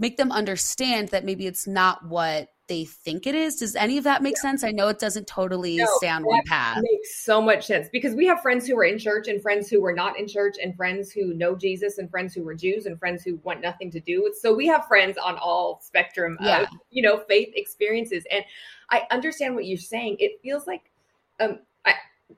make 0.00 0.16
them 0.16 0.32
understand 0.32 1.10
that 1.10 1.24
maybe 1.24 1.46
it's 1.46 1.64
not 1.64 2.04
what 2.04 2.48
they 2.66 2.84
think 2.84 3.24
it 3.24 3.36
is. 3.36 3.54
Does 3.54 3.76
any 3.76 3.98
of 3.98 4.02
that 4.02 4.20
make 4.20 4.34
yeah. 4.38 4.50
sense? 4.50 4.64
I 4.64 4.72
know 4.72 4.88
it 4.88 4.98
doesn't 4.98 5.28
totally 5.28 5.76
no, 5.76 5.86
stay 5.98 6.08
on 6.08 6.24
one 6.24 6.42
path. 6.44 6.82
Makes 6.82 7.22
so 7.24 7.40
much 7.40 7.66
sense 7.66 7.88
because 7.92 8.16
we 8.16 8.26
have 8.26 8.40
friends 8.40 8.66
who 8.66 8.76
are 8.76 8.82
in 8.84 8.98
church 8.98 9.28
and 9.28 9.40
friends 9.40 9.68
who 9.68 9.80
were 9.80 9.92
not 9.92 10.18
in 10.18 10.26
church 10.26 10.56
and 10.60 10.74
friends 10.74 11.12
who 11.12 11.34
know 11.34 11.54
Jesus 11.54 11.98
and 11.98 12.10
friends 12.10 12.34
who 12.34 12.42
were 12.42 12.56
Jews 12.56 12.86
and 12.86 12.98
friends 12.98 13.22
who 13.22 13.36
want 13.44 13.60
nothing 13.60 13.88
to 13.92 14.00
do 14.00 14.24
with. 14.24 14.36
So 14.36 14.52
we 14.52 14.66
have 14.66 14.88
friends 14.88 15.16
on 15.24 15.36
all 15.36 15.78
spectrum 15.84 16.36
yeah. 16.40 16.62
of 16.62 16.68
you 16.90 17.02
know 17.02 17.22
faith 17.28 17.52
experiences, 17.54 18.24
and 18.28 18.44
I 18.90 19.06
understand 19.12 19.54
what 19.54 19.66
you're 19.66 19.78
saying. 19.78 20.16
It 20.18 20.40
feels 20.42 20.66
like 20.66 20.90
um, 21.38 21.60
I, 21.86 21.94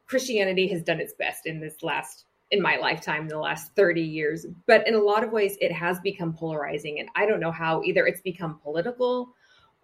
Christianity 0.06 0.68
has 0.68 0.82
done 0.82 1.00
its 1.00 1.14
best 1.14 1.46
in 1.46 1.60
this 1.60 1.82
last 1.82 2.26
in 2.54 2.62
my 2.62 2.76
lifetime 2.76 3.22
in 3.22 3.28
the 3.28 3.38
last 3.38 3.74
30 3.74 4.00
years 4.00 4.46
but 4.66 4.86
in 4.86 4.94
a 4.94 4.98
lot 4.98 5.22
of 5.24 5.32
ways 5.32 5.56
it 5.60 5.72
has 5.72 6.00
become 6.00 6.32
polarizing 6.32 7.00
and 7.00 7.08
i 7.16 7.26
don't 7.26 7.40
know 7.40 7.52
how 7.52 7.82
either 7.82 8.06
it's 8.06 8.22
become 8.22 8.58
political 8.62 9.34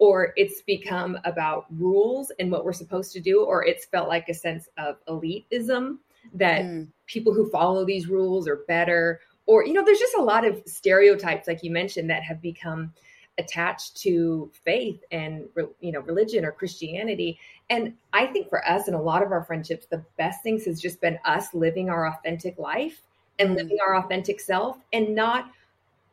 or 0.01 0.33
it's 0.35 0.63
become 0.63 1.15
about 1.25 1.67
rules 1.69 2.31
and 2.39 2.51
what 2.51 2.65
we're 2.65 2.73
supposed 2.73 3.13
to 3.13 3.19
do, 3.19 3.43
or 3.43 3.63
it's 3.63 3.85
felt 3.85 4.07
like 4.07 4.27
a 4.29 4.33
sense 4.33 4.67
of 4.79 4.95
elitism 5.07 5.99
that 6.33 6.63
mm. 6.63 6.87
people 7.05 7.31
who 7.31 7.47
follow 7.51 7.85
these 7.85 8.07
rules 8.07 8.47
are 8.47 8.63
better. 8.67 9.21
Or, 9.45 9.63
you 9.63 9.73
know, 9.73 9.85
there's 9.85 9.99
just 9.99 10.15
a 10.15 10.23
lot 10.23 10.43
of 10.43 10.59
stereotypes, 10.65 11.47
like 11.47 11.61
you 11.61 11.69
mentioned, 11.69 12.09
that 12.09 12.23
have 12.23 12.41
become 12.41 12.91
attached 13.37 13.95
to 13.97 14.51
faith 14.65 15.03
and 15.11 15.45
you 15.79 15.91
know 15.91 16.01
religion 16.01 16.43
or 16.43 16.51
christianity 16.51 17.39
and 17.69 17.93
i 18.13 18.25
think 18.25 18.49
for 18.49 18.65
us 18.67 18.87
and 18.87 18.95
a 18.95 19.01
lot 19.01 19.23
of 19.23 19.31
our 19.31 19.43
friendships 19.43 19.85
the 19.85 20.03
best 20.17 20.43
things 20.43 20.65
has 20.65 20.81
just 20.81 20.99
been 21.01 21.17
us 21.25 21.53
living 21.53 21.89
our 21.89 22.07
authentic 22.07 22.57
life 22.57 23.01
and 23.39 23.51
mm. 23.51 23.55
living 23.57 23.77
our 23.85 23.97
authentic 23.97 24.39
self 24.39 24.77
and 24.93 25.13
not 25.13 25.51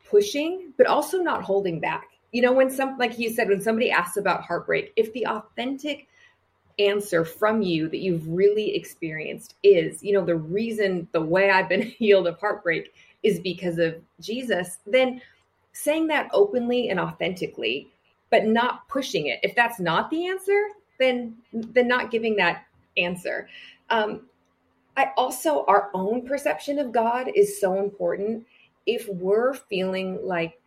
pushing 0.09 0.73
but 0.77 0.87
also 0.87 1.19
not 1.19 1.43
holding 1.43 1.79
back 1.79 2.09
you 2.31 2.41
know, 2.41 2.51
when 2.51 2.69
some, 2.69 2.97
like 2.97 3.17
you 3.17 3.31
said, 3.31 3.49
when 3.49 3.61
somebody 3.61 3.89
asks 3.89 4.17
about 4.17 4.43
heartbreak, 4.43 4.93
if 4.95 5.11
the 5.13 5.25
authentic 5.25 6.07
answer 6.77 7.25
from 7.25 7.61
you 7.61 7.89
that 7.89 7.97
you've 7.97 8.27
really 8.27 8.75
experienced 8.75 9.55
is, 9.63 10.03
you 10.03 10.13
know, 10.13 10.23
the 10.23 10.35
reason, 10.35 11.07
the 11.11 11.21
way 11.21 11.49
I've 11.49 11.69
been 11.69 11.81
healed 11.99 12.27
of 12.27 12.39
heartbreak 12.39 12.93
is 13.23 13.39
because 13.39 13.79
of 13.79 13.95
Jesus, 14.21 14.77
then 14.85 15.21
saying 15.73 16.07
that 16.07 16.29
openly 16.33 16.89
and 16.89 16.99
authentically, 16.99 17.87
but 18.29 18.45
not 18.45 18.87
pushing 18.87 19.27
it. 19.27 19.39
If 19.43 19.55
that's 19.55 19.79
not 19.79 20.09
the 20.09 20.27
answer, 20.27 20.67
then 20.99 21.35
then 21.53 21.87
not 21.87 22.11
giving 22.11 22.35
that 22.35 22.65
answer. 22.97 23.47
Um, 23.89 24.27
I 24.97 25.11
also 25.17 25.65
our 25.65 25.89
own 25.93 26.25
perception 26.27 26.79
of 26.79 26.91
God 26.91 27.31
is 27.35 27.59
so 27.59 27.79
important. 27.79 28.45
If 28.85 29.07
we're 29.07 29.53
feeling 29.53 30.19
like 30.23 30.59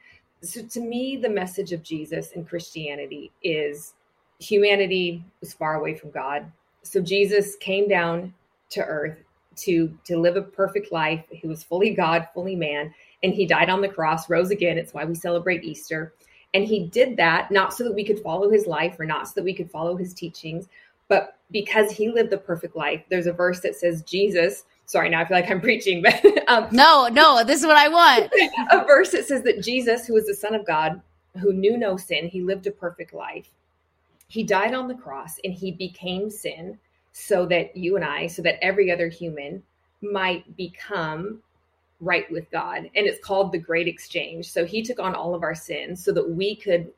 so 0.43 0.63
to 0.63 0.81
me 0.81 1.17
the 1.17 1.29
message 1.29 1.73
of 1.73 1.83
jesus 1.83 2.33
and 2.35 2.49
christianity 2.49 3.31
is 3.43 3.95
humanity 4.41 5.25
was 5.41 5.55
far 5.55 5.77
away 5.77 5.95
from 5.95 6.11
god 6.11 6.51
so 6.83 7.01
jesus 7.01 7.57
came 7.57 7.89
down 7.89 8.35
to 8.69 8.85
earth 8.85 9.19
to 9.55 9.97
to 10.05 10.19
live 10.19 10.37
a 10.37 10.43
perfect 10.43 10.91
life 10.93 11.25
he 11.31 11.47
was 11.47 11.63
fully 11.63 11.91
god 11.91 12.27
fully 12.35 12.57
man 12.57 12.93
and 13.23 13.33
he 13.33 13.47
died 13.47 13.71
on 13.71 13.81
the 13.81 13.89
cross 13.89 14.29
rose 14.29 14.51
again 14.51 14.77
it's 14.77 14.93
why 14.93 15.05
we 15.05 15.15
celebrate 15.15 15.63
easter 15.63 16.13
and 16.55 16.65
he 16.65 16.87
did 16.87 17.17
that 17.17 17.51
not 17.51 17.73
so 17.73 17.85
that 17.85 17.95
we 17.95 18.05
could 18.05 18.21
follow 18.21 18.51
his 18.51 18.67
life 18.67 18.99
or 18.99 19.05
not 19.05 19.29
so 19.29 19.35
that 19.37 19.45
we 19.45 19.55
could 19.55 19.71
follow 19.71 19.97
his 19.97 20.13
teachings 20.15 20.69
but 21.09 21.37
because 21.51 21.91
he 21.91 22.11
lived 22.11 22.31
the 22.31 22.39
perfect 22.39 22.77
life 22.77 23.03
there's 23.11 23.27
a 23.27 23.33
verse 23.33 23.61
that 23.61 23.77
says 23.77 24.03
jesus 24.03 24.65
sorry, 24.93 25.09
now 25.09 25.21
I 25.21 25.25
feel 25.25 25.37
like 25.37 25.51
I'm 25.51 25.61
preaching, 25.71 26.03
but 26.03 26.49
um, 26.49 26.69
no, 26.71 27.09
no, 27.09 27.43
this 27.43 27.61
is 27.61 27.67
what 27.67 27.77
I 27.77 27.89
want. 27.89 28.33
a 28.71 28.85
verse 28.85 29.11
that 29.11 29.27
says 29.27 29.43
that 29.43 29.63
Jesus, 29.63 30.07
who 30.07 30.15
was 30.15 30.27
the 30.27 30.35
Son 30.35 30.55
of 30.55 30.67
God, 30.67 31.01
who 31.41 31.53
knew 31.53 31.77
no 31.77 31.97
sin, 31.97 32.29
he 32.29 32.43
lived 32.43 32.67
a 32.67 32.71
perfect 32.71 33.15
life. 33.15 33.49
He 34.29 34.45
died 34.45 34.75
on 34.75 34.89
the 34.89 34.95
cross 34.95 35.39
and 35.45 35.53
he 35.53 35.73
became 35.73 36.31
sin 36.31 36.79
so 37.13 37.47
that 37.47 37.77
you 37.77 37.97
and 37.97 38.05
I, 38.05 38.27
so 38.27 38.43
that 38.43 38.63
every 38.63 38.91
other 38.91 39.09
human 39.09 39.63
might 40.01 40.57
become 40.57 41.43
right 42.03 42.31
with 42.31 42.51
God. 42.51 42.79
And 42.79 43.07
it's 43.07 43.25
called 43.25 43.53
the 43.53 43.59
Great 43.59 43.89
Exchange. 43.89 44.51
So 44.51 44.67
he 44.67 44.83
took 44.83 44.99
on 44.99 45.15
all 45.15 45.35
of 45.35 45.43
our 45.43 45.55
sins 45.55 46.05
so 46.05 46.13
that 46.13 46.29
we 46.29 46.57
could, 46.57 46.93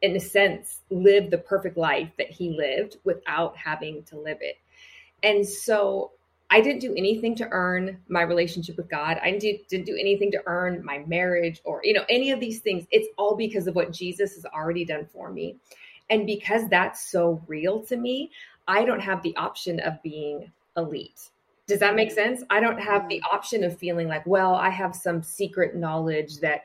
in 0.00 0.16
a 0.16 0.20
sense, 0.20 0.80
live 0.90 1.30
the 1.30 1.38
perfect 1.38 1.76
life 1.76 2.10
that 2.16 2.30
he 2.30 2.56
lived 2.56 2.96
without 3.04 3.56
having 3.56 4.04
to 4.04 4.18
live 4.18 4.38
it. 4.40 4.56
And 5.22 5.46
so 5.46 6.12
I 6.50 6.60
didn't 6.60 6.82
do 6.82 6.94
anything 6.94 7.34
to 7.36 7.48
earn 7.50 7.98
my 8.08 8.22
relationship 8.22 8.76
with 8.76 8.88
God. 8.88 9.18
I 9.22 9.32
didn't, 9.36 9.68
do 9.84 9.96
anything 9.98 10.30
to 10.32 10.42
earn 10.46 10.84
my 10.84 10.98
marriage 11.06 11.60
or, 11.64 11.80
you 11.82 11.92
know, 11.92 12.04
any 12.08 12.30
of 12.30 12.38
these 12.38 12.60
things. 12.60 12.86
It's 12.92 13.08
all 13.18 13.34
because 13.34 13.66
of 13.66 13.74
what 13.74 13.92
Jesus 13.92 14.34
has 14.36 14.46
already 14.46 14.84
done 14.84 15.08
for 15.12 15.32
me. 15.32 15.56
And 16.10 16.26
because 16.26 16.68
that's 16.68 17.10
so 17.10 17.42
real 17.48 17.80
to 17.86 17.96
me, 17.96 18.30
I 18.68 18.84
don't 18.84 19.00
have 19.00 19.22
the 19.22 19.36
option 19.36 19.80
of 19.80 20.00
being 20.02 20.52
elite. 20.76 21.30
Does 21.66 21.80
that 21.80 21.94
make 21.94 22.10
sense? 22.10 22.42
I 22.50 22.60
don't 22.60 22.78
have 22.78 23.08
the 23.08 23.16
mm-hmm. 23.16 23.34
option 23.34 23.64
of 23.64 23.78
feeling 23.78 24.08
like, 24.08 24.26
well, 24.26 24.54
I 24.54 24.70
have 24.70 24.94
some 24.94 25.22
secret 25.22 25.74
knowledge 25.74 26.38
that, 26.38 26.64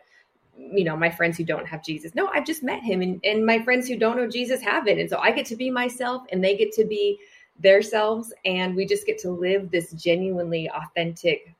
you 0.57 0.83
know, 0.83 0.97
my 0.97 1.09
friends 1.09 1.37
who 1.37 1.45
don't 1.45 1.65
have 1.67 1.83
Jesus. 1.83 2.15
No, 2.15 2.27
I've 2.27 2.45
just 2.45 2.63
met 2.63 2.83
him 2.83 3.01
and, 3.01 3.19
and 3.23 3.45
my 3.45 3.59
friends 3.63 3.87
who 3.87 3.97
don't 3.97 4.17
know 4.17 4.27
Jesus 4.27 4.61
haven't. 4.61 4.99
And 4.99 5.09
so 5.09 5.17
I 5.17 5.31
get 5.31 5.45
to 5.47 5.55
be 5.55 5.69
myself 5.71 6.23
and 6.31 6.43
they 6.43 6.57
get 6.57 6.73
to 6.73 6.85
be 6.85 7.17
their 7.59 7.81
selves 7.81 8.33
and 8.45 8.75
we 8.75 8.85
just 8.85 9.05
get 9.05 9.17
to 9.19 9.31
live 9.31 9.71
this 9.71 9.91
genuinely 9.93 10.69
authentic 10.69 11.53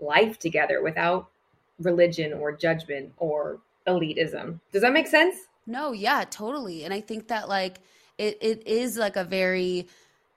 life 0.00 0.38
together 0.38 0.82
without 0.82 1.28
religion 1.80 2.32
or 2.32 2.52
judgment 2.52 3.12
or 3.18 3.60
elitism. 3.86 4.60
Does 4.72 4.82
that 4.82 4.92
make 4.92 5.06
sense? 5.06 5.36
No, 5.66 5.92
yeah, 5.92 6.24
totally. 6.30 6.84
And 6.84 6.94
I 6.94 7.00
think 7.00 7.28
that 7.28 7.48
like 7.48 7.78
it 8.18 8.38
it 8.40 8.66
is 8.66 8.96
like 8.96 9.16
a 9.16 9.24
very 9.24 9.88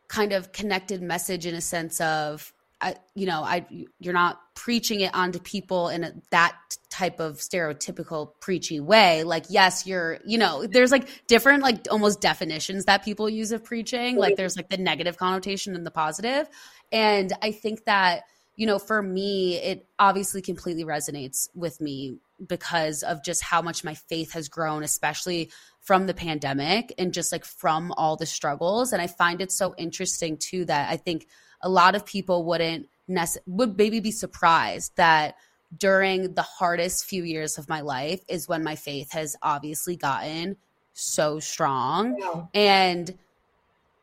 kind 0.09 0.33
of 0.33 0.51
connected 0.51 1.01
message 1.01 1.45
in 1.45 1.55
a 1.55 1.61
sense 1.61 2.01
of 2.01 2.53
I, 2.81 2.95
you 3.13 3.25
know, 3.25 3.43
I 3.43 3.65
you're 3.99 4.13
not 4.13 4.39
preaching 4.55 5.01
it 5.01 5.13
onto 5.13 5.39
people 5.39 5.89
in 5.89 6.03
a, 6.03 6.13
that 6.31 6.55
type 6.89 7.19
of 7.19 7.37
stereotypical 7.37 8.31
preachy 8.39 8.79
way. 8.79 9.23
Like, 9.23 9.45
yes, 9.49 9.85
you're, 9.85 10.19
you 10.25 10.37
know, 10.37 10.65
there's 10.65 10.91
like 10.91 11.27
different, 11.27 11.61
like 11.61 11.87
almost 11.91 12.21
definitions 12.21 12.85
that 12.85 13.03
people 13.03 13.29
use 13.29 13.51
of 13.51 13.63
preaching. 13.63 14.15
Like, 14.17 14.37
there's 14.37 14.55
like 14.55 14.69
the 14.69 14.77
negative 14.77 15.17
connotation 15.17 15.75
and 15.75 15.85
the 15.85 15.91
positive. 15.91 16.47
And 16.91 17.33
I 17.41 17.51
think 17.51 17.83
that, 17.85 18.23
you 18.55 18.65
know, 18.65 18.79
for 18.79 19.01
me, 19.01 19.57
it 19.57 19.87
obviously 19.97 20.41
completely 20.41 20.85
resonates 20.85 21.49
with 21.53 21.81
me 21.81 22.17
because 22.47 23.03
of 23.03 23.23
just 23.23 23.43
how 23.43 23.61
much 23.61 23.83
my 23.83 23.93
faith 23.93 24.33
has 24.33 24.49
grown, 24.49 24.83
especially 24.83 25.51
from 25.81 26.07
the 26.07 26.13
pandemic 26.13 26.93
and 26.97 27.13
just 27.13 27.31
like 27.31 27.45
from 27.45 27.93
all 27.97 28.15
the 28.15 28.25
struggles. 28.25 28.93
And 28.93 29.01
I 29.01 29.07
find 29.07 29.41
it 29.41 29.51
so 29.51 29.73
interesting 29.77 30.37
too 30.37 30.65
that 30.65 30.89
I 30.89 30.97
think 30.97 31.27
a 31.61 31.69
lot 31.69 31.95
of 31.95 32.05
people 32.05 32.45
wouldn't 32.45 32.87
nece- 33.09 33.37
would 33.45 33.77
maybe 33.77 33.99
be 33.99 34.11
surprised 34.11 34.95
that 34.95 35.35
during 35.75 36.33
the 36.33 36.41
hardest 36.41 37.05
few 37.05 37.23
years 37.23 37.57
of 37.57 37.69
my 37.69 37.81
life 37.81 38.21
is 38.27 38.47
when 38.47 38.63
my 38.63 38.75
faith 38.75 39.11
has 39.11 39.35
obviously 39.41 39.95
gotten 39.95 40.57
so 40.93 41.39
strong 41.39 42.47
and 42.53 43.17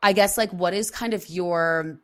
I 0.01 0.13
guess 0.13 0.37
like 0.37 0.51
what 0.51 0.73
is 0.73 0.89
kind 0.89 1.13
of 1.13 1.27
your 1.29 1.99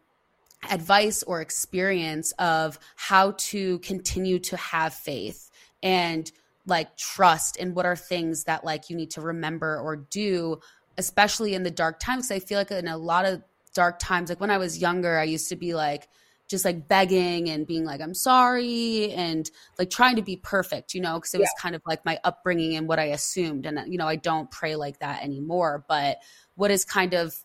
advice 0.70 1.24
or 1.24 1.42
experience 1.42 2.32
of 2.34 2.80
how 2.96 3.32
to 3.38 3.80
continue 3.80 4.40
to 4.40 4.58
have 4.58 4.94
faith 4.94 5.50
and 5.84 6.32
like 6.66 6.98
trust 6.98 7.58
and 7.60 7.76
what 7.76 7.86
are 7.86 7.96
things 7.96 8.46
that 8.46 8.66
like 8.66 8.90
you 8.90 8.96
need 8.96 9.12
to 9.12 9.22
remember 9.22 9.80
or 9.80 9.98
do 9.98 10.60
especially 10.98 11.54
in 11.56 11.64
the 11.64 11.72
dark 11.72 12.00
times. 12.00 12.32
I 12.32 12.40
feel 12.40 12.58
like 12.58 12.72
in 12.72 12.88
a 12.88 12.98
lot 12.98 13.26
of 13.26 13.44
dark 13.74 14.00
times 14.00 14.30
like 14.30 14.40
when 14.40 14.52
i 14.52 14.58
was 14.58 14.78
younger 14.78 15.18
i 15.18 15.24
used 15.24 15.50
to 15.50 15.56
be 15.56 15.74
like 15.74 16.08
just 16.48 16.66
like 16.66 16.88
begging 16.88 17.50
and 17.50 17.66
being 17.66 17.84
like 17.84 18.02
i'm 18.02 18.14
sorry 18.14 19.12
and 19.14 19.50
like 19.80 19.90
trying 19.90 20.16
to 20.16 20.22
be 20.22 20.36
perfect 20.36 20.94
you 20.94 21.02
know 21.02 21.16
because 21.16 21.34
it 21.34 21.40
was 21.40 21.50
kind 21.60 21.74
of 21.74 21.82
like 21.88 22.06
my 22.06 22.20
upbringing 22.24 22.76
and 22.76 22.88
what 22.88 23.00
i 23.00 23.06
assumed. 23.06 23.66
And 23.66 23.80
you 23.92 23.98
know 23.98 24.08
i 24.08 24.16
don't 24.16 24.50
pray 24.52 24.76
like 24.76 25.00
that 25.00 25.24
anymore. 25.24 25.84
But 25.88 26.18
what 26.56 26.72
is 26.72 26.86
kind 26.86 27.14
of 27.14 27.36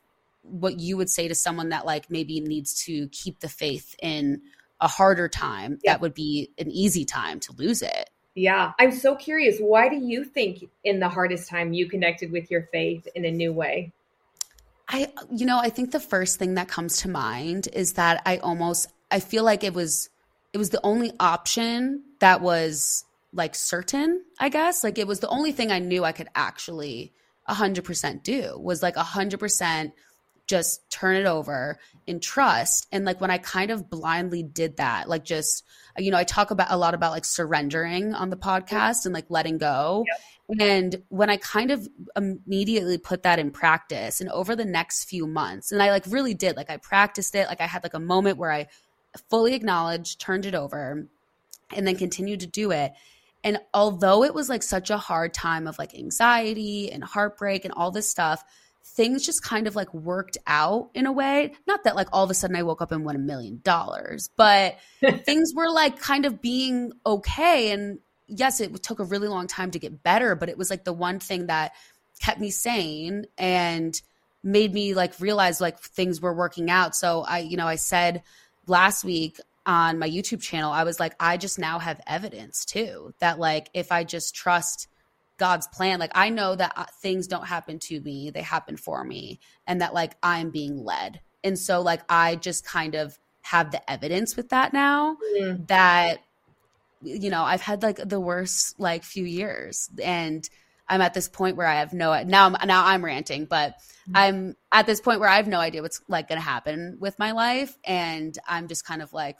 what 0.42 0.78
you 0.78 0.96
would 0.96 1.10
say 1.10 1.28
to 1.28 1.34
someone 1.34 1.70
that 1.70 1.86
like 1.86 2.10
maybe 2.10 2.40
needs 2.40 2.84
to 2.84 3.08
keep 3.08 3.40
the 3.40 3.48
faith 3.48 3.94
in 4.02 4.42
a 4.80 4.88
harder 4.88 5.28
time 5.28 5.78
yeah. 5.82 5.92
that 5.92 6.00
would 6.00 6.14
be 6.14 6.50
an 6.58 6.70
easy 6.70 7.04
time 7.04 7.40
to 7.40 7.52
lose 7.52 7.82
it 7.82 8.10
yeah. 8.38 8.72
I'm 8.78 8.92
so 8.92 9.16
curious 9.16 9.58
why 9.58 9.88
do 9.88 9.96
you 9.96 10.24
think 10.24 10.68
in 10.84 11.00
the 11.00 11.08
hardest 11.08 11.48
time 11.48 11.72
you 11.72 11.88
connected 11.88 12.30
with 12.30 12.50
your 12.50 12.62
faith 12.72 13.06
in 13.14 13.24
a 13.24 13.30
new 13.30 13.52
way? 13.52 13.92
I 14.88 15.12
you 15.30 15.44
know 15.44 15.58
i 15.58 15.68
think 15.68 15.90
the 15.90 16.00
first 16.00 16.38
thing 16.38 16.54
that 16.54 16.68
comes 16.68 16.98
to 16.98 17.10
mind 17.10 17.68
is 17.74 17.94
that 17.94 18.22
i 18.24 18.38
almost 18.38 18.90
i 19.10 19.20
feel 19.20 19.44
like 19.44 19.62
it 19.62 19.74
was 19.74 20.08
it 20.54 20.58
was 20.58 20.70
the 20.70 20.80
only 20.82 21.12
option 21.20 22.04
that 22.20 22.40
was 22.40 23.04
like 23.32 23.54
certain 23.54 24.24
i 24.40 24.48
guess. 24.48 24.82
Like 24.82 24.96
it 24.98 25.06
was 25.06 25.20
the 25.20 25.28
only 25.28 25.52
thing 25.52 25.70
i 25.70 25.78
knew 25.78 26.04
i 26.04 26.12
could 26.12 26.28
actually 26.34 27.12
100% 27.48 28.22
do 28.22 28.58
was 28.58 28.82
like 28.82 28.94
100% 28.96 29.92
just 30.46 30.90
turn 30.90 31.16
it 31.16 31.26
over 31.26 31.78
in 32.06 32.20
trust. 32.20 32.86
And 32.90 33.04
like 33.04 33.20
when 33.20 33.30
i 33.30 33.38
kind 33.38 33.70
of 33.70 33.90
blindly 33.90 34.42
did 34.42 34.78
that 34.78 35.08
like 35.08 35.24
just 35.24 35.64
you 35.98 36.10
know 36.10 36.16
i 36.16 36.24
talk 36.24 36.50
about 36.50 36.68
a 36.70 36.76
lot 36.76 36.94
about 36.94 37.12
like 37.12 37.24
surrendering 37.24 38.14
on 38.14 38.30
the 38.30 38.36
podcast 38.36 39.04
and 39.04 39.14
like 39.14 39.26
letting 39.28 39.58
go 39.58 40.04
yep. 40.06 40.60
and 40.60 41.02
when 41.08 41.30
i 41.30 41.36
kind 41.36 41.70
of 41.70 41.88
immediately 42.16 42.98
put 42.98 43.22
that 43.22 43.38
in 43.38 43.50
practice 43.50 44.20
and 44.20 44.30
over 44.30 44.54
the 44.54 44.64
next 44.64 45.04
few 45.04 45.26
months 45.26 45.72
and 45.72 45.82
i 45.82 45.90
like 45.90 46.04
really 46.08 46.34
did 46.34 46.56
like 46.56 46.70
i 46.70 46.76
practiced 46.76 47.34
it 47.34 47.48
like 47.48 47.60
i 47.60 47.66
had 47.66 47.82
like 47.82 47.94
a 47.94 48.00
moment 48.00 48.38
where 48.38 48.52
i 48.52 48.66
fully 49.30 49.54
acknowledged 49.54 50.20
turned 50.20 50.46
it 50.46 50.54
over 50.54 51.06
and 51.74 51.86
then 51.86 51.96
continued 51.96 52.40
to 52.40 52.46
do 52.46 52.70
it 52.70 52.92
and 53.44 53.58
although 53.72 54.24
it 54.24 54.34
was 54.34 54.48
like 54.48 54.62
such 54.62 54.90
a 54.90 54.98
hard 54.98 55.32
time 55.32 55.66
of 55.66 55.78
like 55.78 55.94
anxiety 55.94 56.90
and 56.90 57.04
heartbreak 57.04 57.64
and 57.64 57.74
all 57.74 57.90
this 57.90 58.08
stuff 58.08 58.44
things 58.84 59.24
just 59.24 59.42
kind 59.42 59.66
of 59.66 59.76
like 59.76 59.92
worked 59.94 60.38
out 60.46 60.90
in 60.94 61.06
a 61.06 61.12
way. 61.12 61.52
Not 61.66 61.84
that 61.84 61.96
like 61.96 62.08
all 62.12 62.24
of 62.24 62.30
a 62.30 62.34
sudden 62.34 62.56
I 62.56 62.62
woke 62.62 62.82
up 62.82 62.92
and 62.92 63.04
won 63.04 63.16
a 63.16 63.20
million 63.20 63.60
dollars, 63.62 64.30
but 64.36 64.76
things 65.24 65.52
were 65.54 65.70
like 65.70 66.00
kind 66.00 66.26
of 66.26 66.40
being 66.40 66.92
okay. 67.06 67.70
And 67.70 68.00
yes, 68.26 68.60
it 68.60 68.82
took 68.82 69.00
a 69.00 69.04
really 69.04 69.28
long 69.28 69.46
time 69.46 69.70
to 69.72 69.78
get 69.78 70.02
better, 70.02 70.34
but 70.34 70.48
it 70.48 70.58
was 70.58 70.70
like 70.70 70.84
the 70.84 70.92
one 70.92 71.20
thing 71.20 71.46
that 71.46 71.72
kept 72.20 72.40
me 72.40 72.50
sane 72.50 73.26
and 73.36 74.00
made 74.42 74.72
me 74.72 74.94
like 74.94 75.20
realize 75.20 75.60
like 75.60 75.78
things 75.80 76.20
were 76.20 76.34
working 76.34 76.70
out. 76.70 76.94
So 76.94 77.22
I, 77.22 77.40
you 77.40 77.56
know, 77.56 77.66
I 77.66 77.76
said 77.76 78.22
last 78.66 79.04
week 79.04 79.38
on 79.66 79.98
my 79.98 80.08
YouTube 80.08 80.40
channel, 80.40 80.72
I 80.72 80.84
was 80.84 80.98
like, 80.98 81.14
I 81.20 81.36
just 81.36 81.58
now 81.58 81.78
have 81.78 82.00
evidence 82.06 82.64
too 82.64 83.14
that 83.20 83.38
like 83.38 83.68
if 83.74 83.92
I 83.92 84.04
just 84.04 84.34
trust 84.34 84.88
God's 85.38 85.66
plan. 85.68 85.98
Like 85.98 86.12
I 86.14 86.28
know 86.28 86.54
that 86.54 86.72
uh, 86.76 86.84
things 87.00 87.26
don't 87.26 87.46
happen 87.46 87.78
to 87.80 88.00
me, 88.00 88.30
they 88.30 88.42
happen 88.42 88.76
for 88.76 89.02
me 89.04 89.40
and 89.66 89.80
that 89.80 89.94
like 89.94 90.16
I'm 90.22 90.50
being 90.50 90.84
led. 90.84 91.20
And 91.42 91.58
so 91.58 91.80
like 91.80 92.02
I 92.08 92.36
just 92.36 92.66
kind 92.66 92.94
of 92.94 93.18
have 93.42 93.70
the 93.70 93.90
evidence 93.90 94.36
with 94.36 94.50
that 94.50 94.72
now 94.72 95.16
mm-hmm. 95.36 95.64
that 95.66 96.18
you 97.00 97.30
know, 97.30 97.44
I've 97.44 97.62
had 97.62 97.82
like 97.82 97.96
the 97.96 98.20
worst 98.20 98.78
like 98.80 99.04
few 99.04 99.24
years 99.24 99.88
and 100.02 100.48
I'm 100.88 101.00
at 101.00 101.14
this 101.14 101.28
point 101.28 101.56
where 101.56 101.66
I 101.66 101.76
have 101.76 101.92
no 101.92 102.22
now 102.24 102.46
I'm 102.46 102.56
now 102.66 102.84
I'm 102.86 103.04
ranting, 103.04 103.44
but 103.44 103.74
mm-hmm. 103.74 104.16
I'm 104.16 104.56
at 104.72 104.86
this 104.86 105.00
point 105.00 105.20
where 105.20 105.28
I 105.28 105.36
have 105.36 105.46
no 105.46 105.60
idea 105.60 105.82
what's 105.82 106.00
like 106.08 106.28
going 106.28 106.40
to 106.40 106.44
happen 106.44 106.96
with 106.98 107.18
my 107.18 107.32
life 107.32 107.76
and 107.84 108.36
I'm 108.46 108.68
just 108.68 108.84
kind 108.84 109.00
of 109.00 109.12
like 109.12 109.36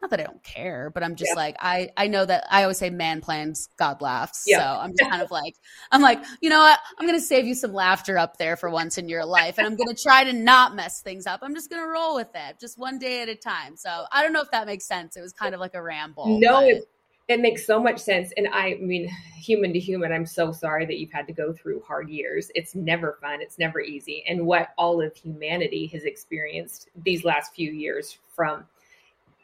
not 0.00 0.10
that 0.10 0.20
I 0.20 0.24
don't 0.24 0.42
care, 0.42 0.90
but 0.90 1.02
I'm 1.02 1.14
just 1.14 1.32
yeah. 1.32 1.40
like 1.40 1.56
I 1.60 1.90
I 1.96 2.06
know 2.06 2.24
that 2.24 2.46
I 2.50 2.62
always 2.62 2.78
say 2.78 2.90
man 2.90 3.20
plans, 3.20 3.68
God 3.76 4.00
laughs. 4.00 4.44
Yeah. 4.46 4.58
So 4.58 4.80
I'm 4.80 4.90
just 4.96 5.10
kind 5.10 5.22
of 5.22 5.30
like 5.30 5.56
I'm 5.92 6.00
like, 6.00 6.22
you 6.40 6.48
know 6.48 6.60
what? 6.60 6.78
I'm 6.98 7.06
gonna 7.06 7.20
save 7.20 7.46
you 7.46 7.54
some 7.54 7.72
laughter 7.72 8.16
up 8.16 8.38
there 8.38 8.56
for 8.56 8.70
once 8.70 8.98
in 8.98 9.08
your 9.08 9.24
life. 9.24 9.58
And 9.58 9.66
I'm 9.66 9.76
gonna 9.76 9.94
try 9.94 10.24
to 10.24 10.32
not 10.32 10.74
mess 10.74 11.02
things 11.02 11.26
up. 11.26 11.40
I'm 11.42 11.54
just 11.54 11.70
gonna 11.70 11.86
roll 11.86 12.14
with 12.14 12.30
it, 12.34 12.58
just 12.58 12.78
one 12.78 12.98
day 12.98 13.22
at 13.22 13.28
a 13.28 13.34
time. 13.34 13.76
So 13.76 14.04
I 14.12 14.22
don't 14.22 14.32
know 14.32 14.40
if 14.40 14.50
that 14.52 14.66
makes 14.66 14.86
sense. 14.86 15.16
It 15.16 15.20
was 15.20 15.32
kind 15.32 15.54
of 15.54 15.60
like 15.60 15.74
a 15.74 15.82
ramble. 15.82 16.38
No, 16.40 16.60
it, 16.60 16.88
it 17.28 17.40
makes 17.40 17.66
so 17.66 17.80
much 17.80 18.00
sense. 18.00 18.32
And 18.36 18.48
I 18.52 18.76
mean, 18.80 19.08
human 19.36 19.72
to 19.72 19.78
human, 19.78 20.12
I'm 20.12 20.26
so 20.26 20.50
sorry 20.50 20.84
that 20.86 20.98
you've 20.98 21.12
had 21.12 21.26
to 21.28 21.32
go 21.32 21.52
through 21.52 21.82
hard 21.82 22.08
years. 22.08 22.50
It's 22.54 22.74
never 22.74 23.18
fun, 23.20 23.40
it's 23.40 23.58
never 23.58 23.80
easy. 23.80 24.24
And 24.26 24.46
what 24.46 24.70
all 24.76 25.00
of 25.00 25.14
humanity 25.14 25.86
has 25.88 26.04
experienced 26.04 26.88
these 27.04 27.24
last 27.24 27.54
few 27.54 27.70
years 27.70 28.18
from 28.34 28.64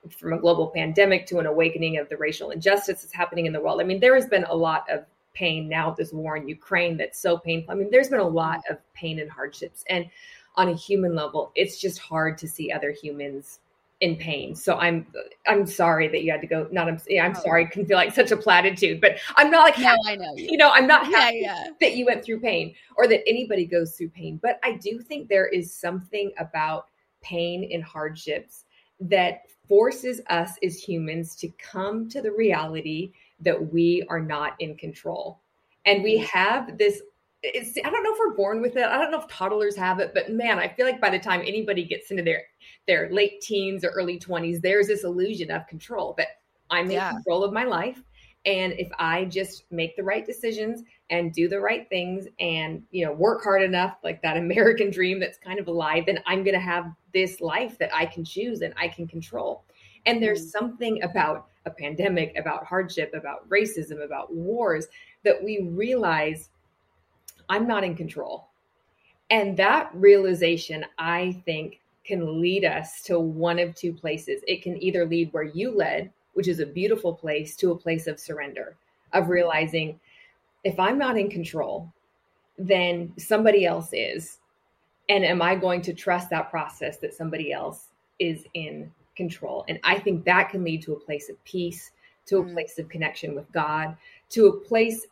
from 0.08 0.32
a 0.32 0.38
global 0.38 0.68
pandemic 0.68 1.26
to 1.26 1.38
an 1.38 1.46
awakening 1.46 1.98
of 1.98 2.08
the 2.08 2.16
racial 2.16 2.50
injustice 2.50 3.02
that's 3.02 3.12
happening 3.12 3.46
in 3.46 3.52
the 3.52 3.60
world. 3.60 3.80
I 3.80 3.84
mean, 3.84 4.00
there 4.00 4.14
has 4.14 4.26
been 4.26 4.44
a 4.44 4.54
lot 4.54 4.84
of 4.90 5.04
pain 5.34 5.68
now 5.68 5.90
this 5.90 6.12
war 6.12 6.36
in 6.36 6.48
Ukraine 6.48 6.96
that's 6.96 7.20
so 7.20 7.38
painful. 7.38 7.72
I 7.72 7.74
mean, 7.74 7.90
there's 7.90 8.08
been 8.08 8.20
a 8.20 8.26
lot 8.26 8.60
of 8.70 8.78
pain 8.94 9.20
and 9.20 9.30
hardships. 9.30 9.84
And 9.88 10.08
on 10.56 10.68
a 10.68 10.74
human 10.74 11.14
level, 11.14 11.52
it's 11.54 11.78
just 11.78 11.98
hard 11.98 12.38
to 12.38 12.48
see 12.48 12.72
other 12.72 12.90
humans 12.90 13.60
in 14.00 14.16
pain. 14.16 14.54
So 14.54 14.76
I'm 14.76 15.06
I'm 15.46 15.66
sorry 15.66 16.08
that 16.08 16.22
you 16.22 16.30
had 16.30 16.40
to 16.42 16.46
go. 16.46 16.68
Not 16.70 16.88
I'm 16.88 17.00
yeah, 17.08 17.24
I'm 17.24 17.36
oh. 17.36 17.40
sorry. 17.40 17.66
Can 17.66 17.86
feel 17.86 17.96
like 17.96 18.14
such 18.14 18.30
a 18.30 18.36
platitude, 18.36 19.00
but 19.00 19.18
I'm 19.36 19.50
not 19.50 19.64
like 19.64 19.78
no, 19.78 19.84
happy, 19.84 20.00
I 20.06 20.16
know 20.16 20.34
you. 20.36 20.48
you 20.50 20.56
know 20.58 20.70
I'm 20.70 20.86
not 20.86 21.06
happy 21.06 21.40
yeah, 21.42 21.64
yeah. 21.64 21.70
that 21.80 21.96
you 21.96 22.04
went 22.04 22.24
through 22.24 22.40
pain 22.40 22.74
or 22.96 23.06
that 23.08 23.26
anybody 23.26 23.64
goes 23.64 23.96
through 23.96 24.10
pain. 24.10 24.38
But 24.42 24.58
I 24.62 24.72
do 24.72 25.00
think 25.00 25.28
there 25.28 25.46
is 25.46 25.72
something 25.72 26.32
about 26.38 26.88
pain 27.22 27.68
and 27.72 27.82
hardships 27.82 28.64
that 29.00 29.42
forces 29.68 30.20
us 30.28 30.52
as 30.62 30.78
humans 30.78 31.34
to 31.36 31.48
come 31.58 32.08
to 32.08 32.22
the 32.22 32.30
reality 32.30 33.12
that 33.40 33.72
we 33.72 34.04
are 34.08 34.20
not 34.20 34.54
in 34.60 34.76
control. 34.76 35.40
And 35.84 36.02
we 36.02 36.20
mm. 36.20 36.24
have 36.26 36.78
this 36.78 37.02
it's, 37.42 37.76
I 37.78 37.90
don't 37.90 38.02
know 38.02 38.12
if 38.12 38.18
we're 38.18 38.34
born 38.34 38.60
with 38.60 38.76
it. 38.76 38.84
I 38.84 38.98
don't 38.98 39.10
know 39.10 39.20
if 39.20 39.28
toddlers 39.28 39.76
have 39.76 40.00
it, 40.00 40.12
but 40.14 40.32
man, 40.32 40.58
I 40.58 40.68
feel 40.68 40.86
like 40.86 41.00
by 41.00 41.10
the 41.10 41.18
time 41.18 41.42
anybody 41.42 41.84
gets 41.84 42.10
into 42.10 42.22
their 42.22 42.42
their 42.88 43.10
late 43.10 43.40
teens 43.40 43.84
or 43.84 43.88
early 43.88 44.18
20s, 44.18 44.60
there's 44.60 44.88
this 44.88 45.04
illusion 45.04 45.50
of 45.50 45.66
control 45.66 46.14
that 46.18 46.40
I'm 46.70 46.90
yeah. 46.90 47.10
in 47.10 47.16
control 47.16 47.44
of 47.44 47.52
my 47.52 47.64
life. 47.64 48.02
And 48.46 48.72
if 48.74 48.88
I 48.98 49.26
just 49.26 49.64
make 49.70 49.96
the 49.96 50.04
right 50.04 50.24
decisions 50.24 50.84
and 51.10 51.32
do 51.32 51.48
the 51.48 51.60
right 51.60 51.88
things 51.88 52.26
and 52.40 52.82
you 52.90 53.04
know 53.04 53.12
work 53.12 53.42
hard 53.42 53.62
enough 53.62 53.96
like 54.02 54.20
that 54.22 54.36
american 54.44 54.90
dream 54.90 55.20
that's 55.20 55.38
kind 55.38 55.58
of 55.58 55.68
alive 55.68 56.04
then 56.06 56.18
i'm 56.26 56.42
going 56.42 56.54
to 56.54 56.60
have 56.60 56.92
this 57.12 57.40
life 57.40 57.78
that 57.78 57.94
i 57.94 58.04
can 58.04 58.24
choose 58.24 58.62
and 58.62 58.74
i 58.80 58.88
can 58.88 59.06
control. 59.06 59.64
And 60.04 60.22
there's 60.22 60.46
mm. 60.46 60.50
something 60.50 61.02
about 61.02 61.48
a 61.64 61.70
pandemic 61.70 62.36
about 62.38 62.64
hardship 62.64 63.12
about 63.14 63.48
racism 63.48 64.04
about 64.04 64.32
wars 64.32 64.86
that 65.24 65.42
we 65.42 65.68
realize 65.72 66.50
i'm 67.48 67.66
not 67.66 67.84
in 67.84 67.94
control. 67.94 68.48
And 69.30 69.56
that 69.56 69.90
realization 69.94 70.84
i 70.98 71.40
think 71.44 71.80
can 72.04 72.40
lead 72.40 72.64
us 72.64 73.02
to 73.02 73.18
one 73.18 73.58
of 73.58 73.74
two 73.74 73.92
places. 73.92 74.40
It 74.46 74.62
can 74.62 74.80
either 74.80 75.04
lead 75.04 75.32
where 75.32 75.42
you 75.42 75.72
led 75.72 76.12
which 76.36 76.48
is 76.48 76.60
a 76.60 76.66
beautiful 76.66 77.14
place 77.14 77.56
to 77.56 77.70
a 77.70 77.76
place 77.76 78.06
of 78.06 78.20
surrender 78.20 78.76
of 79.14 79.30
realizing 79.30 79.98
if 80.64 80.78
I'm 80.78 80.98
not 80.98 81.16
in 81.16 81.30
control, 81.30 81.90
then 82.58 83.14
somebody 83.16 83.64
else 83.64 83.88
is. 83.92 84.38
And 85.08 85.24
am 85.24 85.40
I 85.40 85.54
going 85.54 85.80
to 85.82 85.94
trust 85.94 86.28
that 86.30 86.50
process 86.50 86.98
that 86.98 87.14
somebody 87.14 87.52
else 87.52 87.88
is 88.18 88.44
in 88.52 88.92
control? 89.16 89.64
And 89.66 89.78
I 89.82 89.98
think 89.98 90.26
that 90.26 90.50
can 90.50 90.62
lead 90.62 90.82
to 90.82 90.92
a 90.92 91.00
place 91.00 91.30
of 91.30 91.42
peace, 91.44 91.92
to 92.26 92.38
a 92.38 92.42
mm. 92.42 92.52
place 92.52 92.78
of 92.78 92.90
connection 92.90 93.34
with 93.34 93.50
God, 93.52 93.96
to 94.30 94.48
a 94.48 94.60
place 94.60 95.06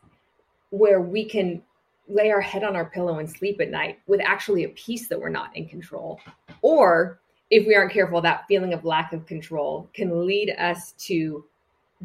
where 0.69 1.01
we 1.01 1.25
can 1.25 1.63
lay 2.07 2.29
our 2.29 2.41
head 2.41 2.63
on 2.63 2.75
our 2.75 2.85
pillow 2.85 3.17
and 3.17 3.27
sleep 3.27 3.59
at 3.59 3.71
night 3.71 3.97
with 4.05 4.21
actually 4.21 4.65
a 4.65 4.69
peace 4.69 5.07
that 5.07 5.19
we're 5.19 5.29
not 5.29 5.55
in 5.57 5.67
control. 5.67 6.19
Or 6.61 7.19
if 7.49 7.67
we 7.67 7.75
aren't 7.75 7.91
careful, 7.91 8.21
that 8.21 8.45
feeling 8.47 8.73
of 8.73 8.85
lack 8.85 9.13
of 9.13 9.25
control 9.25 9.89
can 9.93 10.25
lead 10.25 10.51
us 10.57 10.93
to 10.93 11.45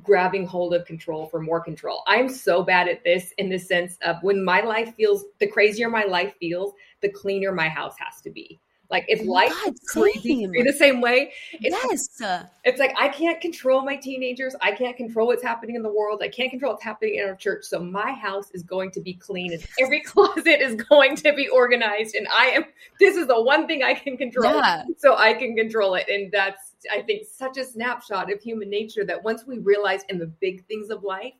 grabbing 0.02 0.46
hold 0.46 0.74
of 0.74 0.86
control 0.86 1.26
for 1.26 1.40
more 1.40 1.60
control. 1.60 2.02
I'm 2.06 2.28
so 2.28 2.62
bad 2.62 2.88
at 2.88 3.04
this 3.04 3.32
in 3.38 3.48
the 3.48 3.58
sense 3.58 3.98
of 4.02 4.16
when 4.22 4.42
my 4.44 4.60
life 4.60 4.94
feels 4.94 5.24
the 5.38 5.46
crazier 5.46 5.88
my 5.88 6.04
life 6.04 6.34
feels, 6.38 6.74
the 7.00 7.08
cleaner 7.08 7.52
my 7.52 7.68
house 7.68 7.94
has 7.98 8.20
to 8.22 8.30
be. 8.30 8.60
Like 8.90 9.04
if 9.06 9.20
Oh 9.20 9.24
life 9.24 9.52
God, 9.64 9.74
is 9.74 9.80
crazy 9.86 10.46
the 10.46 10.72
same 10.72 11.00
way, 11.00 11.32
it's 11.52 11.76
yes. 12.18 12.20
Uh, 12.20 12.46
it's 12.64 12.80
like 12.80 12.92
I 12.98 13.08
can't 13.08 13.40
control 13.40 13.82
my 13.82 13.96
teenagers. 13.96 14.56
I 14.60 14.72
can't 14.72 14.96
control 14.96 15.28
what's 15.28 15.42
happening 15.42 15.76
in 15.76 15.82
the 15.82 15.92
world. 15.92 16.20
I 16.22 16.28
can't 16.28 16.50
control 16.50 16.72
what's 16.72 16.82
happening 16.82 17.16
in 17.16 17.28
our 17.28 17.36
church. 17.36 17.64
So 17.64 17.78
my 17.78 18.12
house 18.12 18.50
is 18.52 18.64
going 18.64 18.90
to 18.92 19.00
be 19.00 19.14
clean 19.14 19.52
and 19.52 19.64
every 19.80 20.00
closet 20.04 20.60
is 20.60 20.74
going 20.74 21.14
to 21.16 21.32
be 21.32 21.48
organized. 21.48 22.16
And 22.16 22.26
I 22.28 22.46
am 22.46 22.64
this 22.98 23.16
is 23.16 23.28
the 23.28 23.40
one 23.40 23.68
thing 23.68 23.84
I 23.84 23.94
can 23.94 24.16
control. 24.16 24.56
Yeah. 24.56 24.84
So 24.98 25.16
I 25.16 25.34
can 25.34 25.54
control 25.54 25.94
it. 25.94 26.08
And 26.08 26.32
that's 26.32 26.74
I 26.92 27.02
think 27.02 27.26
such 27.30 27.58
a 27.58 27.64
snapshot 27.64 28.32
of 28.32 28.40
human 28.40 28.70
nature 28.70 29.04
that 29.04 29.22
once 29.22 29.46
we 29.46 29.58
realize 29.58 30.02
in 30.08 30.18
the 30.18 30.26
big 30.26 30.66
things 30.66 30.90
of 30.90 31.04
life 31.04 31.34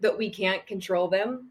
that 0.00 0.16
we 0.16 0.30
can't 0.30 0.66
control 0.66 1.08
them, 1.08 1.50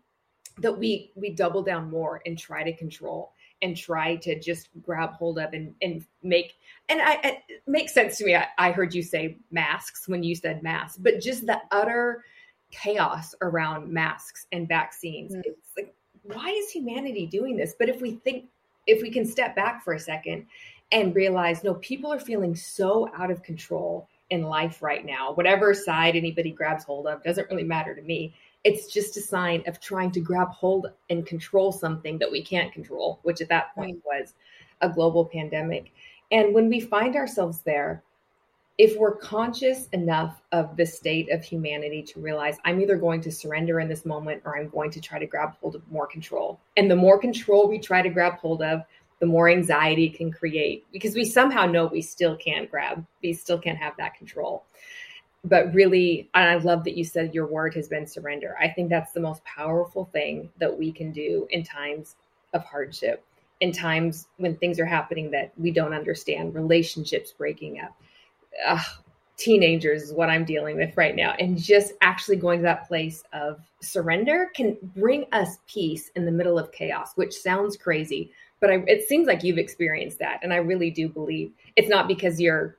that 0.57 0.77
we 0.77 1.13
we 1.15 1.29
double 1.29 1.63
down 1.63 1.89
more 1.89 2.21
and 2.25 2.37
try 2.37 2.63
to 2.63 2.75
control 2.75 3.31
and 3.61 3.75
try 3.75 4.15
to 4.17 4.39
just 4.39 4.69
grab 4.81 5.13
hold 5.13 5.37
of 5.37 5.53
and, 5.53 5.73
and 5.81 6.05
make 6.23 6.55
and 6.87 7.01
I 7.01 7.19
it 7.23 7.61
makes 7.67 7.93
sense 7.93 8.17
to 8.17 8.25
me. 8.25 8.35
I, 8.35 8.47
I 8.57 8.71
heard 8.71 8.93
you 8.93 9.03
say 9.03 9.37
masks 9.51 10.07
when 10.07 10.23
you 10.23 10.35
said 10.35 10.63
masks, 10.63 10.97
but 10.97 11.19
just 11.19 11.45
the 11.45 11.61
utter 11.71 12.23
chaos 12.71 13.35
around 13.41 13.91
masks 13.91 14.47
and 14.51 14.67
vaccines. 14.67 15.33
Mm. 15.33 15.41
It's 15.45 15.71
like, 15.77 15.93
why 16.23 16.49
is 16.49 16.71
humanity 16.71 17.25
doing 17.25 17.57
this? 17.57 17.75
But 17.77 17.89
if 17.89 18.01
we 18.01 18.15
think, 18.15 18.45
if 18.87 19.01
we 19.01 19.09
can 19.09 19.25
step 19.25 19.55
back 19.55 19.83
for 19.83 19.93
a 19.93 19.99
second 19.99 20.45
and 20.91 21.15
realize, 21.15 21.63
no, 21.63 21.75
people 21.75 22.11
are 22.11 22.19
feeling 22.19 22.55
so 22.55 23.09
out 23.15 23.31
of 23.31 23.43
control 23.43 24.07
in 24.29 24.43
life 24.43 24.81
right 24.81 25.05
now, 25.05 25.33
whatever 25.33 25.73
side 25.73 26.15
anybody 26.15 26.51
grabs 26.51 26.83
hold 26.83 27.07
of 27.07 27.23
doesn't 27.23 27.49
really 27.49 27.63
matter 27.63 27.95
to 27.95 28.01
me. 28.01 28.33
It's 28.63 28.91
just 28.91 29.17
a 29.17 29.21
sign 29.21 29.63
of 29.67 29.79
trying 29.79 30.11
to 30.11 30.19
grab 30.19 30.49
hold 30.49 30.87
and 31.09 31.25
control 31.25 31.71
something 31.71 32.17
that 32.19 32.31
we 32.31 32.43
can't 32.43 32.73
control, 32.73 33.19
which 33.23 33.41
at 33.41 33.49
that 33.49 33.73
point 33.73 34.01
was 34.05 34.33
a 34.81 34.89
global 34.89 35.25
pandemic. 35.25 35.91
And 36.31 36.53
when 36.53 36.69
we 36.69 36.79
find 36.79 37.15
ourselves 37.15 37.61
there, 37.61 38.03
if 38.77 38.97
we're 38.97 39.15
conscious 39.15 39.87
enough 39.89 40.41
of 40.53 40.77
the 40.77 40.85
state 40.85 41.29
of 41.31 41.43
humanity 41.43 42.01
to 42.01 42.21
realize 42.21 42.57
I'm 42.63 42.79
either 42.79 42.95
going 42.95 43.19
to 43.21 43.31
surrender 43.31 43.81
in 43.81 43.89
this 43.89 44.05
moment 44.05 44.41
or 44.45 44.57
I'm 44.57 44.69
going 44.69 44.89
to 44.91 45.01
try 45.01 45.19
to 45.19 45.25
grab 45.25 45.55
hold 45.59 45.75
of 45.75 45.91
more 45.91 46.07
control. 46.07 46.61
And 46.77 46.89
the 46.89 46.95
more 46.95 47.19
control 47.19 47.67
we 47.67 47.77
try 47.77 48.01
to 48.01 48.09
grab 48.09 48.35
hold 48.35 48.61
of, 48.61 48.83
the 49.19 49.25
more 49.25 49.49
anxiety 49.49 50.09
can 50.09 50.31
create 50.31 50.85
because 50.93 51.13
we 51.13 51.25
somehow 51.25 51.65
know 51.65 51.87
we 51.87 52.01
still 52.01 52.37
can't 52.37 52.71
grab, 52.71 53.05
we 53.21 53.33
still 53.33 53.59
can't 53.59 53.77
have 53.77 53.97
that 53.97 54.15
control. 54.15 54.63
But 55.45 55.73
really, 55.73 56.29
and 56.33 56.49
I 56.49 56.55
love 56.55 56.83
that 56.83 56.97
you 56.97 57.05
said 57.05 57.33
your 57.33 57.47
word 57.47 57.73
has 57.75 57.87
been 57.87 58.05
surrender. 58.05 58.55
I 58.59 58.67
think 58.67 58.89
that's 58.89 59.13
the 59.13 59.21
most 59.21 59.43
powerful 59.45 60.05
thing 60.11 60.49
that 60.59 60.77
we 60.77 60.91
can 60.91 61.11
do 61.11 61.47
in 61.51 61.63
times 61.63 62.15
of 62.53 62.65
hardship, 62.65 63.23
in 63.61 63.71
times 63.71 64.27
when 64.37 64.57
things 64.57 64.79
are 64.79 64.85
happening 64.85 65.31
that 65.31 65.53
we 65.57 65.71
don't 65.71 65.93
understand, 65.93 66.55
relationships 66.55 67.33
breaking 67.37 67.79
up 67.79 67.95
uh, 68.65 68.81
teenagers 69.37 70.03
is 70.03 70.13
what 70.13 70.29
I'm 70.29 70.43
dealing 70.43 70.77
with 70.77 70.95
right 70.97 71.15
now. 71.15 71.33
And 71.39 71.57
just 71.57 71.93
actually 72.01 72.35
going 72.35 72.59
to 72.59 72.63
that 72.63 72.87
place 72.87 73.23
of 73.33 73.61
surrender 73.81 74.51
can 74.53 74.77
bring 74.95 75.25
us 75.31 75.57
peace 75.67 76.11
in 76.15 76.25
the 76.25 76.31
middle 76.31 76.59
of 76.59 76.71
chaos, 76.71 77.13
which 77.15 77.33
sounds 77.33 77.77
crazy, 77.77 78.31
but 78.59 78.69
I, 78.69 78.83
it 78.87 79.07
seems 79.07 79.27
like 79.27 79.43
you've 79.43 79.57
experienced 79.57 80.19
that. 80.19 80.39
And 80.43 80.53
I 80.53 80.57
really 80.57 80.91
do 80.91 81.07
believe 81.07 81.53
it's 81.77 81.89
not 81.89 82.07
because 82.07 82.41
you're 82.41 82.77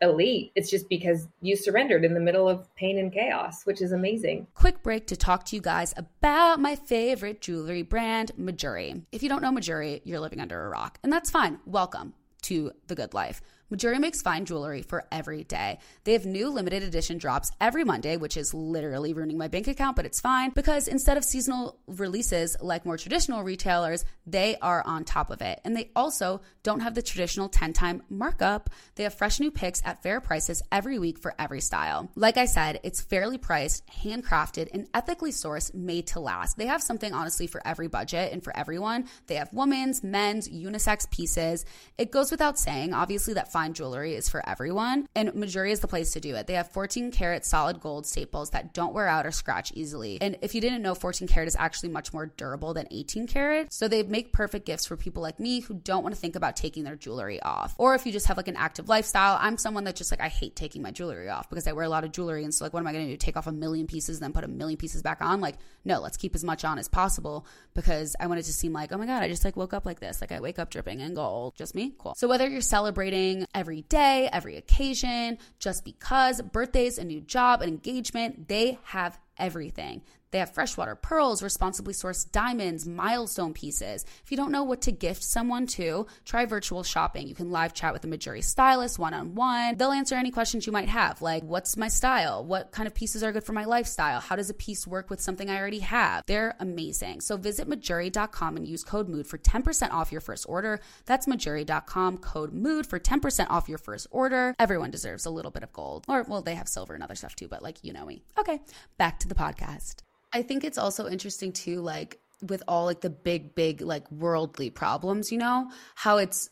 elite, 0.00 0.52
it's 0.54 0.70
just 0.70 0.88
because 0.88 1.28
you 1.40 1.56
surrendered 1.56 2.04
in 2.04 2.14
the 2.14 2.20
middle 2.20 2.48
of 2.48 2.74
pain 2.74 2.98
and 2.98 3.12
chaos, 3.12 3.64
which 3.64 3.80
is 3.82 3.92
amazing. 3.92 4.46
Quick 4.54 4.82
break 4.82 5.06
to 5.08 5.16
talk 5.16 5.44
to 5.46 5.56
you 5.56 5.62
guys 5.62 5.94
about 5.96 6.60
my 6.60 6.76
favorite 6.76 7.40
jewelry 7.40 7.82
brand, 7.82 8.32
Mejuri. 8.38 9.02
If 9.12 9.22
you 9.22 9.28
don't 9.28 9.42
know 9.42 9.52
Mejuri, 9.52 10.00
you're 10.04 10.20
living 10.20 10.40
under 10.40 10.64
a 10.64 10.68
rock, 10.68 10.98
and 11.02 11.12
that's 11.12 11.30
fine. 11.30 11.58
Welcome 11.66 12.14
to 12.42 12.72
the 12.86 12.94
good 12.94 13.14
life. 13.14 13.42
Mejuri 13.70 14.00
makes 14.00 14.20
fine 14.20 14.44
jewelry 14.44 14.82
for 14.82 15.06
every 15.12 15.44
day. 15.44 15.78
They 16.02 16.12
have 16.14 16.26
new 16.26 16.50
limited 16.50 16.82
edition 16.82 17.18
drops 17.18 17.52
every 17.60 17.84
Monday, 17.84 18.16
which 18.16 18.36
is 18.36 18.52
literally 18.52 19.12
ruining 19.12 19.38
my 19.38 19.46
bank 19.46 19.68
account, 19.68 19.94
but 19.94 20.04
it's 20.04 20.20
fine 20.20 20.50
because 20.50 20.88
instead 20.88 21.16
of 21.16 21.24
seasonal 21.24 21.78
releases 21.86 22.56
like 22.60 22.84
more 22.84 22.98
traditional 22.98 23.44
retailers, 23.44 24.04
they 24.26 24.56
are 24.60 24.82
on 24.84 25.04
top 25.04 25.30
of 25.30 25.40
it. 25.40 25.60
And 25.64 25.76
they 25.76 25.90
also 25.94 26.40
don't 26.64 26.80
have 26.80 26.96
the 26.96 27.02
traditional 27.02 27.48
10 27.48 27.72
time 27.72 28.02
markup. 28.08 28.70
They 28.96 29.04
have 29.04 29.14
fresh 29.14 29.38
new 29.38 29.52
picks 29.52 29.80
at 29.84 30.02
fair 30.02 30.20
prices 30.20 30.62
every 30.72 30.98
week 30.98 31.18
for 31.18 31.34
every 31.38 31.60
style. 31.60 32.10
Like 32.16 32.38
I 32.38 32.46
said, 32.46 32.80
it's 32.82 33.00
fairly 33.00 33.38
priced, 33.38 33.86
handcrafted, 33.86 34.68
and 34.74 34.88
ethically 34.94 35.30
sourced, 35.30 35.72
made 35.74 36.08
to 36.08 36.20
last. 36.20 36.56
They 36.56 36.66
have 36.66 36.82
something 36.82 37.12
honestly 37.12 37.46
for 37.46 37.64
every 37.64 37.86
budget 37.86 38.32
and 38.32 38.42
for 38.42 38.56
everyone. 38.56 39.08
They 39.28 39.36
have 39.36 39.52
women's, 39.52 40.02
men's, 40.02 40.48
unisex 40.48 41.08
pieces. 41.08 41.64
It 41.98 42.10
goes 42.10 42.32
without 42.32 42.58
saying, 42.58 42.94
obviously, 42.94 43.34
that 43.34 43.52
fine 43.60 43.74
jewelry 43.74 44.14
is 44.14 44.26
for 44.26 44.42
everyone, 44.48 45.06
and 45.14 45.28
Mejuri 45.32 45.70
is 45.70 45.80
the 45.80 45.86
place 45.86 46.14
to 46.14 46.20
do 46.20 46.34
it. 46.34 46.46
They 46.46 46.54
have 46.54 46.72
14 46.72 47.10
karat 47.12 47.44
solid 47.44 47.78
gold 47.78 48.06
staples 48.06 48.50
that 48.50 48.72
don't 48.72 48.94
wear 48.94 49.06
out 49.06 49.26
or 49.26 49.32
scratch 49.32 49.70
easily. 49.74 50.16
And 50.22 50.38
if 50.40 50.54
you 50.54 50.62
didn't 50.62 50.80
know, 50.80 50.94
14 50.94 51.28
karat 51.28 51.46
is 51.46 51.56
actually 51.58 51.90
much 51.90 52.14
more 52.14 52.24
durable 52.24 52.72
than 52.72 52.86
18 52.90 53.26
karat. 53.26 53.70
So 53.70 53.86
they 53.86 54.02
make 54.02 54.32
perfect 54.32 54.64
gifts 54.64 54.86
for 54.86 54.96
people 54.96 55.22
like 55.22 55.38
me 55.38 55.60
who 55.60 55.74
don't 55.74 56.02
want 56.02 56.14
to 56.14 56.20
think 56.20 56.36
about 56.36 56.56
taking 56.56 56.84
their 56.84 56.96
jewelry 56.96 57.38
off. 57.42 57.74
Or 57.76 57.94
if 57.94 58.06
you 58.06 58.12
just 58.12 58.28
have 58.28 58.38
like 58.38 58.48
an 58.48 58.56
active 58.56 58.88
lifestyle, 58.88 59.36
I'm 59.38 59.58
someone 59.58 59.84
that 59.84 59.94
just 59.94 60.10
like, 60.10 60.22
I 60.22 60.28
hate 60.28 60.56
taking 60.56 60.80
my 60.80 60.90
jewelry 60.90 61.28
off 61.28 61.50
because 61.50 61.66
I 61.66 61.72
wear 61.72 61.84
a 61.84 61.90
lot 61.90 62.04
of 62.04 62.12
jewelry. 62.12 62.44
And 62.44 62.54
so, 62.54 62.64
like, 62.64 62.72
what 62.72 62.80
am 62.80 62.86
I 62.86 62.92
going 62.94 63.04
to 63.04 63.12
do? 63.12 63.18
Take 63.18 63.36
off 63.36 63.46
a 63.46 63.52
million 63.52 63.86
pieces 63.86 64.16
and 64.16 64.24
then 64.24 64.32
put 64.32 64.44
a 64.44 64.48
million 64.48 64.78
pieces 64.78 65.02
back 65.02 65.20
on? 65.20 65.42
Like, 65.42 65.56
no, 65.84 66.00
let's 66.00 66.16
keep 66.16 66.34
as 66.34 66.44
much 66.44 66.64
on 66.64 66.78
as 66.78 66.88
possible 66.88 67.44
because 67.74 68.16
I 68.18 68.26
want 68.26 68.40
it 68.40 68.44
to 68.44 68.54
seem 68.54 68.72
like, 68.72 68.90
oh 68.90 68.96
my 68.96 69.04
God, 69.04 69.22
I 69.22 69.28
just 69.28 69.44
like 69.44 69.56
woke 69.56 69.74
up 69.74 69.84
like 69.84 70.00
this. 70.00 70.22
Like, 70.22 70.32
I 70.32 70.40
wake 70.40 70.58
up 70.58 70.70
dripping 70.70 71.00
in 71.00 71.12
gold. 71.12 71.56
Just 71.56 71.74
me? 71.74 71.92
Cool. 71.98 72.14
So, 72.16 72.26
whether 72.26 72.48
you're 72.48 72.62
celebrating 72.62 73.44
every 73.54 73.82
day, 73.82 74.28
every 74.32 74.56
occasion, 74.56 75.38
just 75.58 75.84
because, 75.84 76.40
birthdays, 76.42 76.98
a 76.98 77.04
new 77.04 77.20
job, 77.20 77.62
an 77.62 77.68
engagement, 77.68 78.48
they 78.48 78.78
have 78.84 79.18
everything. 79.38 80.02
They 80.30 80.38
have 80.38 80.54
freshwater 80.54 80.94
pearls, 80.94 81.42
responsibly 81.42 81.92
sourced 81.92 82.30
diamonds, 82.30 82.86
milestone 82.86 83.52
pieces. 83.52 84.04
If 84.24 84.30
you 84.30 84.36
don't 84.36 84.52
know 84.52 84.62
what 84.62 84.82
to 84.82 84.92
gift 84.92 85.22
someone 85.22 85.66
to, 85.68 86.06
try 86.24 86.44
virtual 86.46 86.82
shopping. 86.82 87.26
You 87.26 87.34
can 87.34 87.50
live 87.50 87.74
chat 87.74 87.92
with 87.92 88.04
a 88.04 88.06
Mejuri 88.06 88.44
stylist 88.44 88.98
one 88.98 89.14
on 89.14 89.34
one. 89.34 89.76
They'll 89.76 89.92
answer 89.92 90.14
any 90.14 90.30
questions 90.30 90.66
you 90.66 90.72
might 90.72 90.88
have, 90.88 91.20
like 91.20 91.42
what's 91.42 91.76
my 91.76 91.88
style? 91.88 92.44
What 92.44 92.70
kind 92.70 92.86
of 92.86 92.94
pieces 92.94 93.22
are 93.22 93.32
good 93.32 93.44
for 93.44 93.52
my 93.52 93.64
lifestyle? 93.64 94.20
How 94.20 94.36
does 94.36 94.50
a 94.50 94.54
piece 94.54 94.86
work 94.86 95.10
with 95.10 95.20
something 95.20 95.50
I 95.50 95.58
already 95.58 95.80
have? 95.80 96.24
They're 96.26 96.54
amazing. 96.60 97.20
So 97.22 97.36
visit 97.36 97.68
Mejuri.com 97.68 98.56
and 98.56 98.66
use 98.66 98.84
code 98.84 99.08
MOOD 99.08 99.26
for 99.26 99.38
10% 99.38 99.90
off 99.90 100.12
your 100.12 100.20
first 100.20 100.46
order. 100.48 100.80
That's 101.06 101.26
Mejuri.com, 101.26 102.18
code 102.18 102.52
MOOD 102.52 102.86
for 102.86 103.00
10% 103.00 103.50
off 103.50 103.68
your 103.68 103.78
first 103.78 104.06
order. 104.10 104.54
Everyone 104.58 104.90
deserves 104.90 105.26
a 105.26 105.30
little 105.30 105.50
bit 105.50 105.62
of 105.62 105.72
gold. 105.72 106.04
Or, 106.08 106.22
well, 106.22 106.42
they 106.42 106.54
have 106.54 106.68
silver 106.68 106.94
and 106.94 107.02
other 107.02 107.14
stuff 107.14 107.34
too, 107.34 107.48
but 107.48 107.62
like, 107.62 107.78
you 107.82 107.92
know 107.92 108.06
me. 108.06 108.22
Okay, 108.38 108.60
back 108.96 109.18
to 109.20 109.28
the 109.28 109.34
podcast. 109.34 109.96
I 110.32 110.42
think 110.42 110.64
it's 110.64 110.78
also 110.78 111.08
interesting 111.08 111.52
too, 111.52 111.80
like 111.80 112.18
with 112.42 112.62
all 112.68 112.86
like 112.86 113.00
the 113.00 113.10
big, 113.10 113.54
big, 113.54 113.80
like 113.80 114.10
worldly 114.10 114.70
problems, 114.70 115.30
you 115.30 115.38
know, 115.38 115.70
how 115.94 116.18
it's 116.18 116.50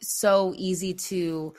so 0.00 0.54
easy 0.56 0.94
to 0.94 1.54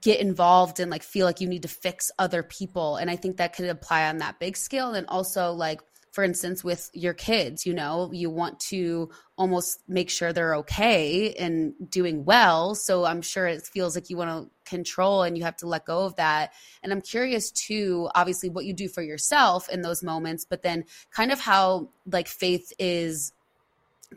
get 0.00 0.20
involved 0.20 0.80
and 0.80 0.90
like 0.90 1.02
feel 1.02 1.26
like 1.26 1.40
you 1.40 1.48
need 1.48 1.62
to 1.62 1.68
fix 1.68 2.10
other 2.18 2.42
people. 2.42 2.96
And 2.96 3.10
I 3.10 3.16
think 3.16 3.36
that 3.36 3.54
could 3.54 3.68
apply 3.68 4.08
on 4.08 4.18
that 4.18 4.38
big 4.38 4.56
scale. 4.56 4.94
And 4.94 5.06
also, 5.08 5.52
like, 5.52 5.80
for 6.12 6.24
instance, 6.24 6.64
with 6.64 6.90
your 6.92 7.14
kids, 7.14 7.64
you 7.64 7.72
know, 7.72 8.10
you 8.12 8.30
want 8.30 8.58
to 8.60 9.10
almost 9.38 9.80
make 9.86 10.10
sure 10.10 10.32
they're 10.32 10.56
okay 10.56 11.34
and 11.34 11.72
doing 11.88 12.24
well. 12.24 12.74
So 12.74 13.04
I'm 13.04 13.22
sure 13.22 13.46
it 13.46 13.62
feels 13.62 13.94
like 13.94 14.10
you 14.10 14.16
want 14.16 14.30
to 14.30 14.50
control 14.70 15.22
and 15.22 15.36
you 15.36 15.44
have 15.44 15.56
to 15.56 15.66
let 15.66 15.84
go 15.84 16.04
of 16.06 16.16
that. 16.16 16.52
And 16.82 16.92
I'm 16.92 17.02
curious 17.02 17.50
too, 17.50 18.08
obviously, 18.14 18.48
what 18.48 18.64
you 18.64 18.72
do 18.72 18.88
for 18.88 19.02
yourself 19.02 19.68
in 19.68 19.82
those 19.82 20.02
moments, 20.02 20.46
but 20.48 20.62
then 20.62 20.84
kind 21.10 21.32
of 21.32 21.40
how 21.40 21.90
like 22.06 22.28
faith 22.28 22.72
is 22.78 23.32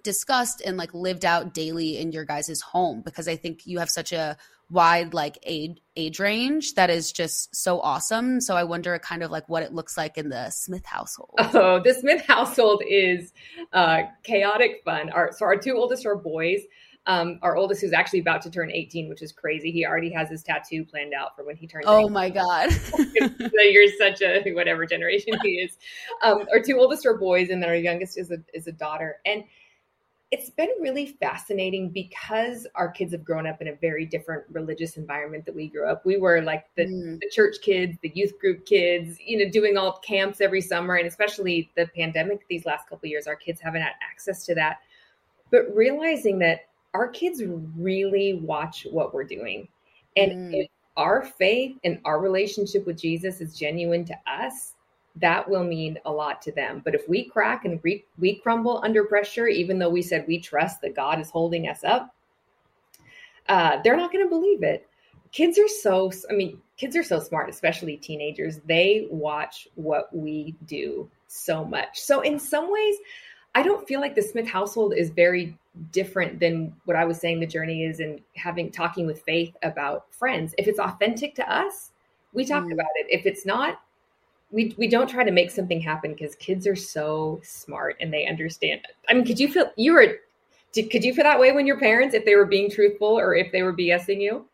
discussed 0.04 0.62
and 0.66 0.78
like 0.78 0.93
lived 0.93 1.26
out 1.26 1.54
daily 1.54 1.97
in 1.97 2.12
your 2.12 2.26
guys' 2.26 2.62
home 2.62 3.01
because 3.01 3.28
I 3.28 3.36
think 3.36 3.68
you 3.68 3.80
have 3.80 3.89
such 3.89 4.12
a 4.12 4.38
wide 4.70 5.14
like 5.14 5.38
age 5.43 5.78
age 5.95 6.20
range 6.20 6.74
that 6.74 6.89
is 6.89 7.12
just 7.12 7.56
so 7.56 7.80
awesome. 7.80 8.41
So 8.41 8.56
I 8.56 8.64
wonder 8.64 8.97
kind 8.99 9.22
of 9.22 9.30
like 9.30 9.47
what 9.47 9.62
it 9.62 9.74
looks 9.74 9.97
like 9.97 10.18
in 10.18 10.30
the 10.30 10.49
Smith 10.49 10.86
household. 10.86 11.36
Oh, 11.56 11.80
the 11.80 11.93
Smith 11.93 12.22
household 12.26 12.82
is 12.88 13.32
uh, 13.74 14.04
chaotic 14.24 14.82
fun. 14.84 15.12
Our 15.12 15.32
so 15.32 15.45
our 15.45 15.58
two 15.58 15.76
oldest 15.76 16.06
are 16.06 16.16
boys. 16.16 16.62
Um, 17.06 17.38
our 17.41 17.58
oldest, 17.58 17.82
who's 17.82 17.91
actually 17.91 18.20
about 18.20 18.41
to 18.43 18.49
turn 18.49 18.72
18, 18.72 19.10
which 19.10 19.22
is 19.22 19.34
crazy. 19.34 19.72
He 19.72 19.86
already 19.86 20.10
has 20.14 20.30
his 20.30 20.41
tattoo 20.41 20.86
planned 20.86 21.14
out 21.14 21.36
for 21.36 21.43
when 21.43 21.58
he 21.58 21.68
turns. 21.68 21.84
Oh 21.86 22.01
18. 22.01 22.14
my 22.14 22.30
god! 22.30 22.72
so 22.72 23.62
you're 23.62 23.91
such 23.97 24.22
a 24.22 24.41
whatever 24.54 24.86
generation 24.86 25.34
he 25.43 25.56
is. 25.56 25.78
Um, 26.22 26.45
our 26.54 26.62
two 26.62 26.80
oldest 26.80 27.06
are 27.06 27.18
boys, 27.18 27.49
and 27.49 27.62
then 27.62 27.70
our 27.70 27.76
youngest 27.76 28.18
is 28.18 28.32
a 28.32 28.38
is 28.54 28.68
a 28.68 28.72
daughter. 28.72 29.18
And 29.26 29.43
it's 30.32 30.49
been 30.49 30.70
really 30.80 31.06
fascinating 31.06 31.89
because 31.91 32.66
our 32.74 32.89
kids 32.89 33.12
have 33.12 33.24
grown 33.24 33.45
up 33.45 33.62
in 33.62 33.68
a 33.68 33.76
very 33.76 34.04
different 34.04 34.43
religious 34.49 34.97
environment 34.97 35.45
that 35.45 35.54
we 35.54 35.68
grew 35.68 35.86
up. 35.88 36.04
We 36.08 36.18
were 36.18 36.41
like 36.41 36.66
the, 36.76 36.86
Mm. 36.86 37.20
the 37.20 37.30
church 37.30 37.58
kids, 37.62 37.99
the 38.01 38.12
youth 38.16 38.39
group 38.39 38.66
kids, 38.66 39.20
you 39.24 39.38
know, 39.38 39.51
doing 39.51 39.78
all 39.78 39.99
camps 39.99 40.41
every 40.41 40.62
summer, 40.62 40.95
and 40.95 41.06
especially 41.08 41.70
the 41.76 41.86
pandemic 41.95 42.47
these 42.47 42.66
last 42.66 42.89
couple 42.89 43.06
of 43.06 43.12
years, 43.12 43.28
our 43.28 43.36
kids 43.36 43.62
haven't 43.62 43.84
had 43.84 43.91
access 44.12 44.43
to 44.47 44.56
that. 44.56 44.78
But 45.51 45.66
realizing 45.76 46.39
that 46.39 46.62
our 46.93 47.07
kids 47.07 47.41
really 47.77 48.33
watch 48.33 48.85
what 48.89 49.13
we're 49.13 49.23
doing. 49.23 49.67
And 50.15 50.53
mm. 50.53 50.63
if 50.63 50.69
our 50.95 51.23
faith 51.23 51.77
and 51.83 51.99
our 52.05 52.19
relationship 52.19 52.85
with 52.85 52.99
Jesus 52.99 53.41
is 53.41 53.57
genuine 53.57 54.05
to 54.05 54.15
us, 54.27 54.73
that 55.17 55.47
will 55.47 55.63
mean 55.63 55.99
a 56.05 56.11
lot 56.11 56.41
to 56.43 56.51
them. 56.51 56.81
But 56.83 56.95
if 56.95 57.07
we 57.07 57.23
crack 57.23 57.65
and 57.65 57.79
we, 57.83 58.05
we 58.17 58.35
crumble 58.35 58.81
under 58.83 59.03
pressure, 59.03 59.47
even 59.47 59.79
though 59.79 59.89
we 59.89 60.01
said 60.01 60.25
we 60.27 60.39
trust 60.39 60.81
that 60.81 60.95
God 60.95 61.19
is 61.19 61.29
holding 61.29 61.67
us 61.67 61.83
up, 61.83 62.13
uh, 63.47 63.81
they're 63.83 63.97
not 63.97 64.11
going 64.11 64.25
to 64.25 64.29
believe 64.29 64.63
it. 64.63 64.87
Kids 65.31 65.57
are 65.57 65.67
so, 65.67 66.11
I 66.29 66.33
mean, 66.33 66.61
kids 66.77 66.95
are 66.95 67.03
so 67.03 67.19
smart, 67.19 67.49
especially 67.49 67.97
teenagers. 67.97 68.59
They 68.65 69.07
watch 69.09 69.67
what 69.75 70.15
we 70.15 70.55
do 70.65 71.09
so 71.27 71.65
much. 71.65 71.99
So, 71.99 72.21
in 72.21 72.39
some 72.39 72.71
ways, 72.71 72.95
I 73.56 73.64
don't 73.64 73.88
feel 73.88 74.01
like 74.01 74.16
the 74.16 74.22
Smith 74.22 74.47
household 74.47 74.93
is 74.95 75.10
very 75.10 75.58
different 75.91 76.39
than 76.39 76.76
what 76.86 76.95
I 76.95 77.06
was 77.06 77.20
saying 77.20 77.39
the 77.39 77.47
journey 77.47 77.86
is 77.86 77.99
and 77.99 78.20
having 78.36 78.72
talking 78.72 79.06
with 79.06 79.22
faith 79.22 79.56
about 79.64 80.12
friends. 80.14 80.54
If 80.58 80.68
it's 80.68 80.80
authentic 80.80 81.36
to 81.36 81.51
us, 81.51 81.91
we 82.34 82.45
talk 82.45 82.66
mm. 82.66 82.74
about 82.74 82.88
it. 82.95 83.08
If 83.10 83.26
it's 83.26 83.45
not, 83.45 83.82
we 84.51 84.76
we 84.78 84.88
don't 84.88 85.10
try 85.10 85.24
to 85.24 85.32
make 85.32 85.51
something 85.51 85.82
happen 85.82 86.14
because 86.14 86.36
kids 86.36 86.68
are 86.68 86.76
so 86.76 87.41
smart 87.43 87.97
and 87.99 88.14
they 88.14 88.28
understand. 88.28 88.82
I 89.10 89.14
mean, 89.14 89.26
could 89.26 89.39
you 89.39 89.47
feel 89.51 89.72
you 89.76 89.93
were 89.93 90.18
did, 90.74 90.89
could 90.89 91.04
you 91.04 91.14
feel 91.14 91.24
that 91.24 91.39
way 91.39 91.51
when 91.51 91.68
your 91.68 91.80
parents 91.80 92.16
if 92.16 92.26
they 92.26 92.36
were 92.36 92.45
being 92.45 92.70
truthful 92.70 93.20
or 93.20 93.36
if 93.36 93.51
they 93.51 93.62
were 93.62 93.74
BSing 93.74 94.22
you? 94.22 94.45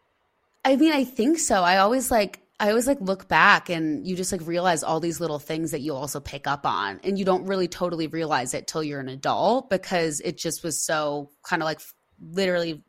I 0.66 0.76
mean, 0.76 0.92
I 0.92 1.06
think 1.06 1.40
so. 1.40 1.64
I 1.64 1.78
always 1.78 2.12
like 2.12 2.42
I 2.60 2.70
always 2.70 2.88
like 2.88 3.00
look 3.00 3.28
back 3.28 3.70
and 3.70 4.06
you 4.06 4.16
just 4.16 4.32
like 4.32 4.46
realize 4.46 4.84
all 4.84 5.00
these 5.00 5.22
little 5.22 5.40
things 5.40 5.72
that 5.72 5.80
you 5.80 5.96
also 5.96 6.20
pick 6.20 6.46
up 6.46 6.66
on 6.66 7.00
and 7.04 7.18
you 7.18 7.24
don't 7.24 7.46
really 7.46 7.70
totally 7.70 8.08
realize 8.08 8.54
it 8.54 8.68
till 8.68 8.84
you're 8.84 9.00
an 9.00 9.08
adult 9.08 9.70
because 9.70 10.20
it 10.20 10.38
just 10.38 10.64
was 10.64 10.82
so 10.82 11.30
kind 11.44 11.62
of 11.62 11.66
like 11.66 11.80
literally 12.20 12.84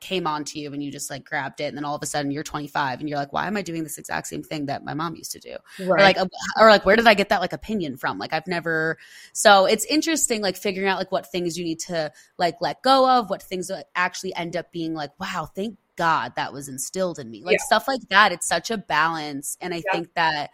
came 0.00 0.26
onto 0.26 0.58
you 0.58 0.72
and 0.72 0.82
you 0.82 0.90
just 0.90 1.10
like 1.10 1.24
grabbed 1.24 1.60
it 1.60 1.64
and 1.64 1.76
then 1.76 1.84
all 1.84 1.94
of 1.94 2.02
a 2.02 2.06
sudden 2.06 2.30
you're 2.30 2.42
25 2.42 3.00
and 3.00 3.08
you're 3.08 3.18
like 3.18 3.34
why 3.34 3.46
am 3.46 3.56
i 3.56 3.62
doing 3.62 3.82
this 3.82 3.98
exact 3.98 4.26
same 4.26 4.42
thing 4.42 4.66
that 4.66 4.82
my 4.82 4.94
mom 4.94 5.14
used 5.14 5.30
to 5.30 5.38
do 5.38 5.56
right. 5.80 5.88
or 5.88 5.98
like 5.98 6.18
uh, 6.18 6.26
or 6.58 6.70
like 6.70 6.86
where 6.86 6.96
did 6.96 7.06
i 7.06 7.12
get 7.12 7.28
that 7.28 7.42
like 7.42 7.52
opinion 7.52 7.98
from 7.98 8.18
like 8.18 8.32
i've 8.32 8.46
never 8.46 8.96
so 9.34 9.66
it's 9.66 9.84
interesting 9.84 10.40
like 10.40 10.56
figuring 10.56 10.88
out 10.88 10.98
like 10.98 11.12
what 11.12 11.30
things 11.30 11.58
you 11.58 11.64
need 11.64 11.78
to 11.78 12.10
like 12.38 12.56
let 12.62 12.80
go 12.82 13.18
of 13.18 13.28
what 13.28 13.42
things 13.42 13.70
actually 13.94 14.34
end 14.34 14.56
up 14.56 14.72
being 14.72 14.94
like 14.94 15.10
wow 15.20 15.46
thank 15.54 15.76
God 16.00 16.32
that 16.36 16.54
was 16.54 16.66
instilled 16.66 17.18
in 17.18 17.30
me. 17.30 17.44
Like 17.44 17.58
yeah. 17.58 17.64
stuff 17.66 17.86
like 17.86 18.00
that. 18.08 18.32
It's 18.32 18.48
such 18.48 18.70
a 18.70 18.78
balance. 18.78 19.58
And 19.60 19.74
I 19.74 19.82
yeah. 19.84 19.92
think 19.92 20.14
that 20.14 20.50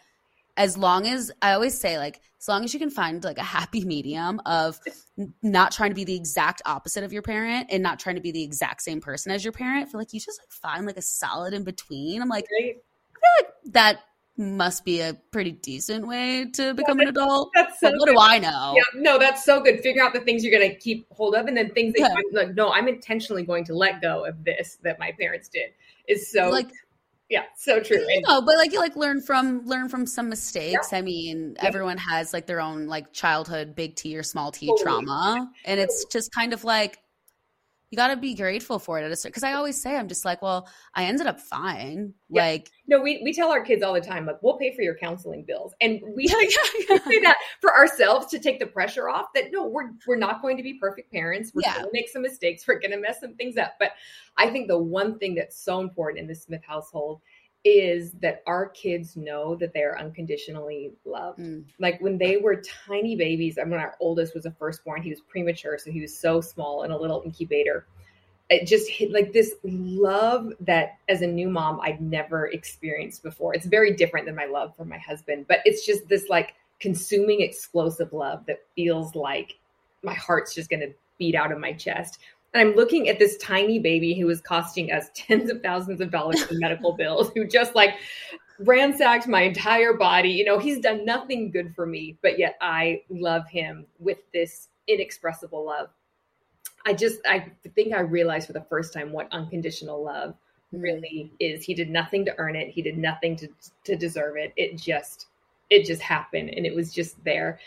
as 0.56 0.76
long 0.76 1.06
as 1.06 1.30
I 1.40 1.52
always 1.52 1.78
say, 1.78 1.98
like, 1.98 2.20
as 2.40 2.48
long 2.48 2.64
as 2.64 2.74
you 2.74 2.80
can 2.80 2.90
find 2.90 3.22
like 3.22 3.38
a 3.38 3.44
happy 3.44 3.84
medium 3.84 4.40
of 4.44 4.80
not 5.40 5.70
trying 5.70 5.90
to 5.90 5.94
be 5.94 6.02
the 6.02 6.16
exact 6.16 6.62
opposite 6.66 7.04
of 7.04 7.12
your 7.12 7.22
parent 7.22 7.68
and 7.70 7.80
not 7.80 8.00
trying 8.00 8.16
to 8.16 8.20
be 8.20 8.32
the 8.32 8.42
exact 8.42 8.82
same 8.82 9.00
person 9.00 9.30
as 9.30 9.44
your 9.44 9.52
parent, 9.52 9.86
I 9.86 9.88
feel 9.88 10.00
like 10.00 10.12
you 10.12 10.18
just 10.18 10.40
like 10.42 10.50
find 10.50 10.84
like 10.84 10.96
a 10.96 11.02
solid 11.02 11.54
in 11.54 11.62
between. 11.62 12.20
I'm 12.20 12.28
like, 12.28 12.48
right. 12.60 12.74
I 12.74 13.20
feel 13.20 13.46
like 13.46 13.72
that 13.72 14.00
must 14.38 14.84
be 14.84 15.00
a 15.00 15.14
pretty 15.30 15.52
decent 15.52 16.06
way 16.06 16.46
to 16.52 16.74
become 16.74 16.98
yeah, 16.98 17.04
an 17.04 17.08
adult. 17.08 17.50
That's 17.54 17.80
so 17.80 17.90
what 17.96 18.08
do 18.08 18.16
I 18.18 18.38
know? 18.38 18.74
Yeah, 18.76 19.00
no, 19.00 19.18
that's 19.18 19.44
so 19.44 19.60
good. 19.60 19.80
Figure 19.80 20.02
out 20.02 20.12
the 20.12 20.20
things 20.20 20.44
you're 20.44 20.58
going 20.58 20.70
to 20.70 20.76
keep 20.76 21.06
hold 21.10 21.34
of, 21.34 21.46
and 21.46 21.56
then 21.56 21.70
things 21.70 21.94
that 21.94 22.12
yeah. 22.14 22.38
like, 22.38 22.54
no, 22.54 22.70
I'm 22.70 22.88
intentionally 22.88 23.44
going 23.44 23.64
to 23.64 23.74
let 23.74 24.02
go 24.02 24.24
of 24.24 24.44
this 24.44 24.78
that 24.82 24.98
my 24.98 25.12
parents 25.18 25.48
did. 25.48 25.70
Is 26.06 26.30
so 26.30 26.50
like, 26.50 26.70
yeah, 27.28 27.44
so 27.56 27.80
true. 27.80 27.98
You 28.08 28.20
know, 28.22 28.42
but 28.42 28.56
like 28.56 28.72
you 28.72 28.78
like 28.78 28.94
learn 28.96 29.20
from 29.20 29.64
learn 29.64 29.88
from 29.88 30.06
some 30.06 30.28
mistakes. 30.28 30.88
Yeah. 30.92 30.98
I 30.98 31.02
mean, 31.02 31.56
everyone 31.60 31.98
has 31.98 32.32
like 32.32 32.46
their 32.46 32.60
own 32.60 32.86
like 32.86 33.12
childhood 33.12 33.74
big 33.74 33.96
T 33.96 34.16
or 34.16 34.22
small 34.22 34.52
T 34.52 34.66
totally. 34.66 34.82
trauma, 34.84 35.50
and 35.64 35.80
it's 35.80 36.04
just 36.12 36.32
kind 36.32 36.52
of 36.52 36.62
like 36.62 36.98
you 37.90 37.96
got 37.96 38.08
to 38.08 38.16
be 38.16 38.34
grateful 38.34 38.78
for 38.78 38.98
it 38.98 39.04
at 39.04 39.12
a 39.12 39.16
certain 39.16 39.30
because 39.30 39.44
I 39.44 39.52
always 39.52 39.80
say 39.80 39.96
I'm 39.96 40.08
just 40.08 40.24
like, 40.24 40.42
well, 40.42 40.68
I 40.94 41.04
ended 41.04 41.26
up 41.26 41.38
fine. 41.38 42.14
Yeah. 42.28 42.44
Like, 42.44 42.70
no, 42.88 43.00
we 43.00 43.20
we 43.22 43.32
tell 43.32 43.50
our 43.52 43.64
kids 43.64 43.82
all 43.82 43.94
the 43.94 44.00
time, 44.00 44.26
like, 44.26 44.42
we'll 44.42 44.56
pay 44.56 44.74
for 44.74 44.82
your 44.82 44.96
counseling 44.96 45.44
bills, 45.44 45.72
and 45.80 46.00
we, 46.16 46.24
yeah, 46.28 46.34
yeah, 46.88 46.98
say 47.04 47.20
that 47.20 47.36
for 47.60 47.76
ourselves 47.76 48.26
to 48.28 48.38
take 48.38 48.58
the 48.58 48.66
pressure 48.66 49.08
off. 49.08 49.26
That 49.34 49.52
no, 49.52 49.66
we're 49.66 49.90
we're 50.06 50.16
not 50.16 50.42
going 50.42 50.56
to 50.56 50.62
be 50.62 50.74
perfect 50.74 51.12
parents. 51.12 51.52
We're 51.54 51.62
going 51.62 51.84
to 51.84 51.90
make 51.92 52.08
some 52.08 52.22
mistakes. 52.22 52.66
We're 52.66 52.80
going 52.80 52.90
to 52.90 53.00
mess 53.00 53.20
some 53.20 53.34
things 53.34 53.56
up. 53.56 53.74
But 53.78 53.92
I 54.36 54.50
think 54.50 54.68
the 54.68 54.78
one 54.78 55.18
thing 55.18 55.34
that's 55.36 55.58
so 55.58 55.80
important 55.80 56.20
in 56.20 56.26
the 56.26 56.34
Smith 56.34 56.62
household 56.66 57.20
is 57.66 58.12
that 58.20 58.42
our 58.46 58.68
kids 58.68 59.16
know 59.16 59.56
that 59.56 59.74
they 59.74 59.82
are 59.82 59.98
unconditionally 59.98 60.92
loved. 61.04 61.40
Mm. 61.40 61.64
Like 61.80 62.00
when 62.00 62.16
they 62.16 62.36
were 62.36 62.62
tiny 62.86 63.16
babies, 63.16 63.58
I 63.58 63.64
mean, 63.64 63.80
our 63.80 63.96
oldest 63.98 64.34
was 64.34 64.46
a 64.46 64.52
firstborn, 64.52 65.02
he 65.02 65.10
was 65.10 65.20
premature, 65.20 65.76
so 65.78 65.90
he 65.90 66.00
was 66.00 66.16
so 66.16 66.40
small 66.40 66.84
in 66.84 66.92
a 66.92 66.96
little 66.96 67.22
incubator. 67.24 67.86
It 68.48 68.66
just 68.68 68.88
hit 68.88 69.10
like 69.10 69.32
this 69.32 69.54
love 69.64 70.52
that 70.60 70.98
as 71.08 71.22
a 71.22 71.26
new 71.26 71.48
mom 71.48 71.80
I'd 71.80 72.00
never 72.00 72.46
experienced 72.46 73.24
before. 73.24 73.54
It's 73.54 73.66
very 73.66 73.92
different 73.94 74.26
than 74.26 74.36
my 74.36 74.46
love 74.46 74.76
for 74.76 74.84
my 74.84 74.98
husband, 74.98 75.46
but 75.48 75.58
it's 75.64 75.84
just 75.84 76.08
this 76.08 76.28
like 76.28 76.54
consuming 76.78 77.40
explosive 77.40 78.12
love 78.12 78.46
that 78.46 78.62
feels 78.76 79.16
like 79.16 79.58
my 80.04 80.14
heart's 80.14 80.54
just 80.54 80.70
going 80.70 80.80
to 80.80 80.92
beat 81.18 81.34
out 81.34 81.50
of 81.50 81.58
my 81.58 81.72
chest 81.72 82.20
and 82.56 82.66
I'm 82.70 82.74
looking 82.74 83.10
at 83.10 83.18
this 83.18 83.36
tiny 83.36 83.78
baby 83.78 84.14
who 84.14 84.30
is 84.30 84.40
costing 84.40 84.90
us 84.90 85.10
tens 85.14 85.50
of 85.50 85.62
thousands 85.62 86.00
of 86.00 86.10
dollars 86.10 86.42
in 86.50 86.58
medical 86.58 86.92
bills, 86.96 87.30
who 87.34 87.46
just 87.46 87.74
like 87.74 87.96
ransacked 88.58 89.28
my 89.28 89.42
entire 89.42 89.92
body. 89.92 90.30
You 90.30 90.44
know, 90.46 90.58
he's 90.58 90.80
done 90.80 91.04
nothing 91.04 91.50
good 91.50 91.74
for 91.74 91.84
me, 91.84 92.16
but 92.22 92.38
yet 92.38 92.56
I 92.62 93.02
love 93.10 93.46
him 93.46 93.84
with 93.98 94.18
this 94.32 94.68
inexpressible 94.88 95.66
love. 95.66 95.90
I 96.86 96.94
just, 96.94 97.18
I 97.26 97.52
think 97.74 97.92
I 97.92 98.00
realized 98.00 98.46
for 98.46 98.54
the 98.54 98.64
first 98.70 98.94
time 98.94 99.12
what 99.12 99.28
unconditional 99.32 100.02
love 100.02 100.30
mm-hmm. 100.30 100.80
really 100.80 101.32
is. 101.38 101.62
He 101.62 101.74
did 101.74 101.90
nothing 101.90 102.24
to 102.24 102.34
earn 102.38 102.56
it. 102.56 102.70
He 102.70 102.80
did 102.80 102.96
nothing 102.96 103.36
to 103.36 103.48
to 103.84 103.96
deserve 103.96 104.36
it. 104.36 104.54
It 104.56 104.78
just, 104.78 105.26
it 105.68 105.84
just 105.84 106.00
happened, 106.00 106.50
and 106.56 106.64
it 106.64 106.74
was 106.74 106.90
just 106.90 107.22
there. 107.22 107.58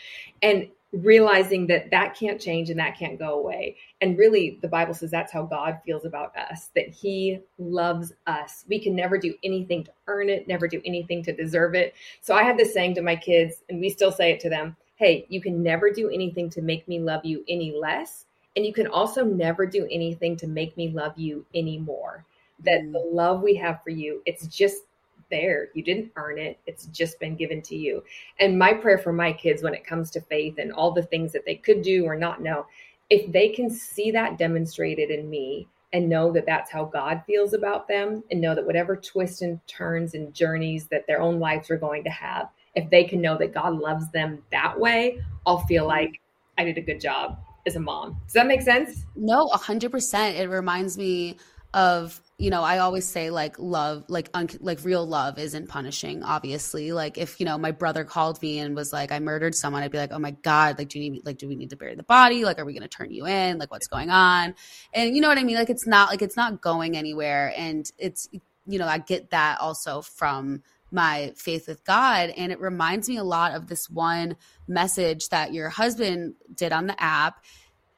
And 0.42 0.68
realizing 0.92 1.66
that 1.68 1.90
that 1.90 2.16
can't 2.16 2.40
change 2.40 2.70
and 2.70 2.78
that 2.80 2.98
can't 2.98 3.18
go 3.18 3.38
away. 3.38 3.76
And 4.00 4.18
really, 4.18 4.58
the 4.60 4.68
Bible 4.68 4.94
says 4.94 5.10
that's 5.10 5.32
how 5.32 5.44
God 5.44 5.78
feels 5.84 6.04
about 6.04 6.36
us, 6.36 6.70
that 6.74 6.88
He 6.88 7.40
loves 7.58 8.12
us. 8.26 8.64
We 8.68 8.80
can 8.80 8.96
never 8.96 9.18
do 9.18 9.34
anything 9.44 9.84
to 9.84 9.92
earn 10.08 10.28
it, 10.28 10.48
never 10.48 10.66
do 10.66 10.80
anything 10.84 11.22
to 11.24 11.32
deserve 11.32 11.74
it. 11.74 11.94
So 12.20 12.34
I 12.34 12.42
had 12.42 12.58
this 12.58 12.74
saying 12.74 12.96
to 12.96 13.02
my 13.02 13.16
kids, 13.16 13.62
and 13.68 13.80
we 13.80 13.90
still 13.90 14.12
say 14.12 14.32
it 14.32 14.40
to 14.40 14.50
them 14.50 14.76
hey, 15.00 15.24
you 15.30 15.40
can 15.40 15.62
never 15.62 15.90
do 15.90 16.10
anything 16.10 16.50
to 16.50 16.60
make 16.60 16.86
me 16.86 17.00
love 17.00 17.24
you 17.24 17.42
any 17.48 17.72
less. 17.72 18.26
And 18.54 18.66
you 18.66 18.74
can 18.74 18.86
also 18.86 19.24
never 19.24 19.64
do 19.64 19.88
anything 19.90 20.36
to 20.36 20.46
make 20.46 20.76
me 20.76 20.90
love 20.90 21.16
you 21.16 21.46
anymore. 21.54 22.26
That 22.66 22.82
mm. 22.82 22.92
the 22.92 22.98
love 22.98 23.40
we 23.40 23.54
have 23.54 23.82
for 23.82 23.88
you, 23.88 24.20
it's 24.26 24.46
just 24.46 24.82
there. 25.30 25.68
You 25.74 25.82
didn't 25.82 26.12
earn 26.16 26.38
it. 26.38 26.58
It's 26.66 26.86
just 26.86 27.18
been 27.20 27.36
given 27.36 27.62
to 27.62 27.76
you. 27.76 28.02
And 28.38 28.58
my 28.58 28.72
prayer 28.72 28.98
for 28.98 29.12
my 29.12 29.32
kids 29.32 29.62
when 29.62 29.74
it 29.74 29.86
comes 29.86 30.10
to 30.12 30.20
faith 30.20 30.56
and 30.58 30.72
all 30.72 30.92
the 30.92 31.02
things 31.02 31.32
that 31.32 31.44
they 31.46 31.56
could 31.56 31.82
do 31.82 32.04
or 32.04 32.16
not 32.16 32.42
know, 32.42 32.66
if 33.08 33.30
they 33.32 33.48
can 33.48 33.70
see 33.70 34.10
that 34.10 34.38
demonstrated 34.38 35.10
in 35.10 35.28
me 35.28 35.68
and 35.92 36.08
know 36.08 36.30
that 36.32 36.46
that's 36.46 36.70
how 36.70 36.84
God 36.84 37.22
feels 37.26 37.52
about 37.52 37.88
them 37.88 38.22
and 38.30 38.40
know 38.40 38.54
that 38.54 38.64
whatever 38.64 38.96
twists 38.96 39.42
and 39.42 39.60
turns 39.66 40.14
and 40.14 40.32
journeys 40.32 40.86
that 40.86 41.06
their 41.06 41.20
own 41.20 41.40
lives 41.40 41.70
are 41.70 41.76
going 41.76 42.04
to 42.04 42.10
have, 42.10 42.48
if 42.74 42.88
they 42.90 43.04
can 43.04 43.20
know 43.20 43.36
that 43.38 43.52
God 43.52 43.78
loves 43.78 44.10
them 44.12 44.42
that 44.52 44.78
way, 44.78 45.20
I'll 45.46 45.66
feel 45.66 45.82
mm-hmm. 45.82 46.08
like 46.08 46.20
I 46.58 46.64
did 46.64 46.78
a 46.78 46.82
good 46.82 47.00
job 47.00 47.38
as 47.66 47.76
a 47.76 47.80
mom. 47.80 48.20
Does 48.24 48.34
that 48.34 48.46
make 48.46 48.62
sense? 48.62 49.04
No, 49.16 49.48
100%. 49.48 50.38
It 50.38 50.48
reminds 50.48 50.96
me 50.96 51.38
of 51.74 52.20
you 52.40 52.48
know, 52.48 52.62
I 52.62 52.78
always 52.78 53.06
say 53.06 53.28
like 53.28 53.58
love, 53.58 54.06
like 54.08 54.30
un- 54.32 54.48
like 54.60 54.82
real 54.82 55.06
love 55.06 55.38
isn't 55.38 55.68
punishing. 55.68 56.22
Obviously, 56.22 56.90
like 56.90 57.18
if 57.18 57.38
you 57.38 57.44
know 57.44 57.58
my 57.58 57.70
brother 57.70 58.02
called 58.02 58.40
me 58.40 58.60
and 58.60 58.74
was 58.74 58.94
like, 58.94 59.12
"I 59.12 59.18
murdered 59.18 59.54
someone," 59.54 59.82
I'd 59.82 59.90
be 59.90 59.98
like, 59.98 60.10
"Oh 60.10 60.18
my 60.18 60.30
god! 60.30 60.78
Like, 60.78 60.88
do 60.88 60.98
you 60.98 61.10
need 61.10 61.26
like 61.26 61.36
do 61.36 61.46
we 61.46 61.54
need 61.54 61.68
to 61.68 61.76
bury 61.76 61.94
the 61.96 62.02
body? 62.02 62.46
Like, 62.46 62.58
are 62.58 62.64
we 62.64 62.72
going 62.72 62.80
to 62.82 62.88
turn 62.88 63.10
you 63.10 63.26
in? 63.26 63.58
Like, 63.58 63.70
what's 63.70 63.88
going 63.88 64.08
on?" 64.08 64.54
And 64.94 65.14
you 65.14 65.20
know 65.20 65.28
what 65.28 65.36
I 65.36 65.44
mean? 65.44 65.56
Like, 65.56 65.68
it's 65.68 65.86
not 65.86 66.08
like 66.08 66.22
it's 66.22 66.36
not 66.36 66.62
going 66.62 66.96
anywhere, 66.96 67.52
and 67.58 67.84
it's 67.98 68.26
you 68.66 68.78
know 68.78 68.86
I 68.86 68.96
get 68.96 69.30
that 69.30 69.60
also 69.60 70.00
from 70.00 70.62
my 70.90 71.34
faith 71.36 71.68
with 71.68 71.84
God, 71.84 72.30
and 72.30 72.52
it 72.52 72.58
reminds 72.58 73.06
me 73.06 73.18
a 73.18 73.24
lot 73.24 73.52
of 73.52 73.66
this 73.66 73.90
one 73.90 74.36
message 74.66 75.28
that 75.28 75.52
your 75.52 75.68
husband 75.68 76.36
did 76.54 76.72
on 76.72 76.86
the 76.86 77.00
app 77.02 77.44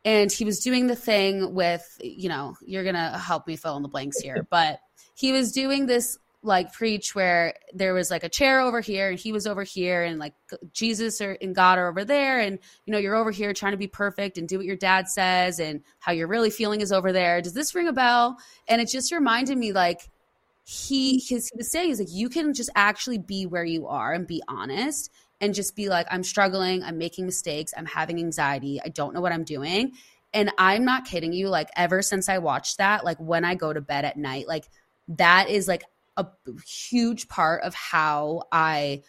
and 0.05 0.32
he 0.32 0.44
was 0.44 0.61
doing 0.61 0.86
the 0.86 0.96
thing 0.96 1.55
with 1.55 1.98
you 2.03 2.28
know 2.28 2.55
you're 2.64 2.84
gonna 2.84 3.18
help 3.18 3.46
me 3.46 3.57
fill 3.57 3.76
in 3.76 3.82
the 3.82 3.88
blanks 3.88 4.18
here. 4.18 4.46
But 4.50 4.80
he 5.14 5.32
was 5.32 5.53
doing 5.53 5.86
this 5.86 6.18
like 6.42 6.72
preach 6.72 7.14
where 7.14 7.55
there 7.72 7.94
was 7.94 8.11
like 8.11 8.24
a 8.24 8.28
chair 8.28 8.61
over 8.61 8.80
here 8.80 9.11
and 9.11 9.18
he 9.18 9.30
was 9.30 9.46
over 9.46 9.62
here 9.62 10.03
and 10.03 10.18
like 10.18 10.34
jesus 10.72 11.20
or, 11.20 11.38
and 11.40 11.55
god 11.55 11.78
are 11.78 11.88
over 11.88 12.05
there. 12.05 12.40
And 12.40 12.59
you 12.84 12.92
know 12.92 12.98
you're 12.98 13.14
over 13.14 13.30
here 13.30 13.53
trying 13.53 13.72
to 13.72 13.78
be 13.78 13.86
perfect 13.86 14.38
and 14.38 14.48
do 14.48 14.57
what 14.57 14.66
your 14.66 14.76
dad 14.76 15.09
says 15.09 15.61
and 15.61 15.82
how 16.00 16.12
you're 16.12 16.28
really 16.28 16.50
feeling 16.50 16.80
is 16.80 16.92
over 16.92 17.12
there. 17.12 17.40
Does 17.40 17.55
this 17.55 17.74
ring 17.74 17.88
a 17.88 17.92
bell? 17.92 18.38
And 18.68 18.80
it 18.80 18.88
just 18.88 19.12
reminded 19.12 19.57
me 19.57 19.72
like 19.72 20.11
he 20.64 21.18
his, 21.18 21.48
he 21.48 21.57
was 21.57 21.70
saying 21.70 21.90
is 21.90 21.98
like 21.98 22.09
you 22.11 22.28
can 22.28 22.55
just 22.55 22.70
actually 22.74 23.18
be 23.18 23.46
where 23.46 23.64
you 23.64 23.86
are 23.86 24.12
and 24.12 24.26
be 24.26 24.42
honest 24.48 25.11
and 25.43 25.53
just 25.53 25.74
be 25.74 25.88
like, 25.88 26.07
I'm 26.09 26.22
struggling, 26.22 26.84
I'm 26.84 26.97
making 26.97 27.26
mistakes, 27.26 27.74
I'm 27.76 27.84
having 27.84 28.18
anxiety, 28.18 28.80
I 28.82 28.88
don't 28.88 29.12
know 29.12 29.20
what 29.20 29.32
I'm 29.32 29.43
doing. 29.45 29.93
And 30.32 30.51
I'm 30.57 30.84
not 30.84 31.05
kidding 31.05 31.32
you. 31.34 31.49
Like, 31.49 31.68
ever 31.76 32.01
since 32.01 32.28
I 32.30 32.38
watched 32.38 32.78
that, 32.78 33.05
like 33.05 33.18
when 33.18 33.45
I 33.45 33.57
go 33.57 33.72
to 33.72 33.80
bed 33.82 34.07
at 34.07 34.16
night, 34.16 34.47
like 34.49 34.64
that 35.09 35.51
is 35.51 35.68
like 35.68 35.84
a 36.16 36.26
huge 36.66 37.28
part 37.28 37.64
of 37.64 37.74
how 37.74 38.45
I 38.53 39.03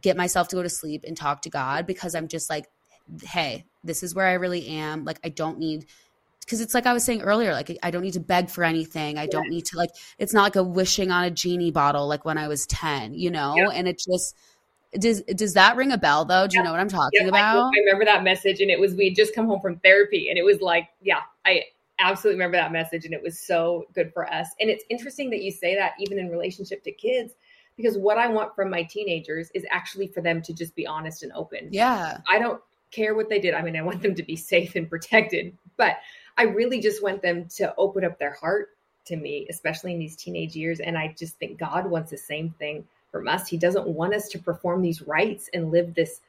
get 0.00 0.16
myself 0.16 0.48
to 0.48 0.56
go 0.56 0.62
to 0.62 0.70
sleep 0.70 1.04
and 1.06 1.16
talk 1.16 1.42
to 1.42 1.50
God 1.50 1.86
because 1.86 2.14
I'm 2.14 2.28
just 2.28 2.48
like, 2.48 2.66
hey, 3.24 3.66
this 3.82 4.04
is 4.04 4.14
where 4.14 4.26
I 4.26 4.34
really 4.34 4.68
am. 4.68 5.04
Like, 5.04 5.18
I 5.24 5.28
don't 5.28 5.58
need 5.58 5.86
because 6.40 6.60
it's 6.60 6.74
like 6.74 6.86
I 6.86 6.92
was 6.92 7.04
saying 7.04 7.22
earlier, 7.22 7.52
like 7.52 7.78
I 7.82 7.90
don't 7.90 8.02
need 8.02 8.14
to 8.14 8.20
beg 8.20 8.48
for 8.48 8.64
anything. 8.64 9.18
I 9.18 9.26
don't 9.26 9.50
need 9.50 9.66
to 9.66 9.76
like 9.76 9.90
it's 10.18 10.32
not 10.32 10.42
like 10.42 10.56
a 10.56 10.64
wishing 10.64 11.10
on 11.10 11.24
a 11.24 11.30
genie 11.30 11.70
bottle 11.70 12.08
like 12.08 12.24
when 12.24 12.38
I 12.38 12.48
was 12.48 12.66
10, 12.66 13.14
you 13.14 13.30
know? 13.30 13.54
Yeah. 13.56 13.70
And 13.70 13.86
it 13.86 13.98
just 13.98 14.34
does 14.98 15.22
does 15.22 15.54
that 15.54 15.76
ring 15.76 15.92
a 15.92 15.98
bell 15.98 16.24
though? 16.24 16.46
Do 16.46 16.54
yeah. 16.54 16.60
you 16.60 16.64
know 16.64 16.72
what 16.72 16.80
I'm 16.80 16.88
talking 16.88 17.22
yeah, 17.22 17.28
about? 17.28 17.56
I, 17.56 17.78
I, 17.78 17.80
remember 17.84 18.04
that 18.04 18.24
message 18.24 18.60
and 18.60 18.70
it 18.70 18.80
was 18.80 18.94
we 18.94 19.06
had 19.06 19.16
just 19.16 19.34
come 19.34 19.46
home 19.46 19.60
from 19.60 19.76
therapy 19.78 20.28
and 20.28 20.38
it 20.38 20.44
was 20.44 20.60
like, 20.60 20.88
yeah, 21.00 21.20
I 21.44 21.64
absolutely 22.00 22.38
remember 22.38 22.56
that 22.56 22.72
message 22.72 23.04
and 23.04 23.14
it 23.14 23.22
was 23.22 23.38
so 23.38 23.86
good 23.94 24.12
for 24.12 24.30
us. 24.32 24.48
And 24.58 24.68
it's 24.68 24.84
interesting 24.90 25.30
that 25.30 25.42
you 25.42 25.52
say 25.52 25.76
that 25.76 25.92
even 26.00 26.18
in 26.18 26.28
relationship 26.28 26.82
to 26.84 26.92
kids 26.92 27.34
because 27.76 27.96
what 27.96 28.18
I 28.18 28.28
want 28.28 28.54
from 28.54 28.68
my 28.68 28.82
teenagers 28.82 29.50
is 29.54 29.64
actually 29.70 30.08
for 30.08 30.20
them 30.20 30.42
to 30.42 30.52
just 30.52 30.74
be 30.74 30.86
honest 30.86 31.22
and 31.22 31.32
open. 31.32 31.68
Yeah. 31.70 32.18
I 32.28 32.38
don't 32.38 32.60
care 32.90 33.14
what 33.14 33.28
they 33.28 33.38
did. 33.38 33.54
I 33.54 33.62
mean, 33.62 33.76
I 33.76 33.82
want 33.82 34.02
them 34.02 34.14
to 34.16 34.22
be 34.22 34.36
safe 34.52 34.76
and 34.76 34.88
protected, 34.88 35.56
but 35.76 35.98
I 36.36 36.44
really 36.44 36.80
just 36.80 37.02
want 37.02 37.22
them 37.22 37.46
to 37.56 37.74
open 37.76 38.04
up 38.04 38.18
their 38.18 38.34
heart 38.34 38.70
to 39.06 39.16
me, 39.16 39.46
especially 39.48 39.92
in 39.92 39.98
these 39.98 40.16
teenage 40.16 40.54
years. 40.54 40.80
And 40.80 40.98
I 40.98 41.14
just 41.18 41.38
think 41.38 41.58
God 41.58 41.88
wants 41.88 42.10
the 42.10 42.18
same 42.18 42.50
thing 42.58 42.84
from 43.10 43.28
us. 43.28 43.48
He 43.48 43.56
doesn't 43.56 43.86
want 43.86 44.14
us 44.14 44.28
to 44.30 44.38
perform 44.38 44.82
these 44.82 45.02
rites 45.02 45.48
and 45.52 45.70
live 45.70 45.94
this 45.94 46.20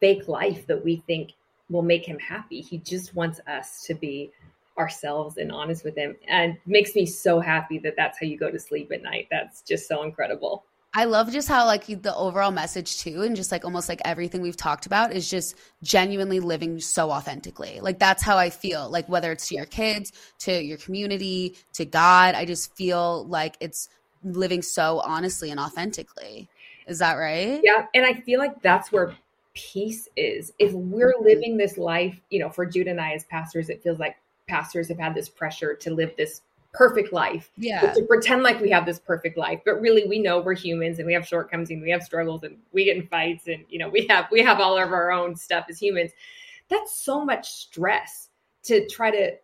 fake 0.00 0.28
life 0.28 0.66
that 0.66 0.84
we 0.84 1.02
think 1.06 1.32
will 1.70 1.82
make 1.82 2.06
him 2.06 2.18
happy. 2.18 2.60
He 2.60 2.78
just 2.78 3.14
wants 3.14 3.40
us 3.46 3.82
to 3.84 3.94
be 3.94 4.30
ourselves 4.78 5.38
and 5.38 5.50
honest 5.50 5.84
with 5.84 5.96
him. 5.96 6.16
And 6.28 6.56
makes 6.66 6.94
me 6.94 7.06
so 7.06 7.40
happy 7.40 7.78
that 7.78 7.94
that's 7.96 8.18
how 8.20 8.26
you 8.26 8.38
go 8.38 8.50
to 8.50 8.58
sleep 8.58 8.92
at 8.92 9.02
night. 9.02 9.28
That's 9.30 9.62
just 9.62 9.88
so 9.88 10.02
incredible. 10.02 10.64
I 10.94 11.04
love 11.04 11.30
just 11.30 11.46
how 11.46 11.66
like 11.66 11.84
the 12.02 12.16
overall 12.16 12.50
message 12.50 13.00
too, 13.00 13.20
and 13.20 13.36
just 13.36 13.52
like 13.52 13.66
almost 13.66 13.86
like 13.86 14.00
everything 14.06 14.40
we've 14.40 14.56
talked 14.56 14.86
about 14.86 15.12
is 15.12 15.28
just 15.28 15.54
genuinely 15.82 16.40
living 16.40 16.80
so 16.80 17.10
authentically. 17.10 17.80
Like 17.82 17.98
that's 17.98 18.22
how 18.22 18.38
I 18.38 18.48
feel. 18.48 18.88
Like 18.88 19.06
whether 19.06 19.30
it's 19.30 19.48
to 19.48 19.56
your 19.56 19.66
kids, 19.66 20.12
to 20.38 20.58
your 20.58 20.78
community, 20.78 21.56
to 21.74 21.84
God, 21.84 22.34
I 22.34 22.46
just 22.46 22.74
feel 22.76 23.26
like 23.26 23.58
it's 23.60 23.90
living 24.34 24.62
so 24.62 25.00
honestly 25.04 25.50
and 25.50 25.60
authentically. 25.60 26.48
Is 26.86 26.98
that 26.98 27.14
right? 27.14 27.60
Yeah, 27.62 27.86
and 27.94 28.04
I 28.04 28.14
feel 28.14 28.38
like 28.38 28.62
that's 28.62 28.92
where 28.92 29.14
peace 29.54 30.08
is. 30.16 30.52
If 30.58 30.72
we're 30.72 31.14
mm-hmm. 31.14 31.24
living 31.24 31.56
this 31.56 31.78
life, 31.78 32.20
you 32.30 32.38
know, 32.38 32.50
for 32.50 32.66
Jude 32.66 32.88
and 32.88 33.00
I 33.00 33.12
as 33.12 33.24
pastors, 33.24 33.68
it 33.68 33.82
feels 33.82 33.98
like 33.98 34.16
pastors 34.46 34.88
have 34.88 34.98
had 34.98 35.14
this 35.14 35.28
pressure 35.28 35.74
to 35.74 35.92
live 35.92 36.12
this 36.16 36.42
perfect 36.72 37.12
life. 37.12 37.50
Yeah. 37.56 37.92
To 37.92 38.02
pretend 38.02 38.42
like 38.42 38.60
we 38.60 38.70
have 38.70 38.86
this 38.86 39.00
perfect 39.00 39.36
life, 39.36 39.60
but 39.64 39.80
really 39.80 40.06
we 40.06 40.18
know 40.18 40.40
we're 40.40 40.54
humans 40.54 40.98
and 40.98 41.06
we 41.06 41.14
have 41.14 41.26
shortcomings 41.26 41.70
and 41.70 41.82
we 41.82 41.90
have 41.90 42.02
struggles 42.02 42.42
and 42.42 42.58
we 42.72 42.84
get 42.84 42.96
in 42.96 43.06
fights 43.06 43.48
and 43.48 43.64
you 43.70 43.78
know 43.78 43.88
we 43.88 44.06
have 44.08 44.26
we 44.30 44.42
have 44.42 44.60
all 44.60 44.78
of 44.78 44.92
our 44.92 45.10
own 45.10 45.34
stuff 45.34 45.66
as 45.68 45.80
humans. 45.80 46.12
That's 46.68 46.96
so 46.96 47.24
much 47.24 47.50
stress 47.50 48.28
to 48.64 48.86
try 48.88 49.10
to 49.10 49.36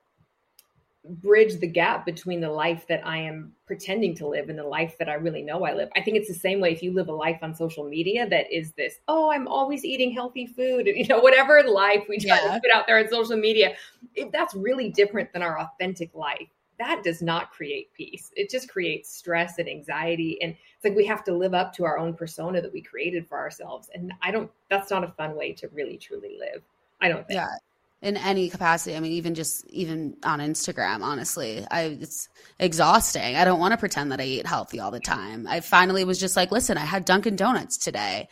bridge 1.05 1.59
the 1.59 1.67
gap 1.67 2.07
between 2.07 2.41
the 2.41 2.51
life 2.51 2.87
that 2.89 3.05
I 3.07 3.19
am 3.19 3.53
pretending 3.67 4.15
to 4.17 4.29
live 4.29 4.49
and 4.49 4.59
the 4.59 4.65
life 4.65 4.97
that 4.99 5.09
I 5.09 5.15
really 5.15 5.43
know 5.43 5.65
I 5.65 5.75
live. 5.75 5.89
I 5.97 6.01
think 6.01 6.17
it's 6.17 6.29
the 6.29 6.35
same 6.35 6.61
way 6.61 6.73
if 6.73 6.83
you 6.83 6.93
live 6.93 7.09
a 7.09 7.13
life 7.13 7.39
on 7.43 7.55
social 7.55 7.85
media 7.85 8.29
that 8.29 8.53
is 8.53 8.73
this, 8.73 9.01
oh, 9.09 9.31
I'm 9.31 9.49
always 9.49 9.85
eating 9.85 10.13
healthy 10.13 10.47
food, 10.47 10.87
and 10.87 10.97
you 10.97 11.07
know, 11.09 11.21
whatever 11.21 11.63
life 11.63 12.05
we 12.09 12.19
try 12.19 12.37
yeah. 12.37 12.55
to 12.55 12.61
put 12.61 12.71
out 12.73 12.87
there 12.87 12.99
on 12.99 13.09
social 13.09 13.37
media, 13.37 13.75
if 14.15 14.31
that's 14.31 14.55
really 14.55 14.91
different 14.91 15.33
than 15.33 15.43
our 15.43 15.59
authentic 15.59 16.15
life 16.15 16.49
that 16.83 17.03
does 17.05 17.23
not 17.23 17.53
create 17.53 17.93
peace. 17.95 18.33
It 18.35 18.51
just 18.51 18.69
creates 18.69 19.15
stress 19.15 19.59
and 19.59 19.69
anxiety. 19.69 20.41
And 20.43 20.53
it's 20.53 20.85
like 20.85 20.97
we 20.97 21.07
have 21.07 21.23
to 21.25 21.33
live 21.33 21.55
up 21.55 21.73
to 21.75 21.85
our 21.85 21.97
own 21.97 22.15
persona 22.15 22.61
that 22.61 22.73
we 22.73 22.83
created 22.83 23.29
for 23.29 23.39
ourselves. 23.39 23.89
And 23.95 24.13
I 24.21 24.33
don't, 24.33 24.51
that's 24.69 24.91
not 24.91 25.05
a 25.05 25.09
fun 25.09 25.37
way 25.37 25.53
to 25.53 25.69
really 25.69 25.97
truly 25.97 26.37
live. 26.41 26.63
I 27.01 27.09
don't 27.09 27.27
think. 27.27 27.39
Yeah. 27.39 27.55
In 28.03 28.17
any 28.17 28.51
capacity. 28.51 28.97
I 28.97 29.01
mean, 29.01 29.13
even 29.13 29.37
just, 29.37 29.65
even 29.71 30.17
on 30.25 30.41
Instagram, 30.41 31.03
honestly, 31.03 31.65
I, 31.71 31.83
it's 32.01 32.29
exhausting. 32.59 33.37
I 33.37 33.45
don't 33.45 33.61
want 33.61 33.71
to 33.71 33.79
pretend 33.79 34.11
that 34.11 34.21
I 34.21 34.25
eat 34.25 34.45
healthy 34.45 34.81
all 34.81 34.91
the 34.91 34.99
time. 34.99 35.47
I 35.49 35.61
finally 35.61 36.03
was 36.03 36.19
just 36.19 36.37
like, 36.37 36.51
listen, 36.51 36.77
I 36.77 36.85
had 36.85 37.05
Dunkin' 37.05 37.37
Donuts 37.37 37.79
today. 37.79 38.29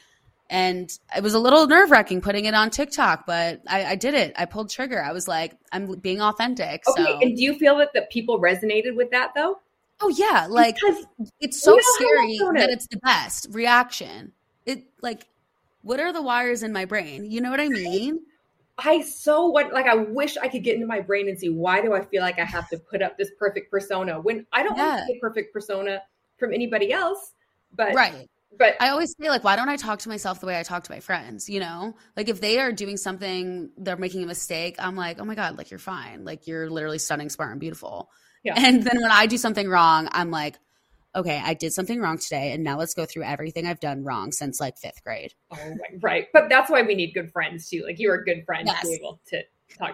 And 0.49 0.91
it 1.17 1.23
was 1.23 1.35
a 1.35 1.39
little 1.39 1.69
nerve 1.69 1.93
wracking 1.93 2.21
putting 2.21 2.47
it 2.47 2.55
on 2.55 2.71
TikTok, 2.71 3.27
but 3.27 3.61
I, 3.69 3.85
I, 3.85 3.95
did 3.95 4.15
it. 4.15 4.33
I 4.37 4.47
pulled 4.47 4.71
trigger. 4.71 5.01
I 5.01 5.13
was 5.13 5.29
like, 5.29 5.57
I'm 5.71 5.87
being 6.01 6.21
authentic. 6.21 6.83
Okay. 6.89 7.05
So. 7.05 7.21
And 7.21 7.37
do 7.37 7.43
you 7.45 7.55
feel 7.55 7.79
that, 7.79 7.93
the 7.95 8.09
people 8.11 8.41
resonated 8.41 8.97
with 8.97 9.13
that 9.13 9.31
though? 9.37 9.61
Oh 10.01 10.09
yeah. 10.09 10.49
Like 10.51 10.75
because 10.75 11.07
it's 11.39 11.63
so 11.63 11.79
scary 11.81 12.39
that 12.57 12.71
it's 12.71 12.89
the 12.89 12.99
best 12.99 13.47
reaction. 13.53 14.33
It 14.67 14.83
like, 15.01 15.29
what 15.83 16.01
are 16.01 16.13
the 16.13 16.23
wires 16.23 16.65
in 16.65 16.73
my 16.73 16.87
brain? 16.87 17.31
You 17.31 17.41
know 17.41 17.51
what 17.51 17.61
I 17.61 17.69
mean? 17.69 18.19
I 18.85 19.03
so 19.03 19.47
what 19.47 19.73
like 19.73 19.87
I 19.87 19.95
wish 19.95 20.37
I 20.37 20.49
could 20.49 20.65
get 20.65 20.75
into 20.75 20.87
my 20.87 21.01
brain 21.01 21.29
and 21.29 21.39
see 21.39 21.49
why 21.49 21.81
do 21.83 21.95
I 21.95 22.05
feel 22.05 22.23
like 22.23 22.39
I 22.39 22.45
have 22.45 22.69
to 22.71 22.79
put 22.79 23.03
up 23.03 23.19
this 23.19 23.31
perfect 23.39 23.71
persona 23.71 24.21
when 24.21 24.47
I 24.53 24.63
don't 24.63 24.77
yeah. 24.77 24.97
want 24.97 25.11
a 25.11 25.19
perfect 25.21 25.53
persona 25.53 26.03
from 26.39 26.53
anybody 26.53 26.93
else. 26.93 27.33
But 27.75 27.95
right 27.95 28.29
but 28.59 28.77
I 28.81 28.89
always 28.89 29.15
say 29.19 29.29
like, 29.29 29.45
why 29.45 29.57
don't 29.57 29.69
I 29.69 29.77
talk 29.77 30.01
to 30.01 30.09
myself 30.09 30.41
the 30.41 30.47
way 30.47 30.59
I 30.59 30.63
talk 30.63 30.85
to 30.85 30.93
my 30.93 31.01
friends? 31.01 31.49
You 31.49 31.61
know, 31.61 31.97
like 32.17 32.29
if 32.29 32.41
they 32.41 32.59
are 32.59 32.73
doing 32.73 32.97
something, 32.97 33.71
they're 33.77 33.97
making 33.97 34.23
a 34.23 34.27
mistake. 34.27 34.77
I'm 34.79 34.97
like, 34.97 35.21
oh 35.21 35.25
my 35.25 35.35
god, 35.35 35.57
like 35.57 35.71
you're 35.71 35.79
fine. 35.79 36.25
Like 36.25 36.47
you're 36.47 36.69
literally 36.69 36.99
stunning, 36.99 37.31
smart, 37.31 37.53
and 37.53 37.61
beautiful. 37.61 38.11
Yeah. 38.43 38.55
And 38.57 38.83
then 38.83 39.01
when 39.01 39.11
I 39.11 39.27
do 39.27 39.37
something 39.37 39.69
wrong, 39.69 40.09
I'm 40.13 40.31
like, 40.31 40.59
okay, 41.15 41.41
I 41.43 41.55
did 41.55 41.73
something 41.73 42.01
wrong 42.01 42.19
today, 42.19 42.53
and 42.53 42.65
now 42.65 42.79
let's 42.79 42.95
go 42.95 43.07
through 43.07 43.25
everything 43.25 43.67
I've 43.67 43.81
done 43.81 44.05
wrong 44.05 44.33
since 44.33 44.61
like 44.61 44.79
fifth 44.79 45.03
grade. 45.05 45.33
Oh, 45.51 45.57
right, 45.57 46.03
right. 46.03 46.27
But 46.33 46.49
that's 46.49 46.71
why 46.71 46.83
we 46.83 46.95
need 46.95 47.13
good 47.13 47.31
friends 47.33 47.69
too. 47.69 47.83
Like 47.85 47.97
you're 47.99 48.15
a 48.15 48.25
good 48.25 48.45
friend 48.47 48.67
yes. 48.67 48.81
to 48.83 48.87
be 48.87 48.95
able 48.95 49.21
to 49.29 49.43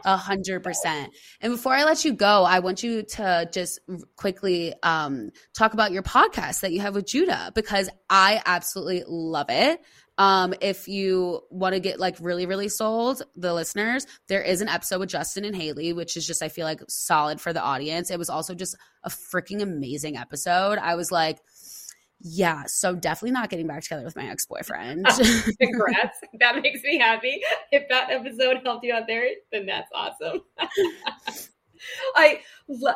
a 0.05 0.17
hundred 0.17 0.63
percent. 0.63 1.13
And 1.41 1.53
before 1.53 1.73
I 1.73 1.85
let 1.85 2.05
you 2.05 2.15
go, 2.15 2.45
I 2.45 2.61
want 2.61 2.83
you 2.83 3.03
to 3.03 3.49
just 3.53 3.81
quickly 4.17 4.75
um, 4.83 5.31
talk 5.57 5.75
about 5.75 5.93
your 5.93 6.03
podcast 6.03 6.61
that 6.61 6.73
you 6.73 6.81
have 6.81 6.95
with 6.95 7.07
Judah 7.07 7.53
because 7.55 7.91
I 8.09 8.43
absolutely 8.45 9.05
love 9.07 9.47
it. 9.51 9.81
Um, 10.19 10.55
if 10.61 10.89
you 10.89 11.43
want 11.51 11.75
to 11.75 11.81
get 11.81 12.01
like 12.01 12.17
really, 12.21 12.47
really 12.47 12.69
sold, 12.69 13.23
the 13.37 13.53
listeners, 13.53 14.07
there 14.29 14.43
is 14.43 14.61
an 14.61 14.69
episode 14.69 15.01
with 15.01 15.11
Justin 15.11 15.45
and 15.45 15.55
Hailey, 15.55 15.93
which 15.93 16.17
is 16.17 16.27
just, 16.27 16.43
I 16.43 16.49
feel 16.49 16.65
like 16.65 16.81
solid 16.89 17.41
for 17.41 17.53
the 17.53 17.61
audience. 17.61 18.11
It 18.11 18.19
was 18.19 18.31
also 18.31 18.55
just 18.55 18.77
a 19.03 19.11
freaking 19.11 19.61
amazing 19.61 20.17
episode. 20.17 20.79
I 20.79 20.95
was 20.95 21.13
like, 21.13 21.39
yeah, 22.21 22.65
so 22.67 22.95
definitely 22.95 23.33
not 23.33 23.51
getting 23.51 23.67
back 23.67 23.83
together 23.83 24.05
with 24.05 24.17
my 24.17 24.27
ex 24.27 24.47
boyfriend. 24.47 25.07
Congrats. 25.61 26.19
that 26.41 26.63
makes 26.63 26.83
me 26.83 26.99
happy. 26.99 27.41
If 27.71 27.89
that 27.91 28.11
episode 28.11 28.59
helped 28.65 28.85
you 28.85 28.95
out 28.95 29.07
there, 29.07 29.29
then 29.53 29.67
that's 29.67 29.91
awesome. 29.95 30.41
I 32.17 32.41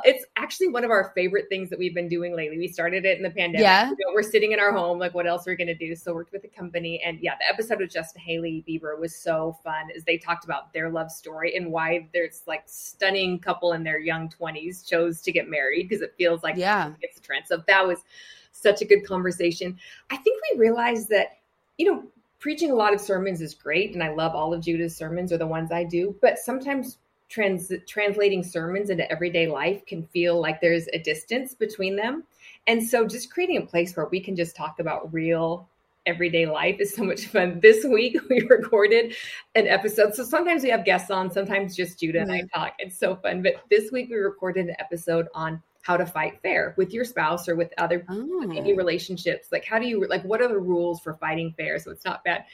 it's 0.04 0.24
actually 0.36 0.68
one 0.68 0.84
of 0.84 0.90
our 0.90 1.12
favorite 1.14 1.46
things 1.48 1.70
that 1.70 1.78
we've 1.78 1.94
been 1.94 2.08
doing 2.08 2.34
lately. 2.34 2.58
We 2.58 2.68
started 2.68 3.04
it 3.04 3.16
in 3.16 3.22
the 3.22 3.30
pandemic. 3.30 3.60
Yeah. 3.60 3.84
You 3.86 3.90
know, 3.90 4.12
we're 4.14 4.22
sitting 4.22 4.52
in 4.52 4.60
our 4.60 4.72
home, 4.72 4.98
like 4.98 5.14
what 5.14 5.26
else 5.26 5.46
are 5.46 5.50
we 5.50 5.56
gonna 5.56 5.74
do? 5.74 5.94
So 5.94 6.14
worked 6.14 6.32
with 6.32 6.44
a 6.44 6.48
company. 6.48 7.00
And 7.04 7.18
yeah, 7.20 7.34
the 7.38 7.48
episode 7.48 7.78
with 7.78 7.90
Justin 7.90 8.22
Hailey 8.22 8.64
Bieber 8.68 8.98
was 8.98 9.14
so 9.14 9.56
fun 9.62 9.88
as 9.96 10.04
they 10.04 10.18
talked 10.18 10.44
about 10.44 10.72
their 10.72 10.90
love 10.90 11.10
story 11.10 11.56
and 11.56 11.70
why 11.70 12.08
there's 12.12 12.42
like 12.46 12.62
stunning 12.66 13.38
couple 13.38 13.72
in 13.72 13.84
their 13.84 13.98
young 13.98 14.28
20s 14.28 14.86
chose 14.86 15.20
to 15.22 15.32
get 15.32 15.48
married 15.48 15.88
because 15.88 16.02
it 16.02 16.14
feels 16.16 16.42
like 16.42 16.56
yeah, 16.56 16.92
it's 17.00 17.18
a 17.18 17.22
trend. 17.22 17.44
So 17.46 17.62
that 17.66 17.86
was 17.86 18.04
such 18.52 18.82
a 18.82 18.84
good 18.84 19.06
conversation. 19.06 19.78
I 20.10 20.16
think 20.16 20.40
we 20.52 20.58
realized 20.58 21.08
that, 21.10 21.38
you 21.78 21.90
know, 21.90 22.04
preaching 22.38 22.70
a 22.70 22.74
lot 22.74 22.94
of 22.94 23.00
sermons 23.00 23.40
is 23.40 23.54
great. 23.54 23.94
And 23.94 24.02
I 24.02 24.12
love 24.12 24.34
all 24.34 24.52
of 24.52 24.62
Judah's 24.62 24.96
sermons 24.96 25.32
or 25.32 25.38
the 25.38 25.46
ones 25.46 25.70
I 25.70 25.84
do. 25.84 26.16
But 26.20 26.38
sometimes 26.38 26.98
trans- 27.30 27.72
translating 27.86 28.42
sermons 28.42 28.90
into 28.90 29.10
everyday 29.10 29.46
life 29.46 29.86
can 29.86 30.02
feel 30.08 30.40
like 30.40 30.60
there's 30.60 30.88
a 30.88 30.98
distance 30.98 31.54
between 31.54 31.96
them. 31.96 32.24
And 32.66 32.86
so 32.86 33.06
just 33.06 33.32
creating 33.32 33.58
a 33.58 33.66
place 33.66 33.96
where 33.96 34.06
we 34.06 34.20
can 34.20 34.36
just 34.36 34.54
talk 34.54 34.80
about 34.80 35.12
real 35.12 35.68
everyday 36.06 36.46
life 36.46 36.76
is 36.80 36.94
so 36.94 37.04
much 37.04 37.26
fun. 37.26 37.60
This 37.62 37.84
week 37.84 38.18
we 38.28 38.40
recorded 38.42 39.14
an 39.54 39.66
episode. 39.66 40.14
So 40.14 40.24
sometimes 40.24 40.62
we 40.62 40.70
have 40.70 40.84
guests 40.84 41.10
on, 41.10 41.30
sometimes 41.30 41.76
just 41.76 42.00
Judah 42.00 42.20
and 42.20 42.32
I 42.32 42.40
mm-hmm. 42.40 42.58
talk. 42.58 42.74
It's 42.78 42.98
so 42.98 43.16
fun. 43.16 43.42
But 43.42 43.64
this 43.70 43.90
week 43.92 44.10
we 44.10 44.16
recorded 44.16 44.68
an 44.68 44.76
episode 44.78 45.28
on 45.34 45.62
how 45.82 45.96
to 45.96 46.04
fight 46.04 46.40
fair 46.42 46.74
with 46.76 46.92
your 46.92 47.04
spouse 47.04 47.48
or 47.48 47.56
with 47.56 47.72
other 47.78 48.04
oh. 48.08 48.52
any 48.54 48.74
relationships. 48.74 49.48
Like, 49.50 49.64
how 49.64 49.78
do 49.78 49.86
you, 49.86 50.06
like, 50.08 50.22
what 50.24 50.42
are 50.42 50.48
the 50.48 50.58
rules 50.58 51.00
for 51.00 51.14
fighting 51.14 51.54
fair 51.56 51.78
so 51.78 51.90
it's 51.90 52.04
not 52.04 52.22
bad? 52.24 52.44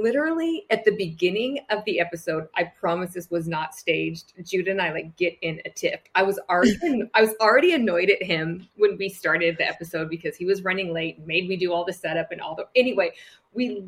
Literally 0.00 0.64
at 0.70 0.84
the 0.84 0.92
beginning 0.92 1.60
of 1.68 1.84
the 1.84 2.00
episode, 2.00 2.48
I 2.56 2.64
promise 2.64 3.12
this 3.12 3.30
was 3.30 3.46
not 3.46 3.74
staged. 3.74 4.32
Judah 4.44 4.70
and 4.70 4.80
I 4.80 4.92
like 4.92 5.16
get 5.16 5.36
in 5.42 5.60
a 5.64 5.70
tiff. 5.70 6.00
I 6.14 6.22
was 6.22 6.38
already, 6.48 7.02
I 7.14 7.20
was 7.20 7.34
already 7.40 7.74
annoyed 7.74 8.08
at 8.08 8.22
him 8.22 8.66
when 8.76 8.96
we 8.96 9.08
started 9.08 9.56
the 9.58 9.68
episode 9.68 10.08
because 10.08 10.36
he 10.36 10.46
was 10.46 10.64
running 10.64 10.94
late, 10.94 11.26
made 11.26 11.48
me 11.48 11.56
do 11.56 11.72
all 11.72 11.84
the 11.84 11.92
setup 11.92 12.32
and 12.32 12.40
all 12.40 12.54
the. 12.54 12.66
Anyway, 12.74 13.12
we 13.52 13.84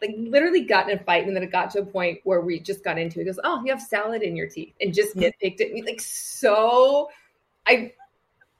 like 0.00 0.14
literally 0.16 0.62
got 0.62 0.90
in 0.90 0.98
a 0.98 1.02
fight, 1.02 1.26
and 1.26 1.34
then 1.34 1.42
it 1.42 1.52
got 1.52 1.70
to 1.72 1.80
a 1.80 1.84
point 1.84 2.20
where 2.24 2.40
we 2.40 2.58
just 2.58 2.84
got 2.84 2.98
into 2.98 3.18
it. 3.18 3.22
He 3.22 3.26
goes, 3.26 3.40
"Oh, 3.44 3.62
you 3.64 3.70
have 3.70 3.80
salad 3.80 4.22
in 4.22 4.36
your 4.36 4.48
teeth," 4.48 4.74
and 4.80 4.94
just 4.94 5.16
nitpicked 5.16 5.60
it. 5.60 5.72
And 5.72 5.84
like 5.86 6.00
so, 6.00 7.08
I 7.66 7.92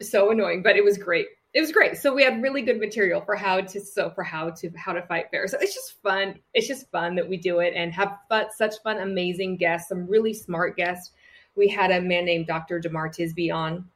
so 0.01 0.31
annoying, 0.31 0.63
but 0.63 0.77
it 0.77 0.85
was 0.85 0.99
great. 0.99 1.27
It 1.57 1.63
was 1.63 1.73
great. 1.73 1.97
So 1.97 2.15
we 2.15 2.23
had 2.23 2.43
really 2.43 2.61
good 2.61 2.79
material 2.79 3.23
for 3.23 3.35
how 3.35 3.63
to 3.63 3.81
so 3.81 4.11
for 4.11 4.23
how 4.23 4.51
to 4.51 4.71
how 4.77 4.93
to 4.93 5.01
fight 5.07 5.31
fair. 5.31 5.49
So 5.49 5.57
it's 5.59 5.75
just 5.75 5.95
fun. 6.03 6.39
It's 6.53 6.69
just 6.69 6.91
fun 6.91 7.15
that 7.15 7.27
we 7.27 7.39
do 7.39 7.61
it 7.61 7.73
and 7.75 7.95
have 7.95 8.19
fun, 8.29 8.49
such 8.55 8.75
fun, 8.85 8.99
amazing 8.99 9.57
guests, 9.57 9.89
some 9.89 10.07
really 10.07 10.35
smart 10.35 10.77
guests. 10.77 11.13
We 11.55 11.67
had 11.67 11.91
a 11.91 12.03
man 12.03 12.27
named 12.27 12.47
Dr. 12.47 12.79
Jemar 12.79 13.09
Tisby 13.09 13.51
on. 13.51 13.89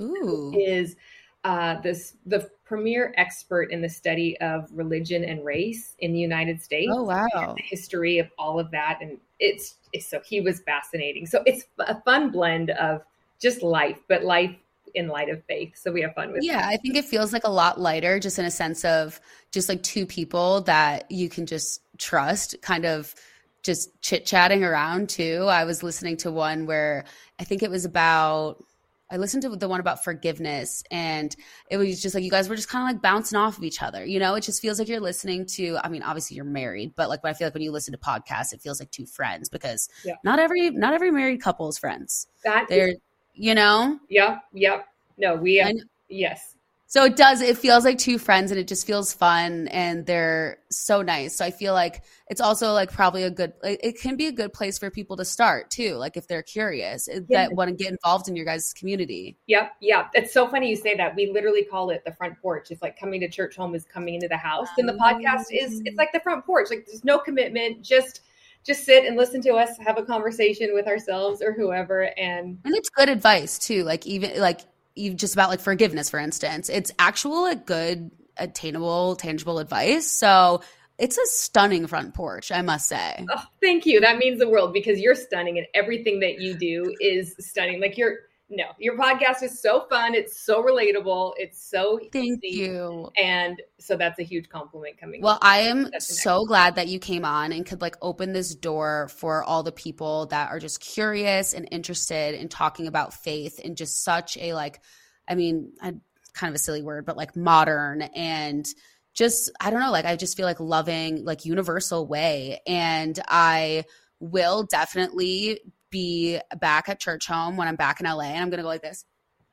Ooh. 0.00 0.52
Is 0.58 0.96
uh, 1.44 1.80
this 1.82 2.16
the 2.26 2.50
premier 2.64 3.14
expert 3.16 3.70
in 3.70 3.80
the 3.80 3.88
study 3.88 4.36
of 4.40 4.68
religion 4.72 5.22
and 5.22 5.44
race 5.44 5.94
in 6.00 6.12
the 6.12 6.18
United 6.18 6.60
States. 6.60 6.90
Oh 6.92 7.04
wow! 7.04 7.54
The 7.56 7.62
history 7.62 8.18
of 8.18 8.28
all 8.38 8.58
of 8.58 8.72
that, 8.72 8.98
and 9.00 9.18
it's, 9.38 9.76
it's 9.92 10.08
so 10.08 10.20
he 10.26 10.40
was 10.40 10.62
fascinating. 10.62 11.26
So 11.26 11.44
it's 11.46 11.64
a 11.78 12.00
fun 12.02 12.32
blend 12.32 12.70
of 12.70 13.02
just 13.40 13.62
life, 13.62 14.00
but 14.08 14.24
life 14.24 14.56
in 14.94 15.08
light 15.08 15.28
of 15.28 15.44
faith. 15.44 15.76
So 15.76 15.92
we 15.92 16.02
have 16.02 16.14
fun 16.14 16.32
with. 16.32 16.42
Yeah. 16.42 16.66
I 16.66 16.76
think 16.76 16.96
it 16.96 17.04
feels 17.04 17.32
like 17.32 17.44
a 17.44 17.50
lot 17.50 17.80
lighter, 17.80 18.18
just 18.18 18.38
in 18.38 18.44
a 18.44 18.50
sense 18.50 18.84
of 18.84 19.20
just 19.50 19.68
like 19.68 19.82
two 19.82 20.06
people 20.06 20.62
that 20.62 21.10
you 21.10 21.28
can 21.28 21.46
just 21.46 21.82
trust, 21.98 22.56
kind 22.62 22.84
of 22.84 23.14
just 23.62 24.00
chit 24.02 24.26
chatting 24.26 24.62
around 24.62 25.08
too. 25.08 25.46
I 25.48 25.64
was 25.64 25.82
listening 25.82 26.16
to 26.18 26.30
one 26.30 26.66
where 26.66 27.04
I 27.38 27.44
think 27.44 27.62
it 27.62 27.70
was 27.70 27.84
about 27.84 28.62
I 29.10 29.16
listened 29.16 29.42
to 29.42 29.50
the 29.50 29.68
one 29.68 29.80
about 29.80 30.02
forgiveness 30.02 30.82
and 30.90 31.34
it 31.70 31.76
was 31.76 32.02
just 32.02 32.14
like 32.14 32.24
you 32.24 32.30
guys 32.30 32.48
were 32.48 32.56
just 32.56 32.68
kind 32.68 32.88
of 32.88 32.94
like 32.94 33.02
bouncing 33.02 33.38
off 33.38 33.58
of 33.58 33.64
each 33.64 33.82
other. 33.82 34.04
You 34.04 34.18
know, 34.18 34.34
it 34.34 34.40
just 34.40 34.62
feels 34.62 34.78
like 34.78 34.88
you're 34.88 35.00
listening 35.00 35.46
to 35.54 35.78
I 35.82 35.88
mean, 35.88 36.02
obviously 36.02 36.36
you're 36.36 36.44
married, 36.44 36.94
but 36.96 37.08
like 37.08 37.22
when 37.22 37.30
I 37.30 37.34
feel 37.34 37.46
like 37.46 37.54
when 37.54 37.62
you 37.62 37.70
listen 37.70 37.92
to 37.92 37.98
podcasts, 37.98 38.52
it 38.52 38.60
feels 38.60 38.80
like 38.80 38.90
two 38.90 39.06
friends 39.06 39.48
because 39.48 39.88
yeah. 40.04 40.14
not 40.24 40.38
every 40.38 40.70
not 40.70 40.94
every 40.94 41.10
married 41.10 41.42
couple 41.42 41.68
is 41.68 41.78
friends. 41.78 42.26
That 42.44 42.66
they're 42.68 42.88
is- 42.88 42.98
you 43.34 43.54
know? 43.54 43.98
Yep, 44.08 44.42
yep. 44.52 44.86
No, 45.18 45.36
we 45.36 45.60
uh, 45.60 45.72
yes. 46.08 46.56
So 46.86 47.02
it 47.04 47.16
does, 47.16 47.40
it 47.40 47.58
feels 47.58 47.84
like 47.84 47.98
two 47.98 48.18
friends 48.18 48.52
and 48.52 48.60
it 48.60 48.68
just 48.68 48.86
feels 48.86 49.12
fun 49.12 49.66
and 49.68 50.06
they're 50.06 50.58
so 50.70 51.02
nice. 51.02 51.36
So 51.36 51.44
I 51.44 51.50
feel 51.50 51.74
like 51.74 52.04
it's 52.28 52.40
also 52.40 52.72
like 52.72 52.92
probably 52.92 53.24
a 53.24 53.32
good, 53.32 53.52
it 53.64 54.00
can 54.00 54.16
be 54.16 54.28
a 54.28 54.32
good 54.32 54.52
place 54.52 54.78
for 54.78 54.92
people 54.92 55.16
to 55.16 55.24
start 55.24 55.70
too. 55.70 55.96
Like 55.96 56.16
if 56.16 56.28
they're 56.28 56.44
curious 56.44 57.08
that 57.30 57.52
want 57.52 57.70
to 57.70 57.74
get 57.74 57.90
involved 57.90 58.28
in 58.28 58.36
your 58.36 58.44
guys' 58.44 58.72
community. 58.72 59.36
Yep. 59.48 59.72
Yeah. 59.80 60.06
It's 60.14 60.32
so 60.32 60.46
funny 60.46 60.70
you 60.70 60.76
say 60.76 60.96
that. 60.96 61.16
We 61.16 61.32
literally 61.32 61.64
call 61.64 61.90
it 61.90 62.04
the 62.04 62.12
front 62.12 62.40
porch. 62.40 62.70
It's 62.70 62.80
like 62.80 62.96
coming 62.96 63.18
to 63.22 63.28
church 63.28 63.56
home 63.56 63.74
is 63.74 63.84
coming 63.84 64.14
into 64.14 64.28
the 64.28 64.36
house. 64.36 64.68
And 64.78 64.88
the 64.88 64.92
podcast 64.92 65.46
is, 65.50 65.82
it's 65.84 65.96
like 65.96 66.12
the 66.12 66.20
front 66.20 66.46
porch. 66.46 66.70
Like 66.70 66.86
there's 66.86 67.02
no 67.02 67.18
commitment, 67.18 67.82
just, 67.82 68.20
just 68.64 68.84
sit 68.84 69.04
and 69.04 69.16
listen 69.16 69.42
to 69.42 69.52
us 69.52 69.76
have 69.78 69.98
a 69.98 70.02
conversation 70.02 70.70
with 70.72 70.86
ourselves 70.86 71.42
or 71.42 71.52
whoever 71.52 72.10
and 72.18 72.58
and 72.64 72.74
it's 72.74 72.88
good 72.88 73.08
advice 73.08 73.58
too 73.58 73.84
like 73.84 74.06
even 74.06 74.40
like 74.40 74.60
you 74.94 75.14
just 75.14 75.34
about 75.34 75.50
like 75.50 75.60
forgiveness, 75.60 76.10
for 76.10 76.18
instance. 76.18 76.68
It's 76.68 76.92
actual 76.98 77.42
like 77.42 77.66
good, 77.66 78.10
attainable, 78.36 79.16
tangible 79.16 79.58
advice. 79.58 80.10
So 80.10 80.62
it's 80.98 81.18
a 81.18 81.26
stunning 81.26 81.86
front 81.86 82.14
porch, 82.14 82.52
I 82.52 82.62
must 82.62 82.88
say. 82.88 83.26
Oh, 83.30 83.42
thank 83.60 83.86
you. 83.86 84.00
That 84.00 84.18
means 84.18 84.38
the 84.38 84.48
world 84.48 84.72
because 84.72 85.00
you're 85.00 85.16
stunning 85.16 85.58
and 85.58 85.66
everything 85.74 86.20
that 86.20 86.40
you 86.40 86.54
do 86.54 86.94
is 87.00 87.34
stunning. 87.40 87.80
Like 87.80 87.98
you're 87.98 88.18
no, 88.50 88.66
your 88.78 88.96
podcast 88.96 89.42
is 89.42 89.60
so 89.60 89.86
fun. 89.88 90.14
It's 90.14 90.38
so 90.38 90.62
relatable. 90.62 91.32
It's 91.38 91.62
so 91.62 91.98
thank 92.12 92.44
easy. 92.44 92.58
you. 92.58 93.10
And 93.16 93.60
so 93.78 93.96
that's 93.96 94.18
a 94.18 94.22
huge 94.22 94.48
compliment 94.48 94.98
coming. 94.98 95.22
Well, 95.22 95.38
I 95.40 95.60
am 95.60 95.88
so 95.98 96.44
glad 96.44 96.76
that 96.76 96.88
you 96.88 96.98
came 96.98 97.24
on 97.24 97.52
and 97.52 97.64
could 97.64 97.80
like 97.80 97.96
open 98.02 98.32
this 98.32 98.54
door 98.54 99.08
for 99.08 99.42
all 99.42 99.62
the 99.62 99.72
people 99.72 100.26
that 100.26 100.50
are 100.50 100.58
just 100.58 100.80
curious 100.80 101.54
and 101.54 101.68
interested 101.70 102.34
in 102.34 102.48
talking 102.48 102.86
about 102.86 103.14
faith 103.14 103.58
in 103.60 103.76
just 103.76 104.04
such 104.04 104.36
a 104.36 104.52
like, 104.52 104.80
I 105.26 105.34
mean, 105.36 105.72
I, 105.80 105.94
kind 106.34 106.50
of 106.50 106.54
a 106.54 106.58
silly 106.58 106.82
word, 106.82 107.06
but 107.06 107.16
like 107.16 107.36
modern 107.36 108.02
and 108.02 108.66
just 109.14 109.50
I 109.58 109.70
don't 109.70 109.80
know, 109.80 109.92
like 109.92 110.04
I 110.04 110.16
just 110.16 110.36
feel 110.36 110.46
like 110.46 110.60
loving 110.60 111.24
like 111.24 111.46
universal 111.46 112.06
way. 112.06 112.60
And 112.66 113.18
I 113.26 113.84
will 114.20 114.64
definitely 114.64 115.60
be 115.94 116.40
back 116.58 116.88
at 116.88 116.98
church 116.98 117.28
home 117.28 117.56
when 117.56 117.68
I'm 117.68 117.76
back 117.76 118.00
in 118.00 118.06
LA 118.06 118.24
and 118.24 118.42
I'm 118.42 118.50
going 118.50 118.58
to 118.58 118.64
go 118.64 118.68
like 118.68 118.82
this. 118.82 119.04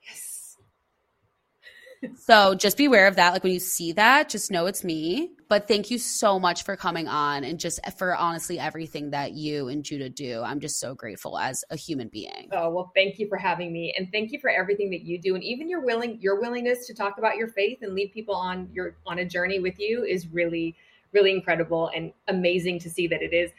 Yes. 0.01 0.57
so 2.25 2.55
just 2.55 2.77
be 2.77 2.85
aware 2.85 3.05
of 3.05 3.17
that. 3.17 3.31
Like 3.31 3.43
when 3.43 3.53
you 3.53 3.59
see 3.59 3.91
that, 3.91 4.27
just 4.27 4.49
know 4.49 4.65
it's 4.65 4.83
me. 4.83 5.33
But 5.49 5.67
thank 5.67 5.91
you 5.91 5.99
so 5.99 6.39
much 6.39 6.63
for 6.63 6.75
coming 6.75 7.07
on 7.07 7.43
and 7.43 7.59
just 7.59 7.79
for 7.95 8.15
honestly 8.15 8.57
everything 8.57 9.11
that 9.11 9.33
you 9.33 9.67
and 9.67 9.83
Judah 9.83 10.09
do. 10.09 10.41
I'm 10.41 10.59
just 10.59 10.79
so 10.79 10.95
grateful 10.95 11.37
as 11.37 11.63
a 11.69 11.75
human 11.75 12.07
being. 12.07 12.49
Oh, 12.51 12.71
well, 12.71 12.91
thank 12.95 13.19
you 13.19 13.27
for 13.27 13.37
having 13.37 13.71
me 13.71 13.93
and 13.95 14.11
thank 14.11 14.31
you 14.31 14.39
for 14.39 14.49
everything 14.49 14.89
that 14.89 15.03
you 15.03 15.21
do 15.21 15.35
and 15.35 15.43
even 15.43 15.69
your 15.69 15.81
willing 15.81 16.17
your 16.21 16.41
willingness 16.41 16.87
to 16.87 16.95
talk 16.95 17.19
about 17.19 17.37
your 17.37 17.49
faith 17.49 17.79
and 17.83 17.93
lead 17.93 18.11
people 18.13 18.33
on 18.33 18.67
your 18.73 18.95
on 19.05 19.19
a 19.19 19.25
journey 19.25 19.59
with 19.59 19.79
you 19.79 20.03
is 20.03 20.27
really 20.27 20.75
really 21.11 21.31
incredible 21.31 21.91
and 21.93 22.13
amazing 22.29 22.79
to 22.79 22.89
see 22.89 23.07
that 23.07 23.21
it 23.21 23.33
is 23.33 23.51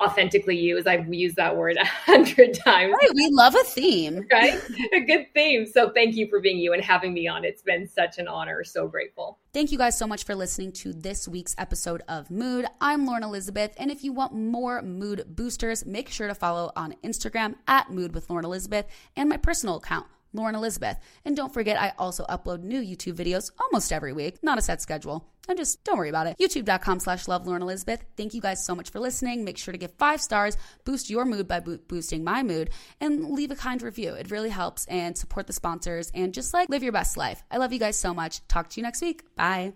authentically 0.00 0.56
you 0.56 0.76
as 0.76 0.86
I've 0.86 1.12
used 1.12 1.36
that 1.36 1.56
word 1.56 1.76
a 1.80 1.84
hundred 1.84 2.54
times. 2.54 2.94
Right. 3.00 3.10
We 3.14 3.28
love 3.32 3.54
a 3.54 3.64
theme. 3.64 4.26
Right. 4.30 4.60
a 4.92 5.00
good 5.00 5.26
theme. 5.34 5.66
So 5.66 5.90
thank 5.90 6.14
you 6.14 6.28
for 6.28 6.40
being 6.40 6.58
you 6.58 6.72
and 6.72 6.82
having 6.82 7.12
me 7.12 7.26
on. 7.28 7.44
It's 7.44 7.62
been 7.62 7.86
such 7.86 8.18
an 8.18 8.28
honor. 8.28 8.64
So 8.64 8.88
grateful. 8.88 9.38
Thank 9.52 9.72
you 9.72 9.78
guys 9.78 9.98
so 9.98 10.06
much 10.06 10.24
for 10.24 10.34
listening 10.34 10.72
to 10.72 10.92
this 10.92 11.28
week's 11.28 11.54
episode 11.58 12.02
of 12.08 12.30
Mood. 12.30 12.66
I'm 12.80 13.06
Lauren 13.06 13.22
Elizabeth. 13.22 13.74
And 13.76 13.90
if 13.90 14.02
you 14.04 14.12
want 14.12 14.34
more 14.34 14.82
mood 14.82 15.24
boosters, 15.28 15.84
make 15.84 16.08
sure 16.08 16.28
to 16.28 16.34
follow 16.34 16.72
on 16.76 16.94
Instagram 17.04 17.56
at 17.66 17.90
Mood 17.90 18.14
with 18.14 18.30
Lauren 18.30 18.44
Elizabeth 18.44 18.86
and 19.16 19.28
my 19.28 19.36
personal 19.36 19.76
account 19.76 20.06
Lauren 20.32 20.54
Elizabeth. 20.54 20.98
And 21.24 21.36
don't 21.36 21.52
forget, 21.52 21.80
I 21.80 21.92
also 21.98 22.24
upload 22.26 22.62
new 22.62 22.80
YouTube 22.80 23.14
videos 23.14 23.50
almost 23.60 23.92
every 23.92 24.12
week, 24.12 24.42
not 24.42 24.58
a 24.58 24.62
set 24.62 24.80
schedule. 24.80 25.28
And 25.48 25.58
just 25.58 25.82
don't 25.82 25.98
worry 25.98 26.08
about 26.08 26.28
it. 26.28 26.36
YouTube.com 26.38 27.00
slash 27.00 27.26
love 27.26 27.46
Lauren 27.46 27.62
Elizabeth. 27.62 28.04
Thank 28.16 28.32
you 28.32 28.40
guys 28.40 28.64
so 28.64 28.76
much 28.76 28.90
for 28.90 29.00
listening. 29.00 29.44
Make 29.44 29.58
sure 29.58 29.72
to 29.72 29.78
give 29.78 29.92
five 29.94 30.20
stars, 30.20 30.56
boost 30.84 31.10
your 31.10 31.24
mood 31.24 31.48
by 31.48 31.58
bo- 31.60 31.78
boosting 31.88 32.22
my 32.22 32.42
mood, 32.44 32.70
and 33.00 33.30
leave 33.30 33.50
a 33.50 33.56
kind 33.56 33.82
review. 33.82 34.14
It 34.14 34.30
really 34.30 34.50
helps 34.50 34.86
and 34.86 35.18
support 35.18 35.48
the 35.48 35.52
sponsors 35.52 36.12
and 36.14 36.32
just 36.32 36.54
like 36.54 36.68
live 36.68 36.84
your 36.84 36.92
best 36.92 37.16
life. 37.16 37.42
I 37.50 37.56
love 37.56 37.72
you 37.72 37.80
guys 37.80 37.98
so 37.98 38.14
much. 38.14 38.46
Talk 38.46 38.68
to 38.70 38.80
you 38.80 38.84
next 38.84 39.02
week. 39.02 39.24
Bye. 39.34 39.72